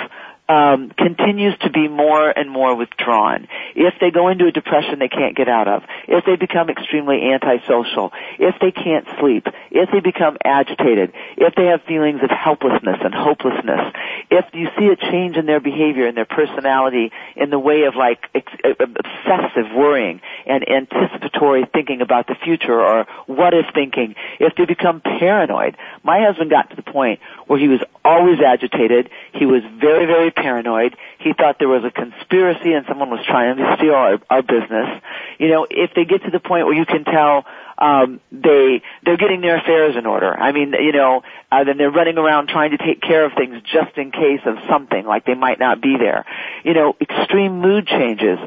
um, 0.49 0.91
continues 0.97 1.57
to 1.59 1.71
be 1.71 1.89
more 1.89 2.31
and 2.31 2.51
more 2.51 2.75
withdrawn, 2.75 3.49
if 3.77 3.95
they 4.01 4.11
go 4.11 4.29
into 4.29 4.47
a 4.47 4.53
depression 4.53 4.99
they 4.99 5.09
can't 5.09 5.37
get 5.37 5.49
out 5.49 5.69
of, 5.69 5.83
if 6.07 6.25
they 6.25 6.37
become 6.37 6.71
extremely 6.71 7.31
antisocial, 7.31 8.13
if 8.39 8.55
they 8.61 8.73
can't 8.73 9.07
sleep, 9.21 9.47
if 9.71 9.91
they 9.93 10.01
become 10.01 10.39
agitated, 10.43 11.13
if 11.37 11.55
they 11.55 11.67
have 11.67 11.83
feelings 11.83 12.21
of 12.23 12.31
helplessness 12.31 12.97
and 13.05 13.15
hopelessness, 13.15 13.93
if 14.31 14.47
you 14.55 14.69
see 14.79 14.87
a 14.87 14.97
change 14.97 15.37
in 15.37 15.45
their 15.45 15.61
behavior 15.61 16.07
and 16.07 16.17
their 16.17 16.25
personality 16.25 17.13
in 17.37 17.51
the 17.51 17.59
way 17.59 17.85
of 17.85 17.95
like 17.95 18.25
ex- 18.35 18.53
obsessive 18.65 19.71
worrying 19.77 20.21
and 20.47 20.67
anticipatory 20.67 21.67
thinking 21.75 22.01
about 22.01 22.27
the 22.27 22.35
future 22.43 22.81
or 22.81 23.07
what 23.27 23.53
if 23.53 23.67
thinking, 23.75 24.15
if 24.41 24.55
they 24.57 24.65
become 24.65 25.03
paranoid. 25.03 25.77
My 26.03 26.21
husband 26.25 26.51
got 26.51 26.71
to 26.71 26.77
the 26.77 26.83
point 26.83 27.21
where 27.47 27.59
he 27.59 27.69
was 27.69 27.81
always 28.03 28.41
agitated, 28.41 29.11
he 29.35 29.45
was 29.45 29.63
very, 29.79 30.07
very 30.07 30.31
paranoid. 30.41 30.97
He 31.19 31.33
thought 31.33 31.59
there 31.59 31.69
was 31.69 31.85
a 31.85 31.91
conspiracy 31.91 32.73
and 32.73 32.87
someone 32.87 33.11
was 33.11 33.25
trying 33.27 33.57
to 33.57 33.77
steal 33.77 33.95
our, 33.95 34.19
our 34.31 34.43
business. 34.43 35.03
You 35.39 35.49
know, 35.49 35.67
if 35.69 35.91
they 35.95 36.05
get 36.05 36.23
to 36.25 36.31
the 36.31 36.41
point 36.41 36.67
where 36.67 36.75
you 36.75 36.87
can 36.87 37.05
tell 37.05 37.45
um, 37.79 38.21
they 38.33 38.83
they're 39.05 39.17
getting 39.17 39.41
their 39.41 39.57
affairs 39.57 39.95
in 39.97 40.05
order. 40.05 40.37
I 40.37 40.53
mean, 40.53 40.73
you 40.73 40.93
know, 40.93 41.23
uh, 41.53 41.65
then 41.65 41.79
they're 41.79 41.91
running 41.91 42.19
around 42.19 42.49
trying 42.49 42.73
to 42.73 42.79
take 42.79 43.01
care 43.01 43.25
of 43.25 43.33
things 43.35 43.63
just 43.63 43.97
in 43.97 44.11
case 44.11 44.41
of 44.47 44.57
something, 44.69 45.07
like 45.07 45.25
they 45.25 45.35
might 45.35 45.61
not 45.61 45.81
be 45.81 45.97
there. 45.97 46.25
You 46.65 46.75
know, 46.75 46.97
extreme 47.01 47.61
mood 47.61 47.87
changes 47.87 48.39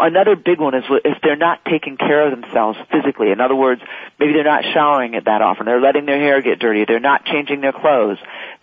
another 0.00 0.36
big 0.36 0.60
one 0.60 0.74
is 0.74 0.84
if 1.04 1.18
they're 1.22 1.36
not 1.36 1.64
taking 1.64 1.96
care 1.96 2.26
of 2.26 2.38
themselves 2.38 2.78
physically. 2.90 3.30
In 3.30 3.40
other 3.40 3.56
words, 3.56 3.80
maybe 4.18 4.32
they're 4.32 4.44
not 4.44 4.64
showering 4.74 5.14
it 5.14 5.24
that 5.24 5.40
often. 5.40 5.66
They're 5.66 5.80
letting 5.80 6.06
their 6.06 6.18
hair 6.18 6.42
get 6.42 6.58
dirty. 6.58 6.84
They're 6.84 7.00
not 7.00 7.24
changing 7.24 7.60
their 7.60 7.72
clothes. 7.72 8.18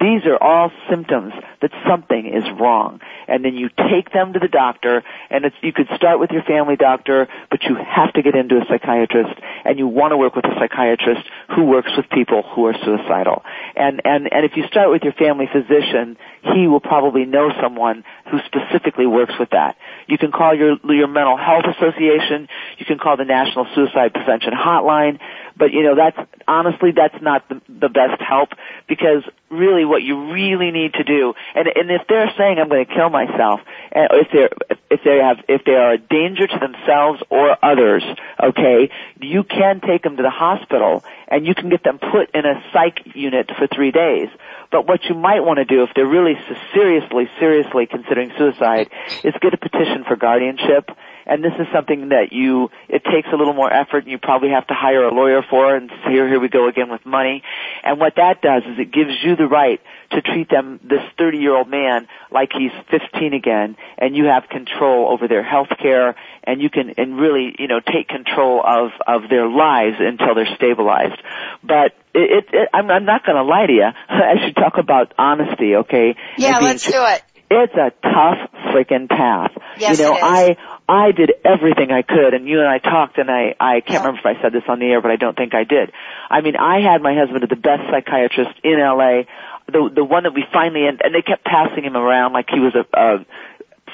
These 0.06 0.28
are 0.28 0.38
all 0.38 0.72
symptoms 0.88 1.34
that 1.64 1.72
something 1.90 2.28
is 2.28 2.44
wrong. 2.62 3.02
And 3.28 3.44
then 3.44 3.56
you 3.56 3.70
take 3.90 4.12
them 4.14 4.34
to 4.34 4.40
the 4.40 4.48
doctor, 4.48 5.04
and 5.32 5.46
it's, 5.46 5.56
you 5.64 5.74
could 5.74 5.88
start 5.96 6.20
with 6.20 6.30
your 6.30 6.44
family 6.44 6.76
doctor, 6.76 7.28
but 7.50 7.64
you 7.64 7.74
have 7.74 8.14
to 8.14 8.22
get 8.22 8.36
into 8.36 8.58
a 8.58 8.66
psychiatrist, 8.70 9.34
and 9.66 9.80
you 9.80 9.88
want 9.88 10.12
to 10.12 10.18
work 10.18 10.36
with 10.36 10.46
a 10.46 10.54
psychiatrist 10.60 11.26
who 11.56 11.64
works 11.64 11.90
with 11.98 12.08
people 12.12 12.44
who 12.44 12.68
are 12.68 12.76
suicidal. 12.86 13.42
And, 13.76 14.00
and, 14.06 14.32
and 14.32 14.46
if 14.46 14.56
you 14.56 14.68
start 14.68 14.92
with 14.92 15.02
your 15.02 15.14
family 15.14 15.50
physician, 15.52 16.18
he 16.54 16.68
will 16.68 16.82
probably 16.82 17.26
know 17.26 17.50
someone 17.60 18.04
who 18.30 18.38
specifically 18.46 19.08
works 19.08 19.34
with 19.40 19.50
that. 19.58 19.76
You 20.06 20.20
can 20.20 20.32
call 20.32 20.54
your, 20.54 20.78
your 20.84 21.08
mental 21.08 21.36
health 21.36 21.66
association, 21.66 22.48
you 22.78 22.86
can 22.86 23.00
call 23.00 23.18
the 23.18 23.26
National 23.26 23.66
Suicide 23.74 24.14
Prevention 24.14 24.54
Hotline, 24.54 25.18
but 25.58 25.72
you 25.72 25.84
know, 25.84 25.96
that's, 25.96 26.18
honestly, 26.48 26.92
that's 26.92 27.22
not 27.22 27.48
the, 27.50 27.62
the 27.68 27.90
best 27.90 28.22
help 28.22 28.50
because 28.88 29.24
really 29.50 29.86
what 29.86 30.04
you 30.04 30.32
really 30.32 30.72
need 30.72 30.94
to 30.94 31.04
do, 31.04 31.34
and, 31.56 31.68
and 31.68 31.92
if 31.92 32.02
they're 32.08 32.32
saying 32.38 32.60
I'm 32.60 32.70
going 32.70 32.86
to 32.86 32.94
kill 32.94 33.10
myself, 33.10 33.62
and 33.92 34.10
if 34.12 34.28
they're, 34.32 34.50
if 34.90 35.02
they 35.04 35.18
have, 35.18 35.38
if 35.48 35.64
they 35.66 35.74
are 35.74 35.94
a 35.94 35.98
danger 35.98 36.48
to 36.48 36.60
themselves 36.60 37.22
or 37.30 37.58
others, 37.64 38.04
okay, 38.42 38.90
you 39.22 39.44
can 39.44 39.82
take 39.82 40.04
them 40.04 40.18
to 40.18 40.24
the 40.24 40.30
hospital 40.30 41.04
and 41.28 41.46
you 41.46 41.56
can 41.56 41.70
get 41.70 41.84
them 41.84 42.00
put 42.00 42.34
in 42.36 42.46
a 42.46 42.62
psych 42.72 43.02
unit 43.16 43.50
for 43.58 43.68
three 43.68 43.92
days. 43.92 44.30
But 44.72 44.88
what 44.88 45.06
you 45.06 45.16
might 45.16 45.42
want 45.42 45.58
to 45.58 45.66
do 45.66 45.84
if 45.84 45.90
they're 45.96 46.06
really 46.06 46.36
seriously, 46.74 47.30
seriously 47.40 47.86
considering 47.86 48.32
suicide 48.38 48.90
is 49.24 49.34
get 49.42 49.54
a 49.54 49.58
petition 49.58 50.04
for 50.08 50.16
guardianship 50.16 50.90
and 51.26 51.44
this 51.44 51.54
is 51.60 51.68
something 51.74 52.10
that 52.10 52.32
you, 52.32 52.70
it 52.88 53.04
takes 53.04 53.28
a 53.32 53.36
little 53.36 53.54
more 53.54 53.72
effort 53.72 54.04
and 54.04 54.12
you 54.12 54.18
probably 54.18 54.50
have 54.50 54.68
to 54.68 54.74
hire 54.74 55.04
a 55.04 55.14
lawyer 55.14 55.42
for 55.50 55.76
and 55.76 55.92
here, 56.08 56.28
here 56.28 56.40
we 56.40 56.50
go 56.50 56.68
again 56.68 56.90
with 56.90 57.06
money. 57.06 57.44
And 57.84 58.00
what 58.00 58.16
that 58.18 58.42
does 58.42 58.64
is 58.64 58.80
it 58.80 58.92
gives 58.92 59.12
you 59.24 59.36
the 59.36 59.48
right 59.48 59.82
to 60.12 60.22
treat 60.22 60.50
them, 60.50 60.80
this 60.84 61.02
30 61.18 61.38
year 61.38 61.56
old 61.56 61.70
man, 61.70 62.08
like 62.32 62.52
he's 62.54 62.72
15 62.92 63.34
again, 63.34 63.76
and 63.98 64.16
you 64.16 64.26
have 64.26 64.48
control 64.50 65.12
over 65.12 65.28
their 65.28 65.44
health 65.44 65.70
care, 65.82 66.16
and 66.44 66.62
you 66.62 66.70
can, 66.70 66.94
and 66.98 67.18
really, 67.18 67.56
you 67.58 67.68
know, 67.68 67.80
take 67.80 68.08
control 68.08 68.62
of, 68.66 68.92
of 69.08 69.30
their 69.30 69.48
lives 69.48 69.98
until 70.00 70.36
they're 70.36 70.56
stabilized. 70.56 71.20
But 71.64 71.94
it, 72.14 72.46
it, 72.46 72.46
it 72.54 72.70
I'm, 72.74 72.90
I'm 72.90 73.06
not 73.06 73.26
gonna 73.26 73.44
lie 73.44 73.66
to 73.66 73.74
you, 73.74 73.84
I 74.10 74.46
should 74.46 74.56
talk 74.56 74.78
about 74.78 75.14
honesty, 75.18 75.76
okay? 75.78 76.16
Yeah, 76.38 76.60
let's 76.60 76.86
do 76.86 77.04
it. 77.06 77.24
It's 77.50 77.74
a 77.76 77.92
tough 78.02 78.50
freaking 78.74 79.08
path. 79.08 79.52
Yes, 79.78 80.00
you 80.00 80.06
know, 80.06 80.14
it 80.14 80.18
is. 80.18 80.24
I, 80.24 80.58
I 80.88 81.12
did 81.12 81.34
everything 81.44 81.92
I 81.92 82.04
could 82.04 82.34
and 82.34 82.48
you 82.48 82.60
and 82.60 82.68
I 82.68 82.78
talked 82.78 83.18
and 83.18 83.30
I, 83.30 83.56
I 83.60 83.82
can't 83.82 84.06
remember 84.06 84.20
if 84.20 84.38
I 84.38 84.42
said 84.42 84.54
this 84.54 84.64
on 84.68 84.80
the 84.80 84.86
air, 84.86 85.02
but 85.02 85.10
I 85.10 85.16
don't 85.16 85.36
think 85.36 85.56
I 85.56 85.64
did. 85.64 85.92
I 86.30 86.42
mean, 86.42 86.56
I 86.56 86.80
had 86.82 87.02
my 87.02 87.16
husband 87.16 87.44
at 87.44 87.50
the 87.50 87.56
best 87.56 87.84
psychiatrist 87.90 88.52
in 88.64 88.80
LA, 88.80 89.24
the, 89.68 89.90
the 89.94 90.04
one 90.04 90.24
that 90.24 90.34
we 90.34 90.46
finally, 90.54 90.88
and, 90.88 91.02
and 91.04 91.14
they 91.14 91.24
kept 91.24 91.44
passing 91.44 91.84
him 91.84 91.98
around 91.98 92.34
like 92.34 92.50
he 92.50 92.60
was 92.60 92.76
a, 92.76 92.86
a 92.98 93.26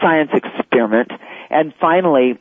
science 0.01 0.31
experiment. 0.33 1.11
And 1.49 1.73
finally, 1.79 2.39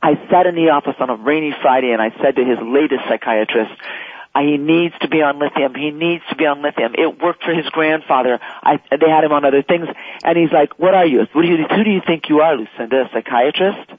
I 0.00 0.14
sat 0.30 0.46
in 0.46 0.54
the 0.54 0.70
office 0.70 0.96
on 1.00 1.10
a 1.10 1.16
rainy 1.16 1.54
Friday 1.62 1.90
and 1.90 2.00
I 2.00 2.10
said 2.22 2.36
to 2.36 2.44
his 2.44 2.58
latest 2.62 3.02
psychiatrist, 3.08 3.72
he 4.42 4.56
needs 4.56 4.94
to 5.00 5.08
be 5.08 5.22
on 5.22 5.38
lithium. 5.38 5.74
He 5.74 5.90
needs 5.90 6.24
to 6.28 6.36
be 6.36 6.46
on 6.46 6.62
lithium. 6.62 6.94
It 6.96 7.22
worked 7.22 7.44
for 7.44 7.54
his 7.54 7.66
grandfather. 7.70 8.40
I, 8.62 8.80
they 8.90 9.08
had 9.08 9.24
him 9.24 9.32
on 9.32 9.44
other 9.44 9.62
things. 9.62 9.86
And 10.24 10.36
he's 10.36 10.50
like, 10.52 10.78
what 10.78 10.94
are 10.94 11.06
you? 11.06 11.26
What 11.32 11.42
do 11.42 11.48
you, 11.48 11.64
who 11.64 11.84
do 11.84 11.90
you 11.90 12.00
think 12.04 12.28
you 12.28 12.40
are, 12.40 12.56
Lucinda? 12.56 13.02
A 13.02 13.10
psychiatrist? 13.12 13.90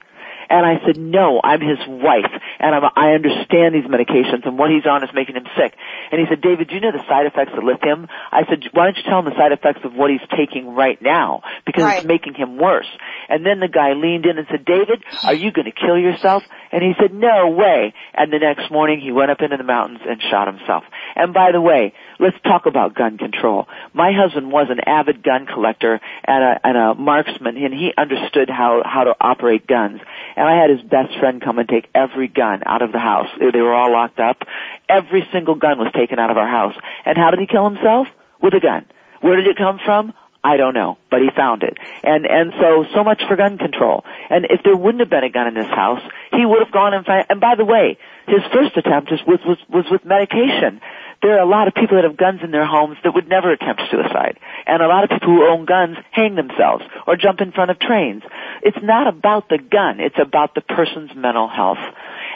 And 0.49 0.65
I 0.65 0.79
said, 0.85 0.97
no, 0.97 1.39
I'm 1.43 1.61
his 1.61 1.79
wife, 1.87 2.31
and 2.59 2.75
I'm, 2.75 2.83
I 2.95 3.13
understand 3.13 3.73
these 3.75 3.85
medications, 3.85 4.45
and 4.45 4.57
what 4.57 4.69
he's 4.71 4.85
on 4.85 5.03
is 5.03 5.09
making 5.13 5.35
him 5.35 5.45
sick. 5.57 5.73
And 6.11 6.19
he 6.21 6.27
said, 6.29 6.41
David, 6.41 6.67
do 6.69 6.75
you 6.75 6.81
know 6.81 6.91
the 6.91 7.03
side 7.07 7.25
effects 7.25 7.51
of 7.57 7.63
lithium? 7.63 8.07
I 8.31 8.45
said, 8.49 8.63
why 8.73 8.85
don't 8.85 8.97
you 8.97 9.03
tell 9.03 9.19
him 9.19 9.25
the 9.25 9.35
side 9.37 9.51
effects 9.51 9.81
of 9.83 9.93
what 9.93 10.09
he's 10.11 10.23
taking 10.37 10.75
right 10.75 11.01
now, 11.01 11.41
because 11.65 11.83
Right. 11.83 11.97
it's 11.97 12.07
making 12.07 12.33
him 12.35 12.57
worse. 12.57 12.87
And 13.29 13.45
then 13.45 13.59
the 13.59 13.67
guy 13.67 13.93
leaned 13.93 14.25
in 14.25 14.37
and 14.37 14.47
said, 14.49 14.65
David, 14.65 15.03
are 15.23 15.33
you 15.33 15.51
going 15.51 15.65
to 15.65 15.71
kill 15.71 15.97
yourself? 15.97 16.43
And 16.71 16.81
he 16.83 16.93
said, 16.99 17.13
no 17.13 17.49
way. 17.49 17.93
And 18.13 18.31
the 18.33 18.39
next 18.39 18.71
morning 18.71 18.99
he 18.99 19.11
went 19.11 19.31
up 19.31 19.41
into 19.41 19.57
the 19.57 19.63
mountains 19.63 19.99
and 20.07 20.21
shot 20.21 20.47
himself. 20.47 20.83
And 21.15 21.33
by 21.33 21.51
the 21.51 21.61
way, 21.61 21.93
let's 22.19 22.37
talk 22.43 22.65
about 22.65 22.95
gun 22.95 23.17
control. 23.17 23.67
My 23.93 24.11
husband 24.11 24.51
was 24.51 24.67
an 24.69 24.79
avid 24.85 25.23
gun 25.23 25.45
collector 25.45 25.99
and 26.25 26.43
a, 26.43 26.59
and 26.67 26.77
a 26.77 26.93
marksman 26.95 27.57
and 27.57 27.73
he 27.73 27.93
understood 27.97 28.49
how, 28.49 28.81
how 28.85 29.03
to 29.05 29.15
operate 29.19 29.67
guns. 29.67 30.01
And 30.35 30.47
I 30.47 30.59
had 30.59 30.69
his 30.69 30.81
best 30.81 31.17
friend 31.19 31.41
come 31.41 31.59
and 31.59 31.67
take 31.67 31.87
every 31.95 32.27
gun 32.27 32.61
out 32.65 32.81
of 32.81 32.91
the 32.91 32.99
house. 32.99 33.29
They 33.39 33.61
were 33.61 33.73
all 33.73 33.91
locked 33.91 34.19
up. 34.19 34.43
Every 34.89 35.27
single 35.31 35.55
gun 35.55 35.79
was 35.79 35.91
taken 35.93 36.19
out 36.19 36.29
of 36.29 36.37
our 36.37 36.47
house. 36.47 36.75
And 37.05 37.17
how 37.17 37.31
did 37.31 37.39
he 37.39 37.47
kill 37.47 37.67
himself? 37.69 38.07
With 38.41 38.53
a 38.53 38.59
gun. 38.59 38.85
Where 39.21 39.37
did 39.37 39.47
it 39.47 39.57
come 39.57 39.79
from? 39.83 40.13
I 40.45 40.57
don't 40.57 40.75
know, 40.75 40.99
but 41.09 41.21
he 41.21 41.29
found 41.35 41.63
it. 41.63 41.75
And 42.03 42.27
and 42.27 42.53
so 42.61 42.85
so 42.93 43.03
much 43.03 43.23
for 43.27 43.35
gun 43.35 43.57
control. 43.57 44.05
And 44.29 44.45
if 44.45 44.61
there 44.63 44.77
wouldn't 44.77 44.99
have 44.99 45.09
been 45.09 45.23
a 45.23 45.31
gun 45.31 45.47
in 45.47 45.55
his 45.55 45.65
house, 45.65 46.01
he 46.31 46.45
would 46.45 46.61
have 46.61 46.71
gone 46.71 46.93
and 46.93 47.03
found. 47.03 47.25
And 47.31 47.41
by 47.41 47.55
the 47.55 47.65
way, 47.65 47.97
his 48.27 48.43
first 48.53 48.77
attempt 48.77 49.09
was 49.09 49.41
was, 49.43 49.57
was 49.67 49.85
with 49.89 50.05
medication. 50.05 50.81
There 51.25 51.39
are 51.39 51.41
a 51.41 51.49
lot 51.49 51.67
of 51.67 51.73
people 51.73 51.95
that 51.95 52.03
have 52.03 52.17
guns 52.17 52.41
in 52.43 52.51
their 52.51 52.67
homes 52.67 52.97
that 53.03 53.15
would 53.15 53.27
never 53.27 53.51
attempt 53.51 53.81
suicide. 53.89 54.37
And 54.67 54.83
a 54.83 54.87
lot 54.87 55.03
of 55.03 55.09
people 55.09 55.29
who 55.29 55.47
own 55.47 55.65
guns 55.65 55.97
hang 56.11 56.35
themselves 56.35 56.83
or 57.07 57.15
jump 57.15 57.41
in 57.41 57.51
front 57.51 57.71
of 57.71 57.79
trains. 57.79 58.21
It's 58.61 58.77
not 58.83 59.07
about 59.07 59.49
the 59.49 59.57
gun, 59.57 59.99
it's 59.99 60.19
about 60.21 60.53
the 60.53 60.61
person's 60.61 61.15
mental 61.15 61.47
health. 61.47 61.79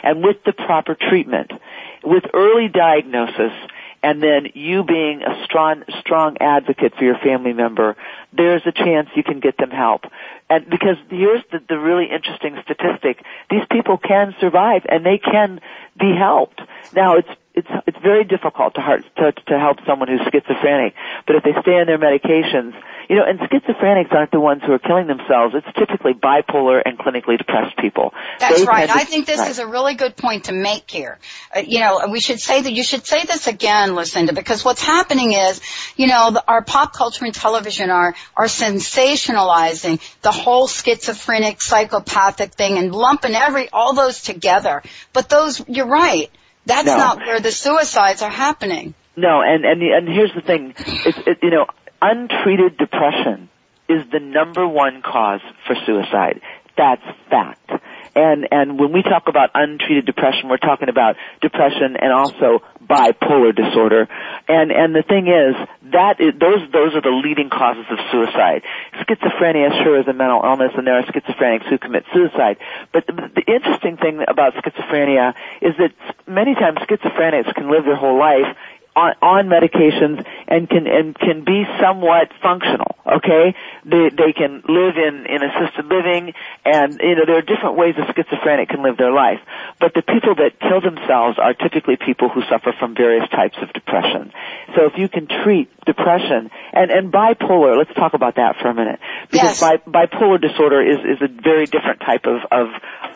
And 0.02 0.24
with 0.24 0.42
the 0.44 0.52
proper 0.52 0.96
treatment, 0.96 1.52
with 2.02 2.24
early 2.34 2.66
diagnosis, 2.66 3.52
and 4.02 4.20
then 4.20 4.48
you 4.54 4.82
being 4.82 5.22
a 5.22 5.44
strong 5.44 5.84
strong 6.00 6.38
advocate 6.40 6.94
for 6.98 7.04
your 7.04 7.18
family 7.18 7.52
member, 7.52 7.96
there's 8.32 8.62
a 8.66 8.72
chance 8.72 9.08
you 9.14 9.22
can 9.22 9.38
get 9.38 9.56
them 9.56 9.70
help. 9.70 10.02
And 10.50 10.68
because 10.68 10.96
here's 11.08 11.42
the, 11.52 11.60
the 11.68 11.78
really 11.78 12.06
interesting 12.10 12.58
statistic: 12.64 13.22
these 13.48 13.62
people 13.70 13.96
can 13.98 14.34
survive 14.40 14.82
and 14.88 15.06
they 15.06 15.18
can 15.18 15.60
be 15.98 16.12
helped. 16.18 16.60
Now 16.94 17.16
it's 17.16 17.28
it's 17.54 17.68
it's 17.86 17.98
very 18.02 18.24
difficult 18.24 18.74
to 18.74 18.80
heart, 18.80 19.04
to 19.16 19.32
to 19.32 19.58
help 19.58 19.78
someone 19.86 20.08
who's 20.08 20.20
schizophrenic, 20.32 20.94
but 21.26 21.36
if 21.36 21.44
they 21.44 21.52
stay 21.62 21.78
on 21.80 21.86
their 21.86 21.98
medications, 21.98 22.74
you 23.08 23.16
know, 23.16 23.24
and 23.26 23.40
schizophrenics 23.40 24.12
aren't 24.12 24.30
the 24.30 24.38
ones 24.38 24.62
who 24.64 24.72
are 24.72 24.78
killing 24.78 25.08
themselves. 25.08 25.52
It's 25.56 25.66
typically 25.76 26.14
bipolar 26.14 26.80
and 26.84 26.96
clinically 26.96 27.36
depressed 27.38 27.76
people. 27.76 28.14
That's 28.38 28.60
They 28.60 28.64
right. 28.64 28.88
to- 28.88 28.94
I 28.94 29.02
think 29.02 29.26
this 29.26 29.40
right. 29.40 29.50
is 29.50 29.58
a 29.58 29.66
really 29.66 29.94
good 29.94 30.16
point 30.16 30.44
to 30.44 30.52
make 30.52 30.88
here. 30.88 31.18
Uh, 31.54 31.60
you 31.66 31.80
know, 31.80 32.06
we 32.08 32.20
should 32.20 32.38
say 32.38 32.62
that 32.62 32.72
you 32.72 32.84
should 32.84 33.04
say 33.04 33.24
this 33.24 33.48
again, 33.48 33.96
Lucinda, 33.96 34.32
because 34.32 34.64
what's 34.64 34.82
happening 34.82 35.32
is, 35.32 35.60
you 35.96 36.06
know, 36.06 36.30
the, 36.30 36.44
our 36.46 36.62
pop 36.62 36.92
culture 36.92 37.24
and 37.24 37.34
television 37.34 37.90
are 37.90 38.14
are 38.36 38.46
sensationalizing 38.46 40.00
the 40.22 40.30
whole 40.40 40.66
schizophrenic, 40.68 41.60
psychopathic 41.62 42.52
thing 42.54 42.78
and 42.78 42.94
lumping 42.94 43.34
every 43.34 43.68
all 43.72 43.94
those 43.94 44.22
together. 44.22 44.82
But 45.12 45.28
those, 45.28 45.62
you're 45.68 45.86
right. 45.86 46.30
That's 46.66 46.86
No. 46.86 46.96
not 46.96 47.18
where 47.18 47.40
the 47.40 47.52
suicides 47.52 48.22
are 48.22 48.30
happening. 48.30 48.94
No, 49.16 49.40
and 49.42 49.64
and 49.64 49.80
the, 49.80 49.92
and 49.96 50.08
here's 50.08 50.32
the 50.34 50.40
thing: 50.40 50.74
it's 50.76 51.18
it, 51.26 51.38
you 51.42 51.50
know, 51.50 51.66
untreated 52.00 52.76
depression 52.78 53.48
is 53.88 54.02
the 54.12 54.20
number 54.20 54.66
one 54.66 55.02
cause 55.02 55.40
for 55.66 55.74
suicide. 55.84 56.40
That's 56.80 57.04
fact. 57.28 57.68
And 58.16 58.48
and 58.50 58.80
when 58.80 58.90
we 58.90 59.02
talk 59.02 59.28
about 59.28 59.50
untreated 59.52 60.06
depression, 60.06 60.48
we're 60.48 60.56
talking 60.56 60.88
about 60.88 61.16
depression 61.42 61.94
and 62.00 62.10
also 62.10 62.64
bipolar 62.80 63.54
disorder. 63.54 64.08
And 64.48 64.72
and 64.72 64.96
the 64.96 65.04
thing 65.04 65.28
is 65.28 65.54
that 65.92 66.18
is, 66.24 66.32
those 66.40 66.64
those 66.72 66.96
are 66.96 67.04
the 67.04 67.12
leading 67.12 67.50
causes 67.50 67.84
of 67.92 67.98
suicide. 68.10 68.64
Schizophrenia 69.04 69.84
sure 69.84 70.00
is 70.00 70.08
a 70.08 70.14
mental 70.14 70.40
illness, 70.42 70.72
and 70.74 70.86
there 70.86 70.96
are 70.96 71.04
schizophrenics 71.04 71.68
who 71.68 71.76
commit 71.76 72.04
suicide. 72.14 72.56
But 72.92 73.06
the, 73.06 73.12
the 73.12 73.44
interesting 73.44 73.98
thing 73.98 74.24
about 74.26 74.54
schizophrenia 74.54 75.34
is 75.60 75.76
that 75.76 75.92
many 76.26 76.54
times 76.54 76.78
schizophrenics 76.88 77.54
can 77.54 77.70
live 77.70 77.84
their 77.84 77.96
whole 77.96 78.18
life 78.18 78.56
on, 78.96 79.14
on 79.22 79.46
medications 79.46 80.24
and 80.48 80.68
can 80.68 80.86
and 80.86 81.16
can 81.18 81.44
be 81.44 81.64
somewhat 81.80 82.30
functional. 82.42 82.96
Okay, 83.06 83.54
they 83.84 84.10
they 84.10 84.32
can 84.32 84.62
live 84.68 84.96
in 84.96 85.26
in 85.26 85.42
assisted 85.42 85.86
living, 85.86 86.34
and 86.64 86.98
you 87.00 87.14
know 87.16 87.24
there 87.26 87.38
are 87.38 87.42
different 87.42 87.76
ways 87.76 87.94
a 87.98 88.06
schizophrenic 88.12 88.68
can 88.68 88.82
live 88.82 88.96
their 88.96 89.12
life. 89.12 89.40
But 89.80 89.94
the 89.94 90.02
people 90.02 90.34
that 90.36 90.58
kill 90.60 90.80
themselves 90.80 91.38
are 91.38 91.54
typically 91.54 91.96
people 91.96 92.28
who 92.28 92.42
suffer 92.50 92.72
from 92.78 92.94
various 92.94 93.28
types 93.30 93.56
of 93.62 93.72
depression. 93.72 94.32
So 94.76 94.86
if 94.86 94.98
you 94.98 95.08
can 95.08 95.26
treat 95.26 95.70
depression 95.84 96.50
and 96.72 96.90
and 96.90 97.12
bipolar, 97.12 97.76
let's 97.78 97.94
talk 97.94 98.14
about 98.14 98.36
that 98.36 98.56
for 98.60 98.68
a 98.68 98.74
minute 98.74 99.00
because 99.30 99.60
bi- 99.60 99.82
bipolar 99.86 100.40
disorder 100.40 100.82
is 100.82 100.98
is 100.98 101.22
a 101.22 101.28
very 101.28 101.66
different 101.66 102.00
type 102.00 102.26
of 102.26 102.42
of 102.50 102.68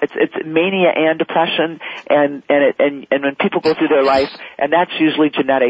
it's 0.03 0.13
it's 0.17 0.47
mania 0.47 0.91
and 0.95 1.19
depression 1.19 1.81
and 2.09 2.43
and 2.49 2.63
it, 2.63 2.77
and 2.79 3.07
and 3.11 3.23
when 3.25 3.35
people 3.37 3.61
go 3.61 3.75
through 3.75 3.89
their 3.89 4.05
life 4.05 4.31
and 4.59 4.73
that's 4.73 4.93
usually 4.99 5.31
genetic 5.31 5.64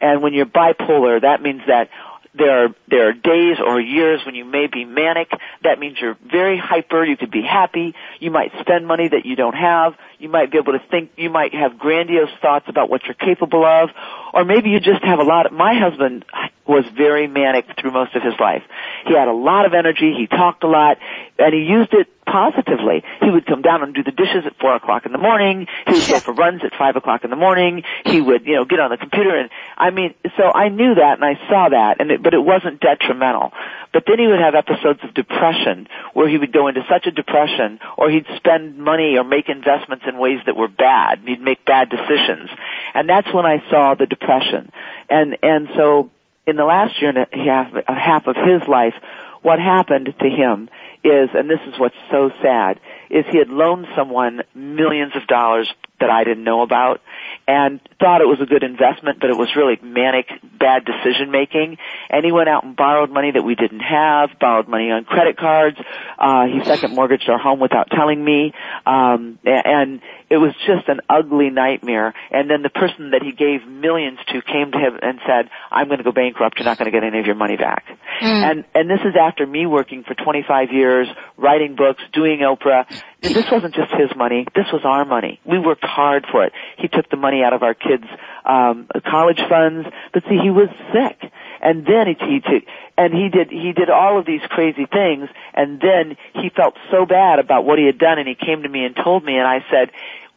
and 0.00 0.22
when 0.22 0.34
you're 0.34 0.46
bipolar 0.46 1.20
that 1.20 1.42
means 1.42 1.62
that 1.66 1.90
there 2.34 2.64
are 2.64 2.68
there 2.88 3.08
are 3.08 3.12
days 3.12 3.56
or 3.64 3.80
years 3.80 4.20
when 4.24 4.34
you 4.34 4.44
may 4.44 4.68
be 4.68 4.84
manic. 4.84 5.30
That 5.64 5.78
means 5.78 5.98
you're 6.00 6.16
very 6.30 6.56
hyper 6.56 7.04
you 7.04 7.16
could 7.16 7.30
be 7.30 7.42
happy 7.42 7.94
you 8.20 8.30
might 8.30 8.52
spend 8.60 8.86
money 8.86 9.08
that 9.08 9.26
you 9.26 9.36
don't 9.36 9.56
have 9.56 9.94
you 10.20 10.28
might 10.28 10.50
be 10.50 10.58
able 10.58 10.72
to 10.72 10.82
think 10.90 11.10
you 11.16 11.30
might 11.30 11.54
have 11.54 11.78
grandiose 11.78 12.30
thoughts 12.40 12.66
about 12.68 12.90
what 12.90 13.02
you're 13.04 13.14
capable 13.14 13.64
of 13.64 13.90
or 14.32 14.44
maybe 14.44 14.70
you 14.70 14.80
just 14.80 15.02
have 15.02 15.18
a 15.18 15.24
lot 15.24 15.46
of 15.46 15.52
my 15.52 15.74
husband 15.78 16.24
was 16.66 16.84
very 16.96 17.26
manic 17.26 17.66
through 17.80 17.90
most 17.90 18.14
of 18.14 18.22
his 18.22 18.34
life 18.38 18.62
he 19.06 19.14
had 19.14 19.28
a 19.28 19.32
lot 19.32 19.66
of 19.66 19.74
energy 19.74 20.14
he 20.16 20.26
talked 20.26 20.62
a 20.64 20.68
lot 20.68 20.98
and 21.38 21.54
he 21.54 21.60
used 21.60 21.92
it 21.92 22.08
positively. 22.30 23.02
He 23.20 23.30
would 23.30 23.44
come 23.46 23.62
down 23.62 23.82
and 23.82 23.94
do 23.94 24.02
the 24.02 24.12
dishes 24.12 24.46
at 24.46 24.56
four 24.60 24.74
o'clock 24.76 25.04
in 25.04 25.12
the 25.12 25.18
morning. 25.18 25.66
He 25.86 25.94
would 25.94 26.08
go 26.08 26.20
for 26.24 26.32
runs 26.32 26.62
at 26.64 26.72
five 26.78 26.96
o'clock 26.96 27.24
in 27.24 27.30
the 27.30 27.36
morning. 27.36 27.82
He 28.06 28.20
would, 28.20 28.46
you 28.46 28.54
know, 28.54 28.64
get 28.64 28.78
on 28.78 28.90
the 28.90 28.96
computer 28.96 29.36
and, 29.36 29.50
I 29.76 29.90
mean, 29.90 30.14
so 30.36 30.44
I 30.54 30.68
knew 30.68 30.94
that 30.94 31.18
and 31.20 31.24
I 31.24 31.34
saw 31.48 31.68
that 31.68 32.00
and 32.00 32.10
it, 32.10 32.22
but 32.22 32.34
it 32.34 32.42
wasn't 32.42 32.80
detrimental. 32.80 33.52
But 33.92 34.04
then 34.06 34.18
he 34.18 34.26
would 34.26 34.38
have 34.38 34.54
episodes 34.54 35.00
of 35.02 35.14
depression 35.14 35.88
where 36.14 36.28
he 36.28 36.38
would 36.38 36.52
go 36.52 36.68
into 36.68 36.82
such 36.88 37.06
a 37.06 37.10
depression 37.10 37.80
or 37.98 38.10
he'd 38.10 38.26
spend 38.36 38.78
money 38.78 39.16
or 39.18 39.24
make 39.24 39.48
investments 39.48 40.04
in 40.10 40.18
ways 40.18 40.40
that 40.46 40.56
were 40.56 40.68
bad. 40.68 41.20
He'd 41.26 41.40
make 41.40 41.64
bad 41.64 41.88
decisions. 41.88 42.50
And 42.94 43.08
that's 43.08 43.32
when 43.32 43.46
I 43.46 43.62
saw 43.70 43.94
the 43.94 44.06
depression. 44.06 44.70
And, 45.08 45.38
and 45.42 45.68
so 45.74 46.10
in 46.46 46.56
the 46.56 46.64
last 46.64 47.00
year 47.00 47.10
and 47.10 47.18
a 47.18 47.44
half, 47.44 47.72
a 47.88 47.94
half 47.94 48.26
of 48.26 48.36
his 48.36 48.68
life, 48.68 48.94
what 49.42 49.58
happened 49.58 50.12
to 50.18 50.28
him 50.28 50.68
is, 51.02 51.30
and 51.32 51.48
this 51.48 51.60
is 51.66 51.78
what's 51.78 51.96
so 52.10 52.30
sad, 52.42 52.78
is 53.08 53.24
he 53.30 53.38
had 53.38 53.48
loaned 53.48 53.86
someone 53.96 54.42
millions 54.54 55.16
of 55.16 55.26
dollars 55.26 55.72
that 55.98 56.10
I 56.10 56.24
didn't 56.24 56.44
know 56.44 56.62
about 56.62 57.00
and 57.50 57.80
thought 57.98 58.20
it 58.20 58.28
was 58.28 58.40
a 58.40 58.46
good 58.46 58.62
investment, 58.62 59.18
but 59.20 59.28
it 59.28 59.36
was 59.36 59.48
really 59.56 59.76
manic 59.82 60.28
bad 60.56 60.84
decision 60.84 61.32
making, 61.32 61.78
and 62.08 62.24
he 62.24 62.30
went 62.30 62.48
out 62.48 62.62
and 62.62 62.76
borrowed 62.76 63.10
money 63.10 63.32
that 63.32 63.42
we 63.42 63.56
didn't 63.56 63.80
have, 63.80 64.30
borrowed 64.38 64.68
money 64.68 64.92
on 64.92 65.04
credit 65.04 65.36
cards. 65.36 65.76
Uh, 66.16 66.46
he 66.46 66.62
second 66.64 66.94
mortgaged 66.94 67.28
our 67.28 67.38
home 67.38 67.58
without 67.58 67.90
telling 67.90 68.24
me, 68.24 68.52
um, 68.86 69.40
and 69.44 70.00
it 70.30 70.36
was 70.36 70.54
just 70.64 70.88
an 70.88 71.00
ugly 71.10 71.50
nightmare. 71.50 72.14
And 72.30 72.48
then 72.48 72.62
the 72.62 72.70
person 72.70 73.10
that 73.10 73.22
he 73.22 73.32
gave 73.32 73.66
millions 73.66 74.18
to 74.28 74.40
came 74.40 74.70
to 74.70 74.78
him 74.78 74.98
and 75.02 75.18
said, 75.26 75.50
"I'm 75.70 75.88
going 75.88 75.98
to 75.98 76.04
go 76.04 76.12
bankrupt. 76.12 76.58
You're 76.58 76.66
not 76.66 76.78
going 76.78 76.90
to 76.90 76.96
get 76.96 77.04
any 77.04 77.18
of 77.18 77.26
your 77.26 77.34
money 77.34 77.56
back." 77.56 77.84
Mm. 78.22 78.50
And 78.50 78.64
and 78.74 78.88
this 78.88 79.00
is 79.00 79.16
after 79.20 79.44
me 79.44 79.66
working 79.66 80.04
for 80.04 80.14
25 80.14 80.72
years, 80.72 81.08
writing 81.36 81.74
books, 81.74 82.02
doing 82.12 82.40
Oprah. 82.40 82.86
This 83.20 83.50
wasn't 83.50 83.74
just 83.74 83.92
his 83.92 84.14
money. 84.16 84.46
This 84.54 84.66
was 84.72 84.82
our 84.84 85.04
money. 85.04 85.40
We 85.44 85.58
worked 85.58 85.84
hard 85.84 86.26
for 86.30 86.44
it. 86.44 86.52
He 86.78 86.88
took 86.88 87.10
the 87.10 87.16
money 87.16 87.42
out 87.42 87.52
of 87.52 87.62
our 87.62 87.74
kids' 87.74 88.06
um, 88.46 88.88
college 89.04 89.40
funds, 89.48 89.86
but 90.14 90.22
see, 90.22 90.38
he 90.42 90.50
was 90.50 90.68
sick 90.92 91.30
and 91.60 91.86
then 91.86 92.06
he, 92.06 92.14
he 92.14 92.40
took, 92.40 92.64
and 92.96 93.12
he 93.14 93.28
did 93.28 93.50
he 93.50 93.72
did 93.72 93.90
all 93.90 94.18
of 94.18 94.26
these 94.26 94.40
crazy 94.48 94.86
things 94.86 95.28
and 95.54 95.80
then 95.80 96.16
he 96.34 96.50
felt 96.50 96.74
so 96.90 97.06
bad 97.06 97.38
about 97.38 97.64
what 97.64 97.78
he 97.78 97.86
had 97.86 97.98
done 97.98 98.18
and 98.18 98.28
he 98.28 98.34
came 98.34 98.62
to 98.62 98.68
me 98.68 98.84
and 98.84 98.96
told 98.96 99.24
me 99.24 99.36
and 99.36 99.46
I 99.46 99.64
said 99.70 99.90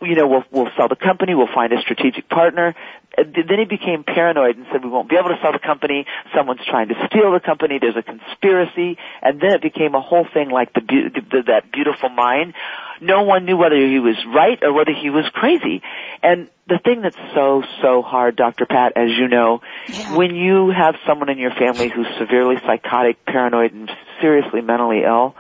you 0.04 0.16
know, 0.16 0.28
we'll, 0.28 0.44
we'll 0.52 0.72
sell 0.78 0.88
the 0.88 0.96
company, 0.96 1.36
we'll 1.36 1.54
find 1.54 1.74
a 1.74 1.82
strategic 1.82 2.30
partner. 2.30 2.76
Uh, 3.18 3.24
then 3.24 3.60
he 3.60 3.66
became 3.66 4.04
paranoid 4.04 4.58
and 4.58 4.66
said, 4.72 4.84
we 4.84 4.90
won't 4.90 5.10
be 5.10 5.16
able 5.16 5.30
to 5.30 5.38
sell 5.42 5.52
the 5.52 5.60
company, 5.60 6.06
someone's 6.36 6.66
trying 6.66 6.88
to 6.90 6.96
steal 7.08 7.32
the 7.32 7.40
company, 7.40 7.80
there's 7.80 7.96
a 7.96 8.02
conspiracy, 8.02 8.98
and 9.22 9.40
then 9.40 9.52
it 9.54 9.62
became 9.62 9.96
a 9.96 10.02
whole 10.02 10.26
thing 10.34 10.50
like 10.50 10.74
the, 10.74 10.82
the 10.82 11.44
that 11.48 11.72
beautiful 11.72 12.10
mind. 12.10 12.54
No 13.02 13.24
one 13.24 13.46
knew 13.46 13.58
whether 13.58 13.76
he 13.76 14.00
was 14.00 14.16
right 14.34 14.62
or 14.64 14.74
whether 14.74 14.94
he 14.94 15.10
was 15.10 15.26
crazy. 15.34 15.82
And 16.22 16.50
the 16.68 16.80
thing 16.84 17.02
that's 17.02 17.18
so, 17.34 17.64
so 17.82 18.02
hard, 18.02 18.36
Dr. 18.36 18.66
Pat, 18.66 18.94
as 18.96 19.10
you 19.18 19.28
know, 19.28 19.62
yeah. 19.88 20.16
when 20.16 20.36
you 20.36 20.70
have 20.70 20.96
someone 21.06 21.30
in 21.30 21.38
your 21.38 21.52
family 21.52 21.90
who's 21.90 22.08
severely 22.18 22.56
psychotic, 22.66 23.26
paranoid, 23.26 23.74
and 23.74 23.92
seriously 24.22 24.62
mentally 24.62 25.04
ill, 25.04 25.36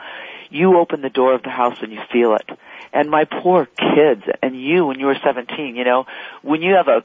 you 0.49 0.77
open 0.77 1.01
the 1.01 1.09
door 1.09 1.33
of 1.33 1.41
the 1.41 1.49
house 1.49 1.77
and 1.81 1.91
you 1.91 1.99
feel 2.11 2.35
it 2.35 2.47
and 2.93 3.09
my 3.09 3.25
poor 3.25 3.65
kids 3.65 4.23
and 4.41 4.59
you 4.59 4.85
when 4.85 4.99
you 4.99 5.07
were 5.07 5.17
17, 5.23 5.75
you 5.75 5.83
know, 5.83 6.05
when 6.41 6.61
you 6.61 6.75
have 6.75 6.87
a, 6.87 7.03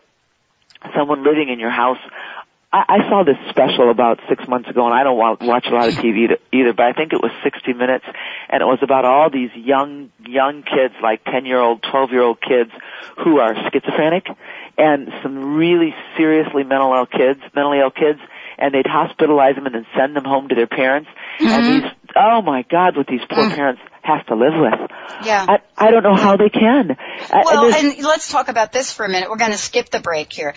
someone 0.95 1.25
living 1.25 1.49
in 1.49 1.59
your 1.59 1.71
house, 1.71 1.99
I, 2.73 2.85
I 2.89 3.09
saw 3.09 3.25
this 3.25 3.37
special 3.49 3.91
about 3.91 4.21
six 4.29 4.47
months 4.47 4.69
ago 4.69 4.85
and 4.85 4.95
I 4.95 5.03
don't 5.03 5.17
watch 5.17 5.67
a 5.67 5.75
lot 5.75 5.89
of 5.89 5.95
TV 5.95 6.37
either, 6.53 6.73
but 6.75 6.85
I 6.85 6.93
think 6.93 7.13
it 7.13 7.23
was 7.23 7.33
60 7.43 7.73
minutes 7.73 8.05
and 8.51 8.61
it 8.61 8.67
was 8.67 8.79
about 8.83 9.05
all 9.05 9.31
these 9.31 9.51
young, 9.57 10.11
young 10.27 10.63
kids, 10.63 10.95
like 11.03 11.25
10 11.25 11.47
year 11.47 11.59
old, 11.59 11.83
12 11.91 12.11
year 12.13 12.23
old 12.23 12.41
kids 12.41 12.71
who 13.25 13.41
are 13.41 13.55
schizophrenic 13.71 14.27
and 14.77 15.11
some 15.23 15.57
really 15.57 15.95
seriously 16.17 16.63
mental 16.63 16.93
ill 16.95 17.07
kids, 17.07 17.41
mentally 17.55 17.81
ill 17.81 17.91
kids, 17.91 18.21
and 18.59 18.75
they'd 18.75 18.85
hospitalize 18.85 19.55
them 19.55 19.67
and 19.67 19.75
then 19.75 19.87
send 19.97 20.15
them 20.15 20.25
home 20.25 20.49
to 20.49 20.55
their 20.55 20.67
parents. 20.67 21.09
Mm-hmm. 21.41 21.47
And 21.47 21.85
these, 21.85 21.91
oh 22.15 22.43
my 22.43 22.63
God, 22.63 22.97
with 22.97 23.07
these 23.07 23.23
poor 23.31 23.45
mm. 23.45 23.55
parents 23.55 23.81
have 24.09 24.27
to 24.27 24.35
live 24.35 24.55
with. 24.57 24.91
Yeah. 25.25 25.45
I, 25.49 25.59
I 25.77 25.91
don't 25.91 26.03
know 26.03 26.17
how 26.17 26.37
they 26.37 26.49
can. 26.49 26.97
Well, 27.33 27.67
and, 27.67 27.95
and 27.95 28.05
let's 28.05 28.31
talk 28.31 28.49
about 28.49 28.73
this 28.73 28.93
for 28.93 29.05
a 29.05 29.09
minute. 29.09 29.31
We're 29.31 29.37
going 29.37 29.53
to 29.53 29.59
skip 29.59 29.91
the 29.91 30.01
break 30.01 30.33
here. 30.33 30.55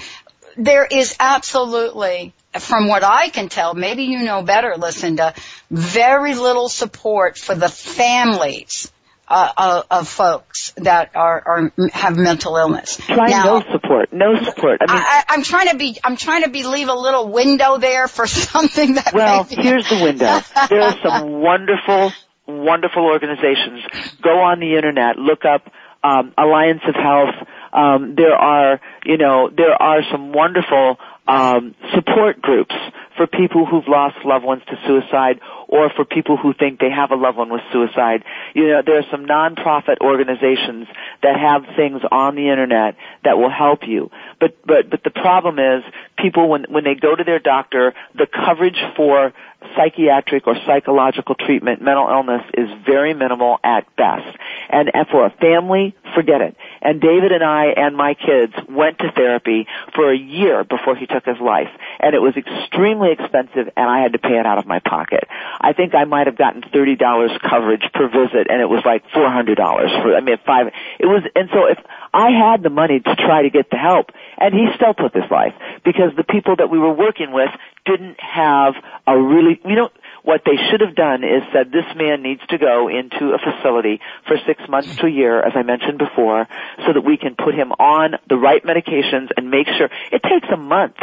There 0.58 0.86
is 0.86 1.16
absolutely 1.20 2.34
from 2.60 2.88
what 2.88 3.04
I 3.04 3.30
can 3.30 3.50
tell, 3.50 3.74
maybe 3.74 4.04
you 4.04 4.24
know 4.24 4.44
better, 4.44 4.76
Lucinda, 4.78 5.34
very 5.70 6.36
little 6.36 6.68
support 6.68 7.38
for 7.38 7.56
the 7.56 7.70
families 7.70 8.92
uh, 9.28 9.52
of, 9.56 9.86
of, 9.90 10.08
folks 10.10 10.74
that 10.76 11.16
are, 11.16 11.42
are 11.46 11.74
have 11.94 12.18
mental 12.18 12.58
illness. 12.58 12.98
Try 12.98 13.30
now, 13.30 13.46
no 13.46 13.72
support, 13.72 14.12
no 14.12 14.44
support. 14.44 14.82
I 14.86 14.94
mean, 14.94 15.04
I, 15.04 15.24
am 15.30 15.44
trying 15.44 15.70
to 15.70 15.78
be, 15.78 15.98
I'm 16.04 16.18
trying 16.18 16.44
to 16.44 16.50
be 16.50 16.64
leave 16.64 16.90
a 16.90 16.94
little 16.94 17.30
window 17.30 17.78
there 17.78 18.10
for 18.10 18.28
something 18.28 18.96
that. 18.96 19.14
Well, 19.14 19.46
here's 19.50 19.88
the 19.88 20.04
window. 20.04 20.42
There 20.70 20.82
are 20.82 20.98
some 21.02 21.32
wonderful 21.42 22.12
wonderful 22.60 23.06
organizations. 23.06 23.84
Go 24.22 24.42
on 24.42 24.60
the 24.60 24.76
internet, 24.76 25.18
look 25.18 25.46
up 25.46 25.72
um, 26.04 26.34
Alliance 26.38 26.82
of 26.88 26.96
Health. 26.96 27.36
Um, 27.74 28.16
there 28.16 28.36
are, 28.36 28.82
you 29.06 29.18
know, 29.18 29.50
there 29.50 29.74
are 29.74 30.02
some 30.12 30.34
wonderful 30.34 30.98
um, 31.28 31.76
support 31.94 32.42
groups 32.42 32.76
for 33.22 33.28
people 33.28 33.68
who've 33.68 33.88
lost 33.88 34.16
loved 34.26 34.44
ones 34.44 34.64
to 34.66 34.76
suicide 34.88 35.40
or 35.68 35.92
for 35.92 36.04
people 36.04 36.38
who 36.38 36.54
think 36.54 36.80
they 36.80 36.90
have 36.90 37.12
a 37.12 37.16
loved 37.16 37.38
one 37.38 37.52
with 37.52 37.62
suicide. 37.72 38.24
You 38.56 38.70
know, 38.70 38.82
there 38.84 38.98
are 38.98 39.06
some 39.12 39.28
nonprofit 39.28 39.98
organizations 40.02 40.88
that 41.22 41.40
have 41.40 41.64
things 41.76 42.02
on 42.12 42.34
the 42.34 42.50
internet 42.50 42.96
that 43.24 43.38
will 43.38 43.52
help 43.52 43.88
you. 43.88 44.10
But, 44.40 44.58
but, 44.66 44.90
but 44.90 45.04
the 45.04 45.12
problem 45.12 45.60
is 45.60 45.84
people 46.18 46.50
when, 46.50 46.64
when 46.64 46.84
they 46.84 46.96
go 46.96 47.16
to 47.16 47.24
their 47.24 47.38
doctor, 47.38 47.94
the 48.16 48.26
coverage 48.26 48.80
for 48.96 49.34
psychiatric 49.76 50.48
or 50.48 50.56
psychological 50.66 51.36
treatment, 51.36 51.82
mental 51.82 52.10
illness 52.10 52.42
is 52.56 52.68
very 52.86 53.14
minimal 53.14 53.60
at 53.64 53.96
best. 53.96 54.36
And, 54.70 54.90
for 55.12 55.26
a 55.26 55.30
family, 55.30 55.96
forget 56.16 56.42
it. 56.42 56.56
And 56.82 57.02
David 57.02 57.32
and 57.32 57.44
I 57.44 57.68
and 57.68 57.96
my 57.96 58.14
kids 58.14 58.54
went 58.70 59.00
to 59.00 59.12
therapy 59.12 59.68
for 59.94 60.12
a 60.12 60.18
year 60.18 60.64
before 60.64 60.96
he 60.96 61.06
took 61.06 61.26
his 61.26 61.40
life. 61.40 61.70
And 62.00 62.16
it 62.16 62.20
was 62.20 62.36
extremely 62.36 63.11
expensive 63.12 63.72
and 63.76 63.90
I 63.90 64.02
had 64.02 64.14
to 64.14 64.20
pay 64.20 64.40
it 64.40 64.46
out 64.46 64.58
of 64.58 64.66
my 64.66 64.80
pocket. 64.80 65.28
I 65.60 65.74
think 65.74 65.94
I 65.94 66.06
might 66.06 66.28
have 66.28 66.38
gotten 66.38 66.62
$30 66.62 66.98
coverage 67.42 67.84
per 67.94 68.08
visit 68.08 68.48
and 68.50 68.62
it 68.62 68.70
was 68.70 68.84
like 68.86 69.04
$400 69.14 69.56
for, 70.02 70.16
I 70.16 70.22
mean, 70.22 70.38
five, 70.46 70.68
it 71.00 71.06
was, 71.06 71.24
and 71.36 71.50
so 71.54 71.68
if 71.68 71.78
I 72.14 72.32
had 72.32 72.64
the 72.64 72.70
money 72.70 73.00
to 73.00 73.16
try 73.16 73.44
to 73.44 73.50
get 73.50 73.70
the 73.70 73.78
help 73.78 74.12
and 74.38 74.54
he 74.54 74.68
still 74.76 74.94
took 74.94 75.14
his 75.14 75.30
life 75.30 75.54
because 75.84 76.12
the 76.18 76.24
people 76.24 76.56
that 76.58 76.70
we 76.70 76.80
were 76.80 76.94
working 76.94 77.32
with 77.32 77.50
didn't 77.86 78.20
have 78.20 78.76
a 79.08 79.20
really, 79.20 79.60
you 79.66 79.76
know, 79.76 79.90
what 80.24 80.42
they 80.46 80.58
should 80.70 80.82
have 80.82 80.96
done 80.96 81.24
is 81.24 81.44
said 81.54 81.72
this 81.72 81.86
man 81.96 82.22
needs 82.22 82.42
to 82.50 82.58
go 82.58 82.88
into 82.88 83.34
a 83.34 83.40
facility 83.40 84.00
for 84.28 84.38
six 84.46 84.62
months 84.70 84.96
to 84.98 85.08
a 85.08 85.10
year, 85.10 85.42
as 85.42 85.54
I 85.56 85.64
mentioned 85.64 85.98
before, 85.98 86.48
so 86.86 86.94
that 86.94 87.02
we 87.02 87.18
can 87.18 87.36
put 87.36 87.56
him 87.56 87.72
on 87.74 88.16
the 88.30 88.38
right 88.38 88.64
medications 88.64 89.30
and 89.36 89.50
make 89.50 89.68
sure 89.68 89.90
it 90.12 90.22
takes 90.24 90.48
a 90.52 90.58
month 90.58 90.98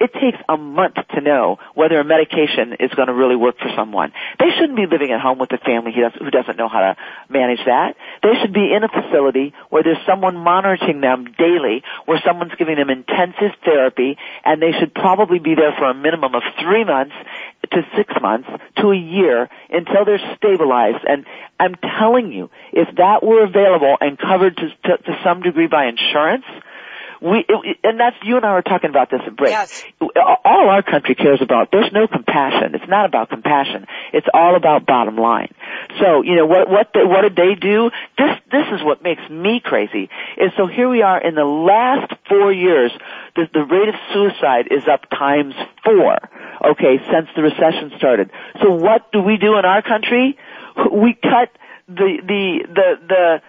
it 0.00 0.14
takes 0.14 0.38
a 0.48 0.56
month 0.56 0.96
to 1.14 1.20
know 1.20 1.58
whether 1.74 2.00
a 2.00 2.04
medication 2.04 2.72
is 2.80 2.90
going 2.96 3.08
to 3.08 3.14
really 3.14 3.36
work 3.36 3.58
for 3.58 3.70
someone. 3.76 4.12
They 4.38 4.48
shouldn't 4.56 4.76
be 4.76 4.86
living 4.86 5.12
at 5.12 5.20
home 5.20 5.38
with 5.38 5.52
a 5.52 5.58
family 5.58 5.92
who 5.92 6.30
doesn't 6.30 6.56
know 6.56 6.68
how 6.68 6.80
to 6.80 6.96
manage 7.28 7.60
that. 7.66 7.96
They 8.22 8.32
should 8.40 8.54
be 8.54 8.72
in 8.72 8.82
a 8.82 8.88
facility 8.88 9.52
where 9.68 9.82
there's 9.82 10.00
someone 10.06 10.36
monitoring 10.36 11.02
them 11.02 11.26
daily, 11.36 11.84
where 12.06 12.20
someone's 12.24 12.54
giving 12.58 12.76
them 12.76 12.88
intensive 12.88 13.52
therapy, 13.62 14.16
and 14.42 14.62
they 14.62 14.72
should 14.72 14.94
probably 14.94 15.38
be 15.38 15.54
there 15.54 15.74
for 15.78 15.90
a 15.90 15.94
minimum 15.94 16.34
of 16.34 16.42
three 16.58 16.84
months 16.84 17.14
to 17.72 17.86
six 17.96 18.12
months 18.20 18.48
to 18.76 18.90
a 18.90 18.96
year 18.96 19.48
until 19.70 20.04
they're 20.04 20.36
stabilized. 20.36 21.04
And 21.08 21.24
I'm 21.58 21.74
telling 21.98 22.32
you, 22.32 22.50
if 22.72 22.88
that 22.96 23.22
were 23.22 23.44
available 23.44 23.96
and 24.00 24.18
covered 24.18 24.56
to, 24.56 24.68
to, 24.84 24.96
to 24.98 25.20
some 25.22 25.42
degree 25.42 25.66
by 25.66 25.86
insurance, 25.86 26.44
we 27.20 27.44
it, 27.48 27.78
and 27.84 28.00
that's 28.00 28.16
you 28.22 28.36
and 28.36 28.44
I 28.44 28.54
were 28.54 28.62
talking 28.62 28.90
about 28.90 29.10
this 29.10 29.20
at 29.26 29.36
break. 29.36 29.50
Yes. 29.50 29.84
All 30.00 30.68
our 30.70 30.82
country 30.82 31.14
cares 31.14 31.40
about 31.42 31.70
there's 31.70 31.92
no 31.92 32.06
compassion. 32.06 32.74
It's 32.74 32.88
not 32.88 33.04
about 33.04 33.28
compassion. 33.28 33.86
It's 34.12 34.26
all 34.32 34.56
about 34.56 34.86
bottom 34.86 35.16
line. 35.16 35.52
So 36.00 36.22
you 36.22 36.36
know 36.36 36.46
what 36.46 36.70
what 36.70 36.92
the, 36.94 37.06
what 37.06 37.22
did 37.22 37.36
they 37.36 37.54
do? 37.60 37.90
This 38.16 38.36
this 38.50 38.66
is 38.72 38.82
what 38.82 39.02
makes 39.02 39.22
me 39.30 39.60
crazy. 39.62 40.08
Is 40.38 40.52
so 40.56 40.66
here 40.66 40.88
we 40.88 41.02
are 41.02 41.20
in 41.20 41.34
the 41.34 41.44
last 41.44 42.12
four 42.28 42.52
years. 42.52 42.90
The, 43.36 43.48
the 43.52 43.64
rate 43.64 43.88
of 43.88 43.94
suicide 44.12 44.68
is 44.70 44.88
up 44.90 45.08
times 45.10 45.54
four. 45.84 46.16
Okay, 46.72 46.98
since 47.10 47.28
the 47.36 47.42
recession 47.42 47.92
started. 47.96 48.30
So 48.62 48.72
what 48.72 49.12
do 49.12 49.20
we 49.20 49.36
do 49.36 49.58
in 49.58 49.64
our 49.64 49.82
country? 49.82 50.38
We 50.90 51.14
cut 51.14 51.50
the 51.88 52.18
the 52.26 52.66
the 52.68 52.88
the 53.08 53.42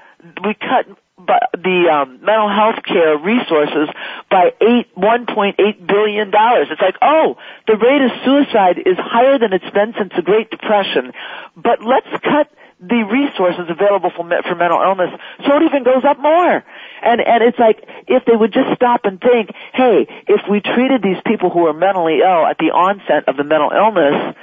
we 0.46 0.54
cut 0.54 0.88
the 1.28 1.90
um, 1.92 2.20
mental 2.24 2.50
health 2.50 2.84
care 2.86 3.18
resources 3.18 3.90
by 4.30 4.54
eight 4.62 4.88
one 4.96 5.26
point 5.26 5.60
eight 5.60 5.86
billion 5.86 6.32
dollars. 6.32 6.68
It's 6.72 6.82
like, 6.82 6.98
oh, 7.02 7.38
the 7.68 7.78
rate 7.78 8.02
of 8.02 8.12
suicide 8.24 8.78
is 8.86 8.98
higher 8.98 9.38
than 9.40 9.54
it's 9.54 9.70
been 9.72 9.94
since 9.98 10.14
the 10.16 10.22
Great 10.22 10.50
Depression, 10.50 11.14
but 11.56 11.84
let's 11.84 12.10
cut 12.24 12.52
the 12.82 13.04
resources 13.06 13.70
available 13.70 14.10
for, 14.10 14.28
for 14.42 14.56
mental 14.56 14.82
illness 14.82 15.12
so 15.46 15.56
it 15.56 15.64
even 15.64 15.84
goes 15.84 16.04
up 16.04 16.20
more. 16.20 16.64
And 17.04 17.22
and 17.22 17.44
it's 17.44 17.60
like 17.60 17.84
if 18.08 18.26
they 18.26 18.36
would 18.36 18.52
just 18.52 18.76
stop 18.76 19.06
and 19.06 19.22
think, 19.22 19.52
hey, 19.74 20.08
if 20.28 20.42
we 20.50 20.62
treated 20.62 21.04
these 21.04 21.22
people 21.26 21.50
who 21.50 21.68
are 21.68 21.74
mentally 21.74 22.20
ill 22.20 22.46
at 22.46 22.58
the 22.58 22.72
onset 22.74 23.28
of 23.28 23.38
the 23.38 23.44
mental 23.44 23.72
illness, 23.72 24.36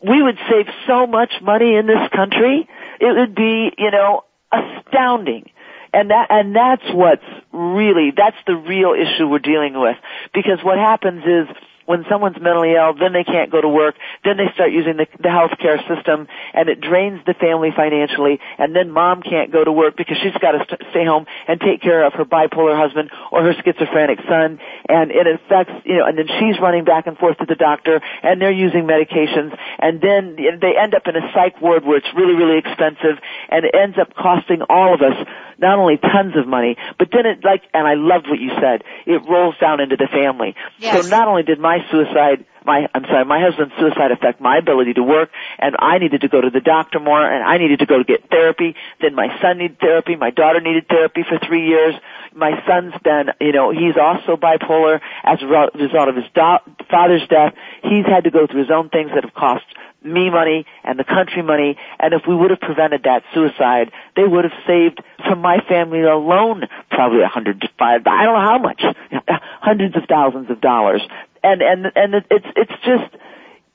we 0.00 0.22
would 0.22 0.38
save 0.48 0.66
so 0.86 1.06
much 1.06 1.32
money 1.42 1.74
in 1.74 1.86
this 1.86 2.08
country. 2.14 2.68
It 3.00 3.16
would 3.16 3.34
be, 3.34 3.72
you 3.76 3.90
know, 3.90 4.24
astounding 4.52 5.50
and 5.96 6.10
that, 6.10 6.26
and 6.28 6.54
that's 6.54 6.82
what's 6.92 7.24
really, 7.52 8.12
that's 8.14 8.36
the 8.46 8.54
real 8.54 8.92
issue 8.92 9.26
we're 9.26 9.38
dealing 9.38 9.80
with. 9.80 9.96
Because 10.34 10.58
what 10.62 10.76
happens 10.76 11.24
is, 11.24 11.56
when 11.86 12.04
someone's 12.10 12.36
mentally 12.40 12.74
ill, 12.74 12.94
then 12.94 13.12
they 13.12 13.24
can't 13.24 13.50
go 13.50 13.60
to 13.60 13.68
work, 13.68 13.96
then 14.24 14.36
they 14.36 14.50
start 14.54 14.72
using 14.72 14.96
the, 14.96 15.06
the 15.18 15.28
healthcare 15.28 15.78
system, 15.88 16.28
and 16.52 16.68
it 16.68 16.80
drains 16.80 17.20
the 17.26 17.34
family 17.34 17.70
financially, 17.74 18.38
and 18.58 18.74
then 18.74 18.90
mom 18.90 19.22
can't 19.22 19.52
go 19.52 19.64
to 19.64 19.72
work 19.72 19.96
because 19.96 20.18
she's 20.22 20.36
got 20.40 20.52
to 20.52 20.64
st- 20.66 20.82
stay 20.90 21.04
home 21.04 21.26
and 21.48 21.60
take 21.60 21.80
care 21.80 22.04
of 22.04 22.12
her 22.14 22.24
bipolar 22.24 22.76
husband 22.76 23.10
or 23.32 23.42
her 23.42 23.54
schizophrenic 23.64 24.18
son, 24.28 24.58
and 24.88 25.10
it 25.10 25.26
affects, 25.26 25.72
you 25.84 25.96
know, 25.96 26.04
and 26.04 26.18
then 26.18 26.26
she's 26.38 26.60
running 26.60 26.84
back 26.84 27.06
and 27.06 27.16
forth 27.18 27.38
to 27.38 27.46
the 27.46 27.54
doctor, 27.54 28.00
and 28.22 28.40
they're 28.40 28.50
using 28.50 28.84
medications, 28.84 29.56
and 29.78 30.00
then 30.00 30.36
they 30.36 30.76
end 30.76 30.94
up 30.94 31.06
in 31.06 31.16
a 31.16 31.32
psych 31.32 31.60
ward 31.62 31.84
where 31.84 31.96
it's 31.96 32.12
really, 32.16 32.34
really 32.34 32.58
expensive, 32.58 33.18
and 33.48 33.64
it 33.64 33.74
ends 33.74 33.96
up 33.98 34.14
costing 34.14 34.62
all 34.68 34.94
of 34.94 35.00
us 35.02 35.16
not 35.58 35.78
only 35.78 35.96
tons 35.96 36.36
of 36.36 36.46
money, 36.46 36.76
but 36.98 37.08
then 37.12 37.26
it 37.26 37.44
like, 37.44 37.62
and 37.72 37.86
I 37.86 37.94
loved 37.94 38.28
what 38.28 38.38
you 38.38 38.50
said, 38.60 38.84
it 39.06 39.22
rolls 39.28 39.54
down 39.60 39.80
into 39.80 39.96
the 39.96 40.08
family. 40.12 40.54
Yes. 40.78 41.02
So 41.02 41.08
not 41.08 41.28
only 41.28 41.42
did 41.42 41.58
my 41.58 41.75
suicide, 41.90 42.44
my, 42.64 42.88
I'm 42.94 43.04
sorry, 43.04 43.24
my 43.24 43.40
husband's 43.40 43.74
suicide 43.78 44.10
affect 44.10 44.40
my 44.40 44.58
ability 44.58 44.94
to 44.94 45.02
work, 45.02 45.30
and 45.58 45.76
I 45.78 45.98
needed 45.98 46.22
to 46.22 46.28
go 46.28 46.40
to 46.40 46.50
the 46.50 46.60
doctor 46.60 46.98
more, 46.98 47.24
and 47.24 47.44
I 47.44 47.58
needed 47.58 47.78
to 47.80 47.86
go 47.86 47.98
to 47.98 48.04
get 48.04 48.28
therapy, 48.28 48.74
then 49.00 49.14
my 49.14 49.28
son 49.40 49.58
needed 49.58 49.78
therapy, 49.78 50.16
my 50.16 50.30
daughter 50.30 50.60
needed 50.60 50.88
therapy 50.88 51.22
for 51.28 51.38
three 51.38 51.66
years, 51.68 51.94
my 52.34 52.62
son's 52.66 52.94
been, 53.02 53.30
you 53.40 53.52
know, 53.52 53.70
he's 53.70 53.96
also 53.96 54.36
bipolar. 54.36 55.00
As 55.24 55.42
a 55.42 55.46
result 55.46 56.08
of 56.08 56.16
his 56.16 56.26
do- 56.34 56.86
father's 56.90 57.26
death. 57.28 57.54
He's 57.82 58.06
had 58.06 58.24
to 58.24 58.30
go 58.30 58.46
through 58.46 58.60
his 58.60 58.70
own 58.70 58.90
things 58.90 59.10
that 59.14 59.24
have 59.24 59.34
cost 59.34 59.64
me 60.02 60.30
money 60.30 60.66
and 60.84 60.98
the 60.98 61.04
country 61.04 61.42
money, 61.42 61.76
and 61.98 62.14
if 62.14 62.22
we 62.28 62.34
would 62.34 62.50
have 62.50 62.60
prevented 62.60 63.02
that 63.04 63.22
suicide, 63.34 63.90
they 64.14 64.24
would 64.24 64.44
have 64.44 64.58
saved 64.66 65.02
from 65.26 65.40
my 65.40 65.58
family 65.68 66.02
alone 66.02 66.64
probably 66.90 67.22
a 67.22 67.28
hundred 67.28 67.60
to 67.60 67.68
five, 67.78 68.02
I 68.06 68.24
don't 68.24 68.34
know 68.34 68.40
how 68.40 68.58
much, 68.58 68.82
hundreds 69.60 69.96
of 69.96 70.02
thousands 70.08 70.50
of 70.50 70.60
dollars. 70.60 71.02
And, 71.42 71.62
and, 71.62 71.86
and 71.94 72.14
it's, 72.30 72.46
it's 72.56 72.72
just, 72.84 73.14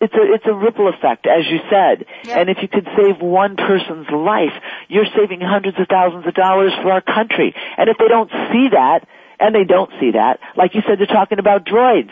it's 0.02 0.14
a 0.16 0.34
it's 0.34 0.46
a 0.48 0.54
ripple 0.54 0.90
effect, 0.90 1.28
as 1.28 1.46
you 1.48 1.60
said. 1.70 2.06
And 2.36 2.50
if 2.50 2.58
you 2.64 2.68
could 2.68 2.88
save 2.98 3.22
one 3.22 3.56
person's 3.56 4.10
life, 4.10 4.52
you're 4.90 5.06
saving 5.16 5.42
hundreds 5.42 5.80
of 5.80 5.88
thousands 5.88 6.26
of 6.26 6.34
dollars 6.34 6.74
for 6.82 6.92
our 6.92 7.02
country. 7.02 7.54
And 7.78 7.88
if 7.88 7.98
they 8.00 8.08
don't 8.08 8.32
see 8.52 8.70
that, 8.74 9.08
and 9.40 9.54
they 9.54 9.64
don't 9.64 9.92
see 10.00 10.12
that, 10.12 10.40
like 10.56 10.74
you 10.74 10.82
said, 10.88 10.98
they're 11.00 11.06
talking 11.06 11.40
about 11.40 11.66
droids. 11.66 12.10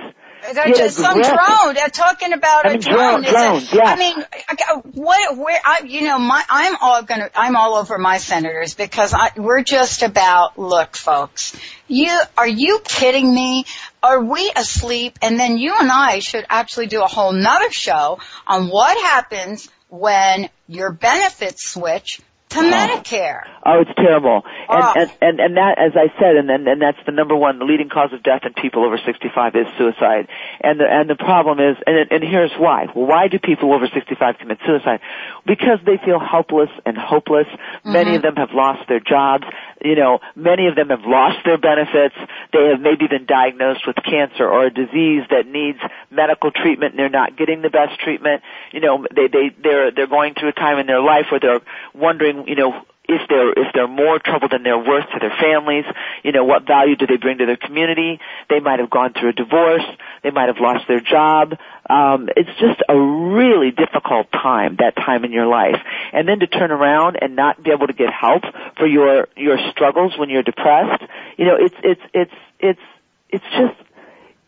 They're 0.53 0.73
just 0.73 0.97
some 0.97 1.21
drone. 1.21 1.35
drone. 1.35 1.73
They're 1.75 1.89
talking 1.89 2.33
about 2.33 2.65
I 2.65 2.69
a 2.69 2.71
mean, 2.73 2.81
drone. 2.81 3.23
drone- 3.23 3.55
it- 3.57 3.73
yeah. 3.73 3.83
I 3.83 3.95
mean, 3.97 4.15
I- 4.49 4.73
what? 4.93 5.37
Where? 5.37 5.59
I, 5.63 5.81
you 5.85 6.01
know, 6.03 6.17
my 6.19 6.43
I'm 6.49 6.75
all 6.81 7.03
gonna. 7.03 7.29
I'm 7.35 7.55
all 7.55 7.75
over 7.75 7.97
my 7.97 8.17
senators 8.17 8.73
because 8.73 9.13
I, 9.13 9.31
we're 9.37 9.63
just 9.63 10.01
about. 10.03 10.57
Look, 10.57 10.95
folks. 10.95 11.55
You 11.87 12.19
are 12.37 12.47
you 12.47 12.79
kidding 12.83 13.33
me? 13.33 13.65
Are 14.01 14.23
we 14.23 14.51
asleep? 14.55 15.19
And 15.21 15.39
then 15.39 15.57
you 15.57 15.73
and 15.79 15.91
I 15.91 16.19
should 16.19 16.45
actually 16.49 16.87
do 16.87 17.01
a 17.03 17.07
whole 17.07 17.33
nother 17.33 17.71
show 17.71 18.19
on 18.47 18.67
what 18.69 18.97
happens 18.97 19.69
when 19.89 20.49
your 20.67 20.91
benefits 20.91 21.67
switch 21.71 22.21
to 22.49 22.59
Medicare. 22.59 23.43
Oh, 23.65 23.81
it's 23.81 23.91
terrible. 23.95 24.43
And, 24.69 24.83
Oh. 24.83 24.93
and, 24.95 25.11
and, 25.21 25.39
and 25.39 25.57
that, 25.57 25.77
as 25.77 25.93
I 25.95 26.09
said, 26.19 26.35
and, 26.35 26.49
and, 26.49 26.67
and 26.67 26.81
that's 26.81 26.97
the 27.05 27.11
number 27.11 27.35
one, 27.35 27.59
the 27.59 27.65
leading 27.65 27.89
cause 27.89 28.11
of 28.13 28.23
death 28.23 28.41
in 28.45 28.53
people 28.53 28.85
over 28.85 28.97
65 28.97 29.55
is 29.55 29.67
suicide. 29.77 30.27
And 30.61 30.79
the, 30.79 30.85
and 30.85 31.09
the 31.09 31.15
problem 31.15 31.59
is, 31.59 31.77
and, 31.85 32.11
and 32.11 32.23
here's 32.23 32.51
why. 32.57 32.87
Why 32.93 33.27
do 33.27 33.37
people 33.37 33.73
over 33.73 33.87
65 33.87 34.37
commit 34.39 34.57
suicide? 34.65 35.01
Because 35.45 35.79
they 35.85 35.97
feel 36.03 36.19
helpless 36.19 36.69
and 36.85 36.97
hopeless. 36.97 37.47
Many 37.85 38.15
of 38.15 38.21
mm-hmm. 38.23 38.35
them 38.35 38.47
have 38.47 38.55
lost 38.55 38.87
their 38.87 38.99
jobs. 38.99 39.45
You 39.83 39.95
know, 39.95 40.19
many 40.35 40.67
of 40.67 40.75
them 40.75 40.89
have 40.89 41.05
lost 41.05 41.39
their 41.45 41.57
benefits. 41.57 42.15
They 42.51 42.69
have 42.71 42.81
maybe 42.81 43.07
been 43.07 43.25
diagnosed 43.25 43.85
with 43.85 43.97
cancer 44.03 44.47
or 44.47 44.65
a 44.65 44.73
disease 44.73 45.23
that 45.29 45.45
needs 45.45 45.79
medical 46.09 46.51
treatment 46.51 46.93
and 46.93 46.99
they're 46.99 47.09
not 47.09 47.37
getting 47.37 47.61
the 47.61 47.69
best 47.69 47.99
treatment. 47.99 48.41
You 48.71 48.79
know, 48.81 49.05
they, 49.13 49.27
they, 49.27 49.51
they're, 49.61 49.91
they're 49.91 50.07
going 50.07 50.33
through 50.33 50.49
a 50.49 50.53
time 50.53 50.79
in 50.79 50.87
their 50.87 51.01
life 51.01 51.25
where 51.31 51.39
they're 51.39 51.61
wondering, 51.93 52.38
you 52.47 52.55
know, 52.55 52.85
if 53.09 53.27
they're 53.27 53.51
if 53.51 53.73
they're 53.73 53.87
more 53.87 54.19
trouble 54.19 54.47
than 54.49 54.61
they're 54.61 54.77
worth 54.77 55.09
to 55.11 55.19
their 55.19 55.35
families, 55.41 55.85
you 56.23 56.31
know, 56.31 56.43
what 56.45 56.67
value 56.67 56.95
do 56.95 57.07
they 57.07 57.17
bring 57.17 57.39
to 57.39 57.45
their 57.45 57.57
community? 57.57 58.19
They 58.49 58.59
might 58.59 58.79
have 58.79 58.89
gone 58.89 59.13
through 59.13 59.29
a 59.29 59.33
divorce, 59.33 59.85
they 60.23 60.29
might 60.29 60.47
have 60.47 60.59
lost 60.59 60.87
their 60.87 60.99
job. 60.99 61.57
Um, 61.89 62.29
it's 62.37 62.49
just 62.59 62.83
a 62.87 62.95
really 62.95 63.71
difficult 63.71 64.31
time, 64.31 64.75
that 64.77 64.95
time 64.95 65.25
in 65.25 65.31
your 65.31 65.47
life. 65.47 65.81
And 66.13 66.27
then 66.27 66.39
to 66.39 66.47
turn 66.47 66.69
around 66.69 67.17
and 67.19 67.35
not 67.35 67.63
be 67.63 67.71
able 67.71 67.87
to 67.87 67.93
get 67.93 68.13
help 68.13 68.43
for 68.77 68.85
your 68.85 69.27
your 69.35 69.57
struggles 69.71 70.15
when 70.17 70.29
you're 70.29 70.43
depressed, 70.43 71.03
you 71.37 71.45
know, 71.45 71.57
it's 71.59 71.75
it's 71.83 72.01
it's 72.13 72.33
it's 72.59 72.81
it's 73.29 73.45
just 73.57 73.88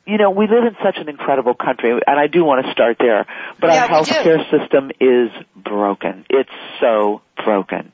you 0.06 0.18
know, 0.18 0.32
we 0.32 0.48
live 0.48 0.64
in 0.66 0.76
such 0.84 0.98
an 0.98 1.10
incredible 1.10 1.54
country, 1.54 1.92
and 1.92 2.20
I 2.20 2.28
do 2.28 2.44
want 2.44 2.66
to 2.66 2.72
start 2.72 2.98
there, 3.00 3.26
but 3.60 3.68
Yeah, 3.68 3.84
our 3.84 3.90
healthcare 3.90 4.50
system 4.50 4.92
is 5.00 5.30
broken. 5.56 6.26
It's 6.30 6.50
so 6.80 7.22
broken. 7.44 7.92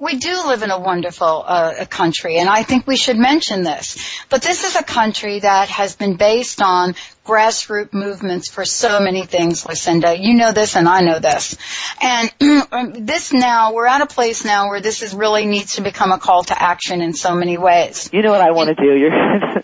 We 0.00 0.16
do 0.16 0.46
live 0.46 0.62
in 0.62 0.70
a 0.70 0.78
wonderful 0.78 1.44
uh, 1.44 1.84
country, 1.86 2.36
and 2.36 2.48
I 2.48 2.62
think 2.62 2.86
we 2.86 2.96
should 2.96 3.18
mention 3.18 3.64
this. 3.64 3.98
But 4.28 4.42
this 4.42 4.62
is 4.62 4.76
a 4.76 4.84
country 4.84 5.40
that 5.40 5.68
has 5.70 5.96
been 5.96 6.16
based 6.16 6.62
on 6.62 6.94
grassroots 7.26 7.92
movements 7.92 8.48
for 8.48 8.64
so 8.64 9.00
many 9.00 9.26
things, 9.26 9.66
Lucinda. 9.66 10.16
You 10.16 10.34
know 10.34 10.52
this, 10.52 10.76
and 10.76 10.88
I 10.88 11.00
know 11.00 11.18
this. 11.18 11.56
And 12.00 12.32
this 13.06 13.32
now, 13.32 13.74
we're 13.74 13.86
at 13.86 14.00
a 14.00 14.06
place 14.06 14.44
now 14.44 14.68
where 14.68 14.80
this 14.80 15.02
is 15.02 15.14
really 15.14 15.46
needs 15.46 15.74
to 15.74 15.82
become 15.82 16.12
a 16.12 16.18
call 16.18 16.44
to 16.44 16.60
action 16.60 17.02
in 17.02 17.12
so 17.12 17.34
many 17.34 17.58
ways. 17.58 18.08
You 18.12 18.22
know 18.22 18.30
what 18.30 18.40
I 18.40 18.52
want 18.52 18.68
to 18.68 18.74
do? 18.74 18.94
You're 18.98 19.12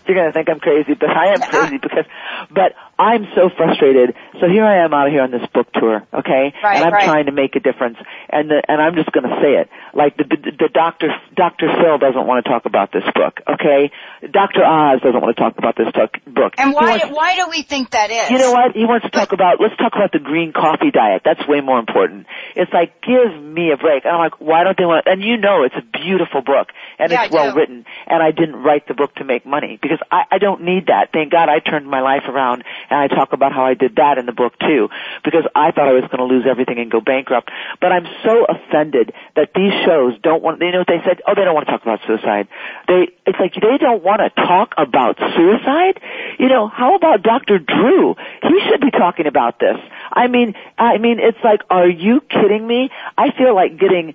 you're 0.07 0.16
going 0.16 0.28
to 0.28 0.32
think 0.32 0.49
I'm 0.51 0.61
crazy, 0.61 0.95
but 0.99 1.09
I 1.11 1.32
am 1.32 1.41
crazy 1.51 1.78
because, 1.78 2.05
but 2.51 2.74
I'm 2.99 3.26
so 3.35 3.51
frustrated. 3.57 4.14
So 4.41 4.49
here 4.49 4.64
I 4.64 4.85
am 4.85 4.93
out 4.93 5.11
here 5.11 5.22
on 5.22 5.30
this 5.30 5.47
book 5.53 5.66
tour, 5.72 6.07
okay? 6.12 6.53
Right, 6.62 6.76
and 6.76 6.85
I'm 6.85 6.93
right. 6.93 7.05
trying 7.05 7.26
to 7.26 7.32
make 7.32 7.57
a 7.57 7.61
difference, 7.61 7.97
and 8.28 8.51
the, 8.51 8.62
and 8.68 8.80
I'm 8.80 8.95
just 8.95 9.11
going 9.12 9.24
to 9.24 9.37
say 9.41 9.61
it. 9.61 9.70
Like 9.95 10.16
the, 10.29 10.37
the 10.37 10.51
the 10.64 10.68
doctor 10.72 11.09
Doctor 11.37 11.68
Phil 11.68 11.99
doesn't 11.99 12.27
want 12.27 12.45
to 12.45 12.51
talk 12.51 12.64
about 12.66 12.93
this 12.93 13.05
book, 13.14 13.41
okay? 13.49 13.91
Doctor 14.31 14.64
Oz 14.64 15.01
doesn't 15.03 15.20
want 15.20 15.37
to 15.37 15.41
talk 15.43 15.59
about 15.59 15.77
this 15.77 15.91
book. 15.93 16.16
book. 16.27 16.55
And 16.59 16.72
why, 16.72 16.99
wants- 16.99 17.16
why 17.16 17.37
do 17.37 17.49
we 17.51 17.62
think 17.62 17.91
that 17.91 18.11
is? 18.11 18.31
you 18.31 18.39
know 18.39 18.53
what? 18.53 18.72
He 18.75 18.85
wants 18.85 19.05
to 19.05 19.11
talk 19.11 19.33
about, 19.33 19.61
let's 19.61 19.77
talk 19.77 19.93
about 19.95 20.12
the 20.12 20.18
green 20.18 20.53
coffee 20.53 20.91
diet. 20.91 21.22
That's 21.25 21.47
way 21.47 21.61
more 21.61 21.79
important. 21.79 22.27
It's 22.57 22.72
like, 22.72 23.01
give 23.03 23.35
me 23.43 23.70
a 23.72 23.77
break. 23.77 24.05
And 24.05 24.12
I'm 24.14 24.20
like, 24.20 24.41
why 24.41 24.64
don't 24.64 24.77
they 24.77 24.87
want, 24.87 25.07
and 25.07 25.22
you 25.22 25.37
know 25.37 25.64
it's 25.64 25.77
a 25.77 25.83
beautiful 25.99 26.43
book. 26.43 26.68
And 26.99 27.11
Yeah, 27.11 27.25
it's 27.25 27.35
well 27.35 27.55
written. 27.55 27.85
And 28.07 28.22
I 28.22 28.31
didn't 28.31 28.57
write 28.57 28.87
the 28.89 28.95
book 28.95 29.14
to 29.16 29.25
make 29.25 29.45
money 29.45 29.79
because 29.81 29.99
I, 30.11 30.25
I 30.33 30.39
don't 30.39 30.62
need 30.62 30.87
that. 30.87 31.11
Thank 31.12 31.33
God 31.33 31.49
I 31.49 31.59
turned 31.59 31.87
my 31.89 32.01
life 32.01 32.25
around 32.29 32.64
and 32.91 32.99
I 32.99 33.09
talk 33.09 33.33
about 33.33 33.53
how 33.53 33.64
I 33.64 33.75
did 33.75 33.97
that 33.97 34.18
in 34.18 34.27
the 34.27 34.33
book 34.33 34.59
too 34.59 34.89
because 35.25 35.45
I 35.55 35.70
thought 35.72 35.89
I 35.89 35.93
was 35.93 36.05
going 36.11 36.18
to 36.18 36.33
lose 36.33 36.45
everything 36.49 36.79
and 36.79 36.91
go 36.91 37.01
bankrupt. 37.01 37.51
But 37.81 37.93
I'm 37.93 38.07
so 38.25 38.47
offended 38.49 39.12
that 39.37 39.51
these 39.55 39.72
shows 39.85 40.14
don't 40.23 40.43
want, 40.43 40.61
you 40.61 40.73
know 40.73 40.79
what 40.79 40.89
they 40.89 41.03
said? 41.05 41.21
Oh, 41.27 41.35
they 41.35 41.45
don't 41.45 41.55
want 41.55 41.67
to 41.67 41.73
talk 41.73 41.83
about 41.83 42.01
suicide. 42.07 42.49
They, 42.89 43.09
it's 43.27 43.39
like 43.39 43.55
they 43.55 43.79
don't 43.79 44.03
want 44.03 44.21
to 44.21 44.31
talk 44.31 44.75
about 44.77 45.19
suicide. 45.19 46.01
You 46.39 46.49
know, 46.49 46.69
how 46.69 46.97
about 46.97 47.23
Dr. 47.23 47.59
Drew? 47.59 48.15
He 48.43 48.61
should 48.69 48.81
be 48.81 48.91
talking 48.91 49.27
about 49.27 49.59
this. 49.59 49.77
I 50.12 50.29
mean, 50.29 50.55
I 50.79 50.99
mean, 50.99 51.19
it's 51.21 51.39
like, 51.43 51.61
are 51.71 51.89
you 51.89 52.21
kidding 52.21 52.67
me? 52.67 52.91
I 53.17 53.31
feel 53.37 53.55
like 53.55 53.79
getting 53.79 54.15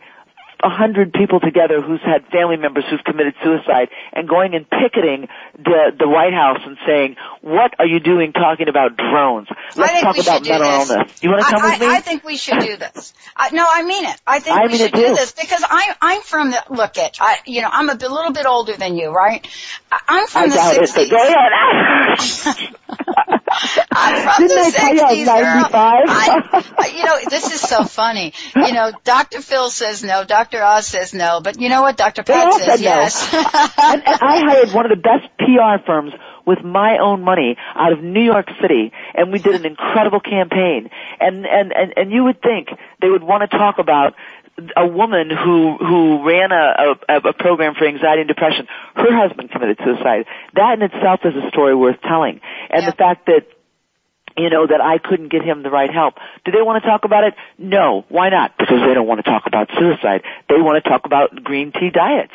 a 0.62 0.70
hundred 0.70 1.14
people 1.14 1.40
together 1.40 1.82
who's 1.82 2.02
had 2.02 2.26
family 2.28 2.58
members 2.58 2.84
who've 2.90 3.04
committed 3.04 3.34
suicide 3.44 3.90
and 4.14 4.28
going 4.28 4.56
and 4.56 4.66
picketing 4.70 5.28
the 5.58 5.92
the 5.98 6.08
White 6.08 6.34
House 6.34 6.60
and 6.66 6.78
saying, 6.86 7.16
"What 7.42 7.74
are 7.80 7.86
you 7.86 8.00
doing 8.00 8.34
talking 8.34 8.68
about 8.68 8.98
drones? 8.98 9.48
Let's 9.76 10.02
talk 10.02 10.18
about 10.18 10.44
mental 10.46 10.80
this. 10.80 10.90
illness." 10.90 11.24
You 11.24 11.30
want 11.30 11.42
to 11.42 11.48
I, 11.48 11.52
come 11.52 11.64
with 11.72 11.80
me? 11.80 11.88
I 11.88 12.02
think 12.02 12.24
we 12.26 12.36
should 12.38 12.60
do 12.60 12.76
this. 12.78 13.14
I, 13.36 13.52
no, 13.52 13.66
I 13.70 13.84
mean 13.84 14.06
it. 14.06 14.22
I 14.28 14.40
think 14.40 14.58
I 14.58 14.66
we 14.68 14.78
should 14.78 14.92
do 14.92 15.16
this 15.16 15.32
because 15.32 15.64
I'm 15.70 15.96
I'm 16.02 16.22
from 16.22 16.52
the 16.52 16.64
look 16.70 16.98
at 16.98 17.18
I 17.22 17.38
you 17.46 17.62
know 17.62 17.70
I'm 17.72 17.90
a 17.90 17.96
bit- 17.96 18.12
little 18.12 18.34
bit 18.34 18.46
older 18.46 18.76
than 18.76 18.98
you, 18.98 19.12
right? 19.12 19.48
I, 19.92 20.00
I'm 20.08 20.28
from 20.28 20.42
I 20.44 20.48
the 20.50 20.56
doubt 20.56 20.76
it, 20.76 20.90
60s. 20.90 21.10
go 21.10 21.18
ahead. 21.18 22.70
I'm 23.92 24.24
from 24.24 24.48
Didn't 24.48 24.74
the 24.74 24.80
I 24.80 24.94
60s, 24.94 25.26
girl. 25.26 25.36
95? 25.36 25.72
I, 25.74 26.74
I- 26.78 26.88
you 26.96 27.04
know, 27.06 27.20
this 27.30 27.52
is 27.54 27.62
so 27.62 27.84
funny. 27.84 28.34
You 28.56 28.74
know, 28.74 28.92
Dr. 29.04 29.42
Phil 29.42 29.70
says 29.70 30.04
no, 30.04 30.24
Dr. 30.24 30.49
Oz 30.58 30.88
says 30.88 31.14
no, 31.14 31.42
but 31.42 31.60
you 31.60 31.70
know 31.70 31.82
what? 31.82 31.98
Dr. 31.98 32.24
Pat 32.24 32.54
says 32.54 32.66
said 32.66 32.80
no. 32.80 32.86
yes. 32.86 33.34
and, 33.34 34.04
and 34.06 34.20
I 34.22 34.42
hired 34.46 34.74
one 34.74 34.86
of 34.86 34.90
the 34.90 35.02
best 35.02 35.30
PR 35.38 35.84
firms 35.86 36.14
with 36.46 36.64
my 36.64 36.98
own 37.00 37.24
money 37.24 37.58
out 37.76 37.94
of 37.94 38.04
New 38.04 38.24
York 38.24 38.48
City, 38.62 38.92
and 39.14 39.32
we 39.32 39.40
did 39.40 39.56
an 39.56 39.66
incredible 39.66 40.20
campaign. 40.20 40.90
And 41.20 41.46
and 41.46 41.72
and, 41.72 41.94
and 41.96 42.12
you 42.12 42.24
would 42.24 42.42
think 42.42 42.70
they 43.02 43.10
would 43.10 43.24
want 43.24 43.50
to 43.50 43.58
talk 43.58 43.78
about 43.78 44.16
a 44.76 44.88
woman 44.88 45.30
who 45.30 45.78
who 45.78 46.28
ran 46.28 46.52
a, 46.52 46.96
a 47.08 47.30
a 47.30 47.34
program 47.34 47.76
for 47.76 47.88
anxiety 47.88 48.22
and 48.22 48.28
depression. 48.28 48.68
Her 48.96 49.14
husband 49.16 49.52
committed 49.52 49.78
suicide. 49.84 50.26
That 50.56 50.80
in 50.80 50.82
itself 50.82 51.22
is 51.24 51.36
a 51.36 51.48
story 51.50 51.76
worth 51.76 52.02
telling. 52.02 52.42
And 52.70 52.88
the 52.88 52.94
fact 52.94 53.28
that 53.28 53.46
you 54.38 54.50
know, 54.50 54.68
that 54.68 54.82
I 54.82 54.98
couldn't 54.98 55.30
get 55.30 55.44
him 55.44 55.64
the 55.64 55.70
right 55.70 55.92
help. 55.92 56.16
Do 56.46 56.52
they 56.52 56.62
want 56.62 56.84
to 56.84 56.90
talk 56.90 57.06
about 57.06 57.24
it? 57.24 57.34
No. 57.58 58.06
Why 58.10 58.30
not? 58.30 58.58
Because 58.58 58.82
they 58.86 58.94
don't 58.94 59.08
want 59.08 59.24
to 59.24 59.30
talk 59.30 59.46
about 59.46 59.70
suicide. 59.78 60.24
They 60.48 60.62
want 60.62 60.84
to 60.84 60.90
talk 60.90 61.06
about 61.06 61.44
green 61.44 61.72
tea 61.72 61.90
diets. 61.90 62.34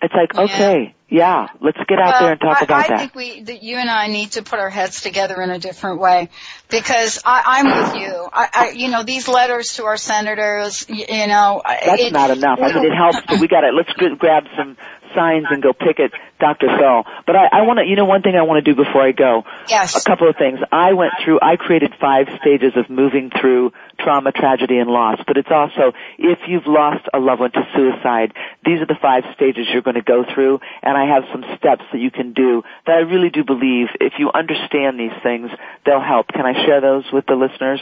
It's 0.00 0.14
like, 0.14 0.34
okay, 0.34 0.94
Yeah, 1.08 1.48
let's 1.60 1.78
get 1.88 1.98
out 1.98 2.14
well, 2.14 2.20
there 2.20 2.32
and 2.32 2.40
talk 2.40 2.60
I, 2.60 2.64
about 2.64 2.84
I 2.84 2.88
that. 2.88 2.92
I 2.92 2.98
think 2.98 3.14
we, 3.16 3.42
that 3.42 3.62
you 3.62 3.76
and 3.76 3.90
I 3.90 4.06
need 4.06 4.32
to 4.32 4.42
put 4.42 4.60
our 4.60 4.70
heads 4.70 5.00
together 5.00 5.42
in 5.42 5.50
a 5.50 5.58
different 5.58 6.00
way, 6.00 6.28
because 6.68 7.20
I, 7.24 7.42
I'm 7.44 7.66
with 7.66 8.02
you. 8.02 8.28
I, 8.32 8.48
I, 8.54 8.70
you 8.70 8.90
know, 8.90 9.02
these 9.02 9.26
letters 9.26 9.74
to 9.74 9.84
our 9.86 9.96
senators, 9.96 10.86
you, 10.88 11.04
you 11.08 11.26
know, 11.26 11.62
That's 11.66 12.02
it, 12.02 12.12
not 12.12 12.30
enough. 12.30 12.60
I 12.60 12.72
mean, 12.72 12.84
it 12.84 12.94
helps, 12.94 13.18
but 13.26 13.40
we 13.40 13.48
got 13.54 13.62
to 13.62 13.70
let's 13.70 13.90
g- 13.98 14.14
grab 14.16 14.44
some 14.56 14.76
signs 15.14 15.46
and 15.50 15.62
go 15.62 15.72
picket 15.72 16.12
Dr. 16.38 16.68
Phil. 16.78 17.04
But 17.26 17.34
I, 17.34 17.48
I 17.52 17.62
want 17.62 17.78
to, 17.80 17.84
you 17.86 17.96
know, 17.96 18.04
one 18.04 18.22
thing 18.22 18.36
I 18.36 18.42
want 18.42 18.64
to 18.64 18.74
do 18.74 18.76
before 18.76 19.02
I 19.02 19.12
go. 19.12 19.44
Yes. 19.68 19.96
A 19.96 20.08
couple 20.08 20.28
of 20.28 20.36
things. 20.36 20.60
I 20.70 20.92
went 20.92 21.12
through. 21.24 21.40
I 21.42 21.56
created 21.56 21.92
five 22.00 22.28
stages 22.40 22.74
of 22.76 22.88
moving 22.88 23.30
through 23.30 23.72
trauma, 23.98 24.32
tragedy, 24.32 24.78
and 24.78 24.90
loss. 24.90 25.18
But 25.26 25.36
it's 25.36 25.50
also 25.50 25.92
if 26.18 26.38
you've 26.48 26.66
lost 26.66 27.04
a 27.12 27.18
loved 27.18 27.40
one 27.40 27.52
to 27.52 27.62
suicide, 27.74 28.32
these 28.64 28.80
are 28.80 28.86
the 28.86 28.98
five 29.00 29.24
stages 29.34 29.66
you're 29.72 29.82
going 29.82 30.00
to 30.00 30.02
go 30.02 30.24
through. 30.34 30.60
And 30.82 30.96
I 30.96 31.14
have 31.14 31.24
some 31.32 31.44
steps 31.56 31.84
that 31.92 32.00
you 32.00 32.10
can 32.10 32.32
do 32.32 32.62
that 32.86 32.92
I 32.92 33.00
really 33.00 33.30
do 33.30 33.44
believe 33.44 33.88
if 34.00 34.14
you 34.18 34.30
understand 34.32 34.98
these 34.98 35.16
things, 35.22 35.50
they'll 35.84 36.04
help. 36.04 36.28
Can 36.28 36.46
I 36.46 36.54
share 36.66 36.80
those 36.80 37.04
with 37.12 37.26
the 37.26 37.34
listeners? 37.34 37.80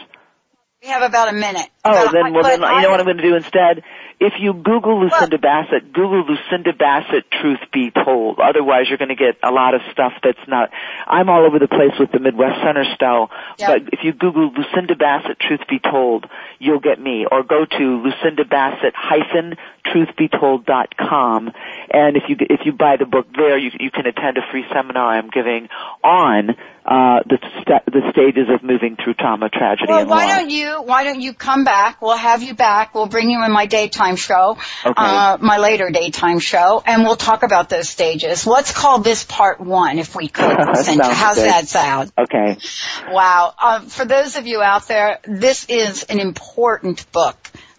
we 0.82 0.92
have 0.92 1.02
about 1.02 1.28
a 1.28 1.32
minute. 1.32 1.68
Oh, 1.84 2.06
But 2.06 2.12
then, 2.12 2.32
well, 2.32 2.42
then, 2.42 2.60
you 2.60 2.82
know 2.82 2.90
what 2.90 3.00
I'm 3.00 3.06
going 3.06 3.16
to 3.16 3.22
do 3.22 3.34
instead? 3.34 3.82
If 4.18 4.32
you 4.40 4.54
Google 4.54 5.00
Lucinda 5.02 5.36
Bassett, 5.36 5.92
Google 5.92 6.24
Lucinda 6.24 6.72
Bassett 6.72 7.30
Truth 7.30 7.60
Be 7.70 7.90
Told. 7.90 8.40
Otherwise, 8.40 8.86
you're 8.88 8.96
going 8.96 9.10
to 9.10 9.14
get 9.14 9.36
a 9.42 9.50
lot 9.52 9.74
of 9.74 9.82
stuff 9.92 10.12
that's 10.24 10.40
not, 10.48 10.70
I'm 11.06 11.28
all 11.28 11.44
over 11.44 11.58
the 11.58 11.68
place 11.68 11.92
with 12.00 12.12
the 12.12 12.18
Midwest 12.18 12.62
Center 12.64 12.84
style, 12.94 13.30
Yep. 13.58 13.68
but 13.68 13.92
if 13.92 14.04
you 14.04 14.14
Google 14.14 14.50
Lucinda 14.56 14.94
Bassett 14.96 15.38
Truth 15.38 15.60
Be 15.68 15.78
Told, 15.80 16.24
you'll 16.58 16.80
get 16.80 16.98
me. 16.98 17.26
Or 17.30 17.42
go 17.42 17.66
to 17.66 18.02
Lucinda 18.02 18.46
Bassett 18.46 18.94
hyphen 18.96 19.56
truthbetold.com 19.94 21.52
and 21.90 22.16
if 22.16 22.24
you, 22.28 22.36
if 22.40 22.60
you 22.64 22.72
buy 22.72 22.96
the 22.98 23.06
book 23.06 23.26
there, 23.36 23.56
you, 23.58 23.70
you 23.78 23.90
can 23.90 24.06
attend 24.06 24.36
a 24.38 24.42
free 24.50 24.64
seminar 24.72 25.12
I'm 25.12 25.30
giving 25.30 25.68
on, 26.02 26.50
uh, 26.84 27.20
the, 27.26 27.38
st- 27.60 27.84
the 27.86 28.02
stages 28.12 28.48
of 28.52 28.62
moving 28.62 28.96
through 28.96 29.14
trauma, 29.14 29.48
tragedy, 29.48 29.86
Well, 29.88 30.00
and 30.00 30.10
why 30.10 30.26
loss. 30.26 30.36
don't 30.36 30.50
you, 30.50 30.82
why 30.82 31.04
don't 31.04 31.20
you 31.20 31.32
come 31.32 31.64
back? 31.64 32.00
We'll 32.02 32.16
have 32.16 32.42
you 32.42 32.54
back. 32.54 32.94
We'll 32.94 33.06
bring 33.06 33.30
you 33.30 33.42
in 33.44 33.50
my 33.52 33.66
daytime 33.66 34.16
show, 34.16 34.56
Okay. 34.84 34.92
uh, 34.96 35.38
my 35.40 35.58
later 35.58 35.90
daytime 35.90 36.38
show, 36.38 36.82
and 36.84 37.02
we'll 37.04 37.16
talk 37.16 37.42
about 37.42 37.68
those 37.68 37.88
stages. 37.88 38.46
Let's 38.46 38.72
call 38.72 39.00
this 39.00 39.24
part 39.24 39.60
one, 39.60 39.98
if 39.98 40.14
we 40.14 40.28
could. 40.36 40.56
How's 40.56 40.86
good. 40.86 41.48
that 41.50 41.68
sound? 41.68 42.12
Okay. 42.18 42.58
Wow. 43.10 43.54
Um, 43.62 43.86
for 43.88 44.04
those 44.04 44.36
of 44.36 44.46
you 44.46 44.60
out 44.62 44.86
there, 44.88 45.18
this 45.24 45.66
is 45.68 46.04
an 46.04 46.20
important 46.20 47.10
book. 47.12 47.36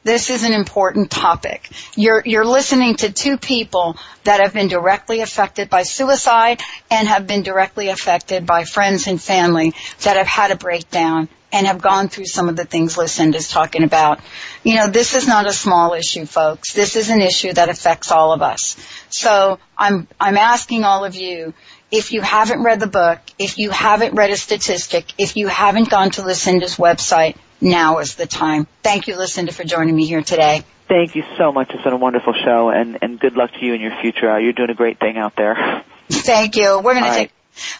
This 0.07 0.29
is 0.29 0.45
an 0.45 0.53
important 0.53 1.11
topic. 1.11 1.69
You're, 1.97 2.23
you're 2.23 2.45
listening 2.45 2.95
to 2.95 3.11
two 3.11 3.37
people 3.37 3.97
that 4.23 4.39
have 4.39 4.53
been 4.53 4.69
directly 4.69 5.19
affected 5.19 5.69
by 5.69 5.83
suicide 5.83 6.61
and 6.89 7.09
have 7.09 7.27
been 7.27 7.43
directly 7.43 7.89
affected 7.89 8.45
by 8.45 8.63
friends 8.63 9.07
and 9.07 9.21
family 9.21 9.73
that 10.03 10.15
have 10.15 10.25
had 10.25 10.51
a 10.51 10.55
breakdown 10.55 11.27
and 11.51 11.67
have 11.67 11.81
gone 11.81 12.07
through 12.07 12.27
some 12.27 12.47
of 12.47 12.55
the 12.55 12.63
things 12.63 12.97
Lucinda's 12.97 13.49
talking 13.49 13.83
about. 13.83 14.21
You 14.63 14.75
know, 14.75 14.87
this 14.87 15.13
is 15.13 15.27
not 15.27 15.45
a 15.45 15.51
small 15.51 15.93
issue, 15.93 16.25
folks. 16.25 16.71
This 16.71 16.95
is 16.95 17.09
an 17.09 17.19
issue 17.21 17.51
that 17.51 17.67
affects 17.67 18.09
all 18.09 18.31
of 18.31 18.41
us. 18.41 18.77
So 19.09 19.59
I'm, 19.77 20.07
I'm 20.21 20.37
asking 20.37 20.85
all 20.85 21.03
of 21.03 21.15
you, 21.15 21.53
if 21.91 22.13
you 22.13 22.21
haven't 22.21 22.63
read 22.63 22.79
the 22.79 22.87
book, 22.87 23.19
if 23.37 23.57
you 23.57 23.71
haven't 23.71 24.15
read 24.15 24.29
a 24.29 24.37
statistic, 24.37 25.05
if 25.17 25.35
you 25.35 25.49
haven't 25.49 25.89
gone 25.89 26.11
to 26.11 26.25
Lucinda's 26.25 26.77
website, 26.77 27.35
now 27.61 27.99
is 27.99 28.15
the 28.15 28.27
time. 28.27 28.67
Thank 28.83 29.07
you, 29.07 29.17
Lucinda, 29.17 29.51
for 29.51 29.63
joining 29.63 29.95
me 29.95 30.05
here 30.05 30.21
today. 30.21 30.63
Thank 30.87 31.15
you 31.15 31.23
so 31.37 31.51
much. 31.51 31.69
It's 31.71 31.83
been 31.83 31.93
a 31.93 31.97
wonderful 31.97 32.33
show, 32.45 32.69
and, 32.69 32.97
and 33.01 33.19
good 33.19 33.35
luck 33.35 33.51
to 33.51 33.65
you 33.65 33.73
in 33.73 33.81
your 33.81 33.99
future. 34.01 34.29
Uh, 34.29 34.37
you're 34.37 34.53
doing 34.53 34.69
a 34.69 34.75
great 34.75 34.99
thing 34.99 35.17
out 35.17 35.35
there. 35.35 35.83
Thank 36.09 36.55
you. 36.55 36.79
We're 36.79 36.93
going 36.93 37.03
to 37.03 37.09
All 37.09 37.15
take 37.15 37.31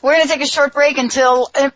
we're 0.02 0.14
going 0.14 0.24
to 0.24 0.34
take 0.34 0.42
a 0.42 0.48
short 0.48 0.74
break 0.74 0.98
until 0.98 1.50
uh, 1.54 1.70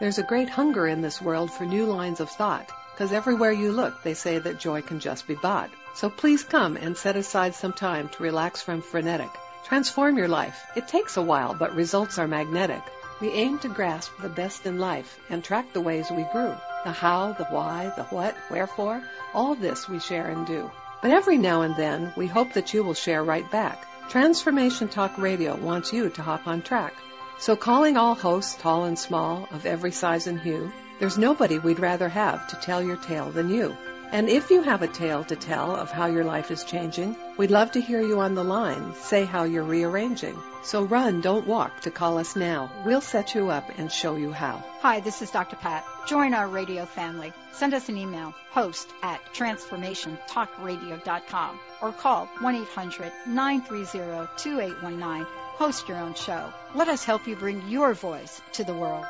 There's 0.00 0.18
a 0.18 0.24
great 0.24 0.48
hunger 0.50 0.86
in 0.86 1.00
this 1.00 1.22
world 1.22 1.50
for 1.52 1.64
new 1.64 1.86
lines 1.86 2.20
of 2.20 2.28
thought, 2.28 2.70
because 2.92 3.12
everywhere 3.12 3.52
you 3.52 3.72
look, 3.72 4.02
they 4.02 4.12
say 4.14 4.38
that 4.38 4.58
joy 4.58 4.82
can 4.82 5.00
just 5.00 5.26
be 5.26 5.36
bought. 5.36 5.70
So 5.94 6.10
please 6.10 6.42
come 6.42 6.76
and 6.76 6.94
set 6.96 7.16
aside 7.16 7.54
some 7.54 7.72
time 7.72 8.10
to 8.10 8.22
relax 8.22 8.60
from 8.60 8.82
frenetic. 8.82 9.30
Transform 9.64 10.18
your 10.18 10.28
life. 10.28 10.62
It 10.76 10.88
takes 10.88 11.16
a 11.16 11.22
while, 11.22 11.54
but 11.54 11.74
results 11.74 12.18
are 12.18 12.28
magnetic. 12.28 12.82
We 13.20 13.30
aim 13.30 13.58
to 13.60 13.68
grasp 13.68 14.12
the 14.20 14.28
best 14.28 14.66
in 14.66 14.78
life 14.78 15.18
and 15.30 15.42
track 15.42 15.72
the 15.72 15.80
ways 15.80 16.10
we 16.10 16.26
grew. 16.32 16.54
The 16.84 16.92
how, 16.92 17.32
the 17.32 17.44
why, 17.44 17.92
the 17.96 18.04
what, 18.04 18.36
wherefore, 18.50 19.02
all 19.32 19.54
this 19.54 19.88
we 19.88 20.00
share 20.00 20.26
and 20.26 20.46
do. 20.46 20.70
But 21.00 21.12
every 21.12 21.38
now 21.38 21.62
and 21.62 21.76
then, 21.76 22.12
we 22.16 22.26
hope 22.26 22.54
that 22.54 22.74
you 22.74 22.82
will 22.82 22.94
share 22.94 23.22
right 23.22 23.48
back. 23.50 23.86
Transformation 24.08 24.88
Talk 24.88 25.16
Radio 25.16 25.56
wants 25.56 25.92
you 25.92 26.10
to 26.10 26.22
hop 26.22 26.46
on 26.46 26.62
track. 26.62 26.94
So 27.38 27.56
calling 27.56 27.96
all 27.96 28.14
hosts, 28.14 28.56
tall 28.60 28.84
and 28.84 28.98
small, 28.98 29.48
of 29.50 29.66
every 29.66 29.92
size 29.92 30.26
and 30.26 30.40
hue, 30.40 30.72
there's 30.98 31.18
nobody 31.18 31.58
we'd 31.58 31.80
rather 31.80 32.08
have 32.08 32.48
to 32.48 32.56
tell 32.56 32.82
your 32.82 32.96
tale 32.96 33.30
than 33.30 33.48
you. 33.48 33.76
And 34.14 34.28
if 34.28 34.50
you 34.52 34.62
have 34.62 34.82
a 34.82 34.86
tale 34.86 35.24
to 35.24 35.34
tell 35.34 35.74
of 35.74 35.90
how 35.90 36.06
your 36.06 36.22
life 36.22 36.52
is 36.52 36.62
changing, 36.62 37.16
we'd 37.36 37.50
love 37.50 37.72
to 37.72 37.80
hear 37.80 38.00
you 38.00 38.20
on 38.20 38.36
the 38.36 38.44
line 38.44 38.94
say 38.94 39.24
how 39.24 39.42
you're 39.42 39.64
rearranging. 39.64 40.40
So 40.62 40.84
run, 40.84 41.20
don't 41.20 41.48
walk 41.48 41.80
to 41.80 41.90
call 41.90 42.18
us 42.18 42.36
now. 42.36 42.70
We'll 42.86 43.00
set 43.00 43.34
you 43.34 43.50
up 43.50 43.76
and 43.76 43.90
show 43.90 44.14
you 44.14 44.30
how. 44.30 44.62
Hi, 44.82 45.00
this 45.00 45.20
is 45.20 45.32
Dr. 45.32 45.56
Pat. 45.56 45.84
Join 46.06 46.32
our 46.32 46.46
radio 46.46 46.86
family. 46.86 47.32
Send 47.54 47.74
us 47.74 47.88
an 47.88 47.96
email, 47.96 48.32
host 48.52 48.88
at 49.02 49.20
transformationtalkradio.com 49.34 51.58
or 51.82 51.90
call 51.90 52.28
1-800-930-2819. 52.38 55.24
Host 55.24 55.88
your 55.88 55.98
own 55.98 56.14
show. 56.14 56.52
Let 56.76 56.86
us 56.86 57.02
help 57.02 57.26
you 57.26 57.34
bring 57.34 57.68
your 57.68 57.94
voice 57.94 58.40
to 58.52 58.62
the 58.62 58.74
world. 58.74 59.06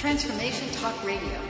Transformation 0.00 0.66
Talk 0.80 1.04
Radio, 1.04 1.20
a 1.20 1.49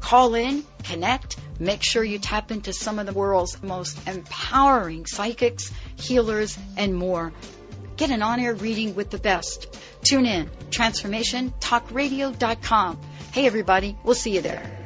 Call 0.00 0.34
in, 0.34 0.64
connect, 0.84 1.36
make 1.58 1.82
sure 1.82 2.04
you 2.04 2.18
tap 2.18 2.50
into 2.50 2.72
some 2.72 2.98
of 2.98 3.04
the 3.06 3.12
world's 3.12 3.62
most 3.62 4.08
empowering 4.08 5.04
psychics, 5.06 5.70
healers, 5.96 6.58
and 6.76 6.94
more. 6.94 7.32
Get 7.96 8.10
an 8.10 8.22
on 8.22 8.40
air 8.40 8.54
reading 8.54 8.94
with 8.94 9.10
the 9.10 9.18
best. 9.18 9.76
Tune 10.02 10.26
in, 10.26 10.48
transformationtalkradio.com. 10.70 13.00
Hey, 13.32 13.46
everybody, 13.46 13.96
we'll 14.04 14.14
see 14.14 14.36
you 14.36 14.40
there. 14.40 14.78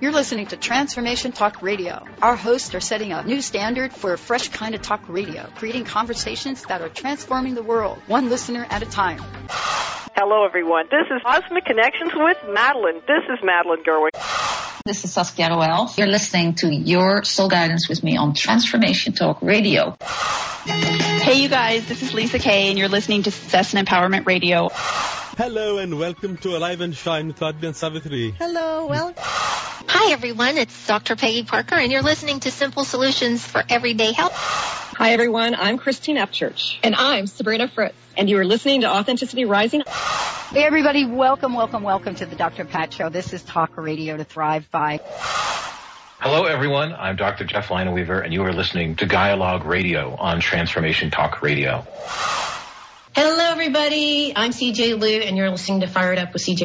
You're 0.00 0.12
listening 0.12 0.46
to 0.46 0.56
Transformation 0.56 1.32
Talk 1.32 1.60
Radio. 1.60 2.04
Our 2.22 2.36
hosts 2.36 2.72
are 2.76 2.80
setting 2.80 3.12
a 3.12 3.24
new 3.24 3.42
standard 3.42 3.92
for 3.92 4.12
a 4.12 4.18
fresh 4.18 4.48
kind 4.48 4.76
of 4.76 4.82
talk 4.82 5.08
radio, 5.08 5.50
creating 5.56 5.86
conversations 5.86 6.62
that 6.66 6.82
are 6.82 6.88
transforming 6.88 7.56
the 7.56 7.64
world, 7.64 7.98
one 8.06 8.30
listener 8.30 8.64
at 8.70 8.84
a 8.84 8.86
time. 8.86 9.20
Hello, 10.20 10.44
everyone. 10.44 10.86
This 10.90 11.06
is 11.14 11.22
Cosmic 11.22 11.64
Connections 11.64 12.10
with 12.12 12.38
Madeline. 12.48 13.02
This 13.06 13.22
is 13.32 13.38
Madeline 13.40 13.84
Gerwig. 13.84 14.10
This 14.84 15.04
is 15.04 15.12
Saskia 15.12 15.48
Roel. 15.48 15.92
You're 15.96 16.08
listening 16.08 16.56
to 16.56 16.74
Your 16.74 17.22
Soul 17.22 17.48
Guidance 17.48 17.88
with 17.88 18.02
me 18.02 18.16
on 18.16 18.34
Transformation 18.34 19.12
Talk 19.12 19.40
Radio. 19.42 19.96
Hey, 20.66 21.40
you 21.40 21.48
guys, 21.48 21.86
this 21.86 22.02
is 22.02 22.14
Lisa 22.14 22.40
Kay, 22.40 22.68
and 22.68 22.76
you're 22.76 22.88
listening 22.88 23.22
to 23.22 23.30
Success 23.30 23.74
and 23.74 23.86
Empowerment 23.86 24.26
Radio. 24.26 24.70
Hello 24.72 25.78
and 25.78 25.96
welcome 26.00 26.36
to 26.38 26.56
Alive 26.56 26.80
and 26.80 26.96
Shine 26.96 27.28
with 27.28 27.40
Adrian 27.40 27.74
Savitri. 27.74 28.32
Hello, 28.32 28.86
well. 28.86 29.14
Hi 29.16 30.10
everyone, 30.10 30.58
it's 30.58 30.86
Dr. 30.88 31.14
Peggy 31.14 31.44
Parker 31.44 31.76
and 31.76 31.92
you're 31.92 32.02
listening 32.02 32.40
to 32.40 32.50
Simple 32.50 32.82
Solutions 32.82 33.46
for 33.46 33.62
Everyday 33.68 34.10
Health. 34.10 34.34
Hi 34.34 35.12
everyone, 35.12 35.54
I'm 35.54 35.78
Christine 35.78 36.16
Upchurch. 36.16 36.78
And 36.82 36.96
I'm 36.96 37.28
Sabrina 37.28 37.68
Fritz. 37.68 37.94
And 38.18 38.28
you 38.28 38.36
are 38.38 38.44
listening 38.44 38.80
to 38.80 38.88
Authenticity 38.88 39.44
Rising. 39.44 39.82
Hey 39.86 40.64
everybody, 40.64 41.06
welcome, 41.06 41.54
welcome, 41.54 41.84
welcome 41.84 42.16
to 42.16 42.26
the 42.26 42.34
Dr. 42.34 42.64
Pat 42.64 42.92
Show. 42.92 43.10
This 43.10 43.32
is 43.32 43.44
Talk 43.44 43.76
Radio 43.76 44.16
to 44.16 44.24
Thrive 44.24 44.68
By. 44.72 44.98
Hello 46.18 46.46
everyone, 46.46 46.92
I'm 46.92 47.14
Dr. 47.14 47.44
Jeff 47.44 47.68
Lineweaver 47.68 48.24
and 48.24 48.32
you 48.34 48.42
are 48.42 48.52
listening 48.52 48.96
to 48.96 49.06
Dialogue 49.06 49.64
Radio 49.64 50.16
on 50.16 50.40
Transformation 50.40 51.12
Talk 51.12 51.42
Radio. 51.42 51.86
Hello 53.14 53.52
everybody, 53.52 54.32
I'm 54.34 54.50
CJ 54.50 54.98
Liu 55.00 55.20
and 55.20 55.36
you're 55.36 55.50
listening 55.50 55.82
to 55.82 55.86
Fire 55.86 56.12
It 56.12 56.18
Up 56.18 56.32
with 56.32 56.42
CJ. 56.42 56.64